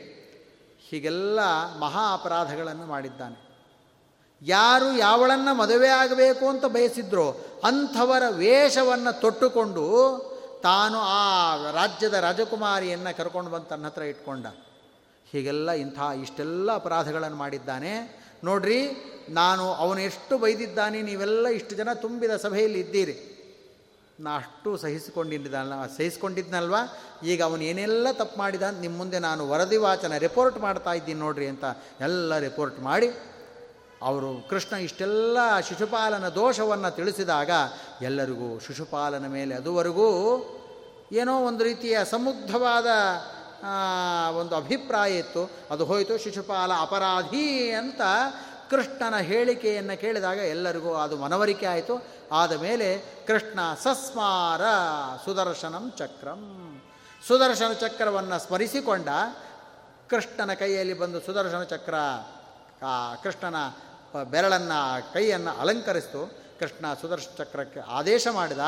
[0.89, 1.41] ಹೀಗೆಲ್ಲ
[1.79, 3.39] ಮಹಾ ಅಪರಾಧಗಳನ್ನು ಮಾಡಿದ್ದಾನೆ.
[4.43, 7.27] ಯಾರು ಯಾವಳನ್ನು ಮದುವೆ ಆಗಬೇಕು ಅಂತ ಬಯಸಿದ್ರೋ
[7.65, 9.85] ಅಂಥವರ ವೇಷವನ್ನು ತೊಟ್ಟುಕೊಂಡು
[10.67, 11.23] ತಾನು ಆ
[11.79, 14.47] ರಾಜ್ಯದ ರಾಜಕುಮಾರಿಯನ್ನು ಕರ್ಕೊಂಡು ಬಂದು ತನ್ನ ಹತ್ರ ಇಟ್ಕೊಂಡ.
[15.31, 17.93] ಹೀಗೆಲ್ಲ ಇಂಥ ಇಷ್ಟೆಲ್ಲ ಅಪರಾಧಗಳನ್ನು ಮಾಡಿದ್ದಾನೆ.
[18.45, 18.81] ನೋಡ್ರಿ,
[19.39, 23.17] ನಾನು ಅವನು ಎಷ್ಟು ಬೈದಿದ್ದಾನೆ, ನೀವೆಲ್ಲ ಇಷ್ಟು ಜನ ತುಂಬಿದ ಸಭೆಯಲ್ಲಿ ಇದ್ದೀರಿ.
[24.25, 26.77] ನಾ ಅಷ್ಟು ಸಹಿಸಿಕೊಂಡಿದ್ದಲ್ಲ ಸಹಿಸ್ಕೊಂಡಿದ್ನಲ್ವ?
[27.31, 31.65] ಈಗ ಅವನು ಏನೆಲ್ಲ ತಪ್ಪು ಮಾಡಿದ ನಿಮ್ಮ ಮುಂದೆ ನಾನು ವರದಿ ವಾಚನ ರಿಪೋರ್ಟ್ ಮಾಡ್ತಾ ಇದ್ದೀನಿ ನೋಡ್ರಿ ಅಂತ
[32.09, 33.09] ಎಲ್ಲ ರಿಪೋರ್ಟ್ ಮಾಡಿ,
[34.09, 35.39] ಅವರು ಕೃಷ್ಣ ಇಷ್ಟೆಲ್ಲ
[35.69, 37.51] ಶಿಶುಪಾಲನ ದೋಷವನ್ನು ತಿಳಿಸಿದಾಗ
[38.09, 40.09] ಎಲ್ಲರಿಗೂ, ಶಿಶುಪಾಲನ ಮೇಲೆ ಅದುವರೆಗೂ
[41.13, 42.87] ಏನೋ ಒಂದು ರೀತಿಯ ಸಮುದ್ಧವಾದ
[44.37, 45.51] ಒಂದು ಅಭಿಪ್ರಾಯ ಇತ್ತು.
[45.71, 48.01] ಅದು ಹೋಯಿತು, ಶಿಶುಪಾಲ ಅಪರಾಧಿ ಅಂತ
[48.71, 52.07] ಕೃಷ್ಣನ ಹೇಳಿಕೆಯನ್ನು ಕೇಳಿದಾಗ ಎಲ್ಲರಿಗೂ ಅದು ಮನವರಿಕೆ ಆಯಿತು.
[52.33, 54.61] ಆದ ಮೇಲೆ ಕೃಷ್ಣ ಸಸ್ಮಾರ
[55.25, 56.43] ಸುದರ್ಶನಂ ಚಕ್ರಂ.
[57.29, 59.09] ಸುದರ್ಶನ ಚಕ್ರವನ್ನು ಸ್ಮರಿಸಿಕೊಂಡ
[60.11, 61.95] ಕೃಷ್ಣನ ಕೈಯಲ್ಲಿ ಬಂದು ಸುದರ್ಶನ ಚಕ್ರ
[63.23, 63.57] ಕೃಷ್ಣನ
[64.31, 66.23] ಬೆರಳನ್ನು, ಕೈಯನ್ನು ಅಲಂಕರಿಸಿತು.
[66.59, 68.59] ಕೃಷ್ಣ ಸುದರ್ಶನ ಚಕ್ರಕ್ಕೆ ಆದೇಶ ಮಾಡಿದ,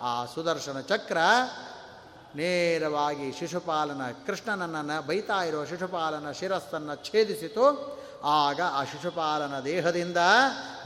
[0.00, 1.18] ಆ ಸುದರ್ಶನ ಚಕ್ರ
[2.36, 7.66] ನೇರವಾಗಿ ಶಿಶುಪಾಲನ ಕೃಷ್ಣನನ್ನು ಬೈತಾ ಇರುವ ಶಿಶುಪಾಲನ ಶಿರಸ್ಸನ್ನು ಛೇದಿಸಿತು.
[8.24, 10.16] ಆಗ ಆ ಶಿಶುಪಾಲನ ದೇಹದಿಂದ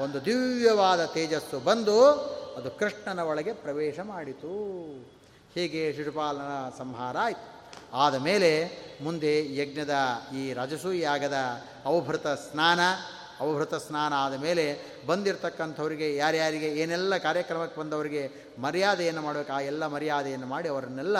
[0.00, 2.10] ಒಂದು ದಿವ್ಯವಾದ ತೇಜಸ್ಸು ಬಂದು
[2.56, 4.84] ಅದು ಕೃಷ್ಣನ ಒಳಗೆ ಪ್ರವೇಶ ಮಾಡಿತು.
[5.54, 7.56] ಹೀಗೆ ಶಿಶುಪಾಲನ ಸಂಹಾರ ಆಯಿತು.
[7.94, 8.70] ಆದ ಮೇಲೆ
[9.02, 9.94] ಮುಂದೆ ಯಜ್ಞದ
[10.34, 11.34] ಈ ರಜಸೂಯಾಗದ
[11.84, 12.80] ಅವಭೃತ ಸ್ನಾನ
[13.40, 14.64] ಅವಭೃತ ಸ್ನಾನ ಆದ ಮೇಲೆ
[15.06, 18.22] ಬಂದಿರತಕ್ಕಂಥವರಿಗೆ ಯಾರ್ಯಾರಿಗೆ ಏನೆಲ್ಲ ಕಾರ್ಯಕ್ರಮಕ್ಕೆ ಬಂದವರಿಗೆ
[18.60, 21.16] ಮರ್ಯಾದೆಯನ್ನು ಮಾಡಬೇಕು, ಆ ಎಲ್ಲ ಮರ್ಯಾದೆಯನ್ನು ಮಾಡಿ ಅವರನ್ನೆಲ್ಲ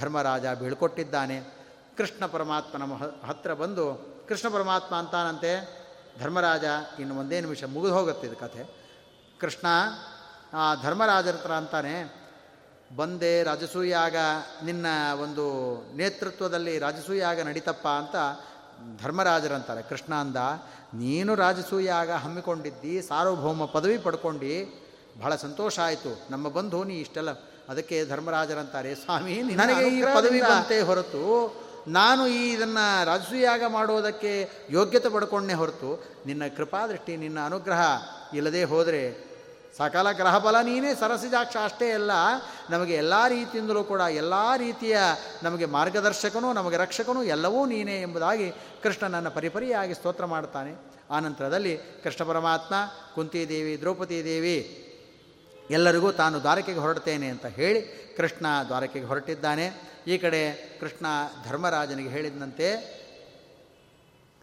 [0.00, 1.40] ಧರ್ಮರಾಜ ಬೀಳ್ಕೊಟ್ಟಿದ್ದಾನೆ.
[1.96, 2.82] ಕೃಷ್ಣ ಪರಮಾತ್ಮನ
[3.26, 5.52] ಹತ್ತಿರ ಬಂದು, ಕೃಷ್ಣ ಪರಮಾತ್ಮ ಅಂತಾನಂತೆ,
[6.20, 6.64] ಧರ್ಮರಾಜ,
[6.98, 8.76] ಇನ್ನು ಒಂದೇ ನಿಮಿಷ ಮುಗಿದು ಹೋಗುತ್ತೆ ಇದು ಕಥೆ.
[9.40, 9.66] ಕೃಷ್ಣ,
[10.52, 12.26] ಆ ಧರ್ಮರಾಜರ ಹತ್ರ ಅಂತಾನೆ,
[12.96, 14.16] ಬಂದೆ ರಾಜಸೂಯಾಗ,
[14.64, 14.86] ನಿನ್ನ
[15.22, 15.46] ಒಂದು
[15.96, 18.16] ನೇತೃತ್ವದಲ್ಲಿ ರಾಜಸೂಯಾಗ ನಡೀತಪ್ಪ ಅಂತ
[19.02, 20.36] ಧರ್ಮರಾಜರಂತಾರೆ ಕೃಷ್ಣ ಅಂದ
[20.96, 24.86] ನೀನು ರಾಜಸೂಯಾಗ ಹಮ್ಮಿಕೊಂಡಿದ್ದಿ ಸಾರ್ವಭೌಮ ಪದವಿ ಪಡ್ಕೊಂಡು
[25.20, 26.26] ಬಹಳ ಸಂತೋಷ ಆಯಿತು.
[26.30, 27.30] ನಮ್ಮ ಬಂಧು ನೀ ಇಷ್ಟೆಲ್ಲ.
[27.68, 31.54] ಅದಕ್ಕೆ ಧರ್ಮರಾಜರಂತಾರೆ ಸ್ವಾಮಿ ನನಗೆ ಈ ಪದವಿ ಬಂತೆ ಹೊರತು.
[31.88, 36.04] ನಾನು ಈ ಇದನ್ನು ರಾಜಸೂಯಾಗ ಮಾಡೋದಕ್ಕೆ ಯೋಗ್ಯತೆ ಪಡ್ಕೊಂಡೇ ಹೊರತು.
[36.26, 37.80] ನಿನ್ನ ಕೃಪಾದೃಷ್ಟಿ ನಿನ್ನ ಅನುಗ್ರಹ
[38.34, 39.35] ಇಲ್ಲದೆ ಹೋದರೆ
[39.78, 42.12] ಸಕಲ ಗ್ರಹಫಲ ನೀನೇ ಸರಸಿಜಾಕ್ಷ ಅಷ್ಟೇ ಅಲ್ಲ,
[42.70, 44.96] ನಮಗೆ ಎಲ್ಲ ರೀತಿಯಿಂದಲೂ ಕೂಡ ಎಲ್ಲ ರೀತಿಯ
[45.42, 48.50] ನಮಗೆ ಮಾರ್ಗದರ್ಶಕನೂ, ನಮಗೆ ರಕ್ಷಕನೂ ಎಲ್ಲವೂ ನೀನೇ ಎಂಬುದಾಗಿ
[48.82, 50.72] ಕೃಷ್ಣನನ್ನು ಪರಿಪರಿಯಾಗಿ ಸ್ತೋತ್ರ ಮಾಡ್ತಾನೆ
[51.10, 52.74] ಆನಂತರದಲ್ಲಿ ಕೃಷ್ಣ ಪರಮಾತ್ಮ
[53.14, 54.58] ಕುಂತಿದೇವಿ ದ್ರೌಪದಿ ದೇವಿ,
[55.70, 57.80] ಎಲ್ಲರಿಗೂ ತಾನು ದ್ವಾರಕೆಗೆ ಹೊರಡ್ತೇನೆ ಅಂತ ಹೇಳಿ
[58.16, 59.66] ಕೃಷ್ಣ ದ್ವಾರಕೆಗೆ ಹೊರಟಿದ್ದಾನೆ.
[60.06, 60.40] ಈ ಕಡೆ
[60.80, 61.06] ಕೃಷ್ಣ
[61.48, 62.68] ಧರ್ಮರಾಜನಿಗೆ ಹೇಳಿದಂತೆ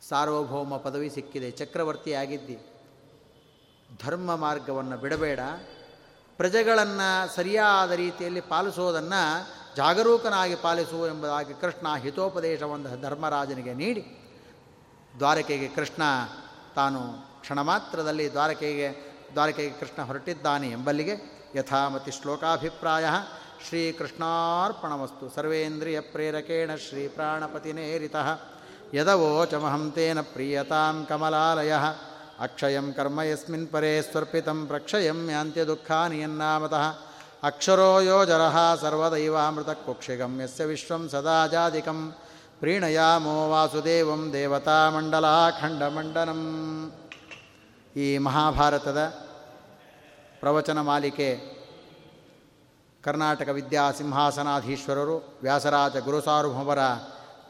[0.09, 2.57] ಸಾರ್ವಭೌಮ ಪದವಿ ಸಿಕ್ಕಿದೆ, ಚಕ್ರವರ್ತಿಯಾಗಿದ್ದಿ.
[4.05, 5.39] ಧರ್ಮ ಮಾರ್ಗವನ್ನು ಬಿಡಬೇಡ.
[6.37, 14.03] ಪ್ರಜೆಗಳನ್ನು ಸರಿಯಾದ ರೀತಿಯಲ್ಲಿ ಪಾಲಿಸೋದನ್ನು ಜಾಗರೂಕನಾಗಿ ಪಾಲಿಸು ಎಂಬುದಾಗಿ ಕೃಷ್ಣ ಹಿತೋಪದೇಶವನ್ನು ಧರ್ಮರಾಜನಿಗೆ ನೀಡಿ.
[15.19, 16.01] ದ್ವಾರಕೆಗೆ ಕೃಷ್ಣ
[16.75, 16.99] ತಾನು
[17.41, 23.05] ಕ್ಷಣ ಮಾತ್ರದಲ್ಲಿ ದ್ವಾರಕೆಗೆ ದ್ವಾರಕೆಗೆ ಕೃಷ್ಣ ಹೊರಟಿದ್ದಾನೆ ಎಂಬಲ್ಲಿಗೆ ಯಥಾಮತಿ ಶ್ಲೋಕಾಭಿಪ್ರಾಯ.
[23.67, 28.15] ಶ್ರೀಕೃಷ್ಣಾರ್ಪಣಮಸ್ತು ಸರ್ವೇಂದ್ರಿಯ ಪ್ರೇರಕೇಣ ಶ್ರೀ ಪ್ರಾಣಪತಿನೇರಿತ
[28.93, 31.73] ಯದವೋಚಮಹಂ ತೇನ ಪ್ರೀಯತಾಂ ಕಮಲಾಲಯ.
[32.39, 36.93] ಅಕ್ಷಯಂ ಕರ್ಮ ಯಸ್ಮಿನ್ ಪರೇ ಸ್ವರ್ಪಿತಂ ಪ್ರಕ್ಷಯಂ ಯಾಂತ್ಯ ದುಃಖಾನಿ ಯನ್ನಾಮತಃ
[37.43, 42.15] ಅಕ್ಷರೋ ಯೋ ಜರಃ ಸರ್ವದೈವಾಮೃತ ಕುಕ್ಷಿಗಂ ಯಸ್ಯ ವಿಶ್ವಂ ಸದಾ ಜಾದಿಕಂ
[42.59, 46.93] ಪ್ರೀಣಯಾಮೋ ವಾಸುದೇವಂ ದೇವತಾಮಂಡಲಾಖಂಡಮಂಡನಂ
[47.95, 49.13] ಈ ಮಹಾಭಾರತದ
[50.39, 51.41] ಪ್ರವಚನ ಮಾಲಿಕೆ
[53.03, 56.79] ಕರ್ನಾಟಕ ವಿದ್ಯಾ ಸಿಂಹಾಸನಾಧೀಶ್ವರರು ವ್ಯಾಸರಾಜ ಗುರುಸಾರ್ವಭೌಮರ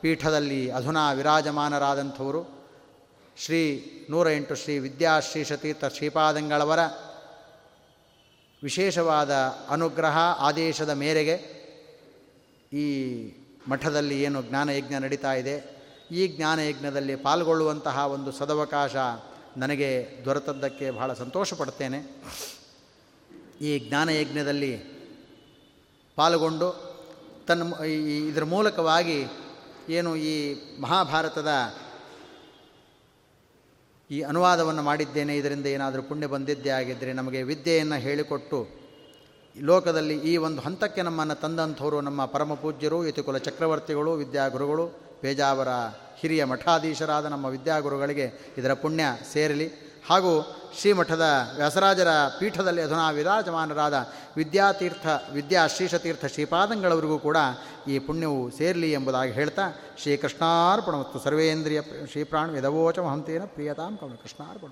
[0.01, 2.52] ಪೀಠದಲ್ಲಿ ಅಧುನಾ ವಿರಾಜಮಾನರಾದಂಥವರು.
[3.37, 3.61] ಶ್ರೀ
[4.09, 6.79] ನೂರ ಎಂಟು ಶ್ರೀ ವಿದ್ಯಾಶ್ರೀಷತೀರ್ಥ ಶ್ರೀಪಾದಂಗಳವರ
[8.63, 9.31] ವಿಶೇಷವಾದ
[9.69, 11.35] ಅನುಗ್ರಹ ಆದೇಶದ ಮೇರೆಗೆ
[12.73, 12.85] ಈ
[13.67, 18.95] ಮಠದಲ್ಲಿ ಏನು ಜ್ಞಾನಯಜ್ಞ ನಡೀತಾ ಇದೆ, ಈ ಜ್ಞಾನಯಜ್ಞದಲ್ಲಿ ಪಾಲ್ಗೊಳ್ಳುವಂತಹ ಒಂದು ಸದವಕಾಶ
[19.57, 22.21] ನನಗೆ ದೊರೆತದ್ದಕ್ಕೆ ಬಹಳ ಸಂತೋಷ ಪಡ್ತೇನೆ
[23.61, 24.77] ಈ ಜ್ಞಾನಯಜ್ಞದಲ್ಲಿ
[26.15, 26.93] ಪಾಲ್ಗೊಂಡು
[27.47, 27.83] ತನ್ನ
[28.29, 29.25] ಇದರ ಮೂಲಕವಾಗಿ
[29.89, 31.47] ಏನು ಈ ಮಹಾಭಾರತದ
[34.13, 35.33] ಈ ಅನುವಾದವನ್ನು ಮಾಡಿದ್ದೇನೆ.
[35.37, 38.59] ಇದರಿಂದ ಏನಾದರೂ ಪುಣ್ಯ ಬಂದಿದ್ದೇ ಆಗಿದ್ದರೆ ನಮಗೆ ವಿದ್ಯೆಯನ್ನು ಹೇಳಿಕೊಟ್ಟು
[39.61, 44.85] ಲೋಕದಲ್ಲಿ ಈ ಒಂದು ಹಂತಕ್ಕೆ ನಮ್ಮನ್ನು ತಂದಂಥವರು ನಮ್ಮ ಪರಮ ಪೂಜ್ಯರು ಯತಿಕುಲ ಚಕ್ರವರ್ತಿಗಳು, ವಿದ್ಯಾಗುರುಗಳು,
[45.21, 45.71] ಪೇಜಾವರ
[46.19, 49.03] ಹಿರಿಯ ಮಠಾಧೀಶರಾದ ನಮ್ಮ ವಿದ್ಯಾಗುರುಗಳಿಗೆ ಇದರ ಪುಣ್ಯ
[49.33, 49.67] ಸೇರಲಿ.
[50.09, 51.21] ಹಾಗೂ ಶ್ರೀಮಠದ
[51.55, 52.07] ವ್ಯಾಸರಾಜರ
[52.39, 53.93] ಪೀಠದಲ್ಲಿ ಅಧುನಾ ವಿರಾಜಮಾನರಾದ
[54.37, 57.37] ವಿದ್ಯಾತೀರ್ಥ ವಿದ್ಯಾ ಶ್ರೀಶತೀರ್ಥ ಶ್ರೀಪಾದಂಗಳವರಿಗೂ ಕೂಡ
[57.87, 61.81] ಈ ಪುಣ್ಯವು ಸೇರಲಿ ಎಂಬುದಾಗಿ ಹೇಳ್ತಾ ಶ್ರೀಕೃಷ್ಣಾರ್ಪಣ ಮತ್ತು ಸರ್ವೇಂದ್ರಿಯ
[62.11, 64.69] ಶ್ರೀಪ್ರಾಣ ವಿಧವೋಚ ಮಹಂತೇನ ಪ್ರಿಯತಾಂ ಕೃಷ್ಣಾರ್ಪಣ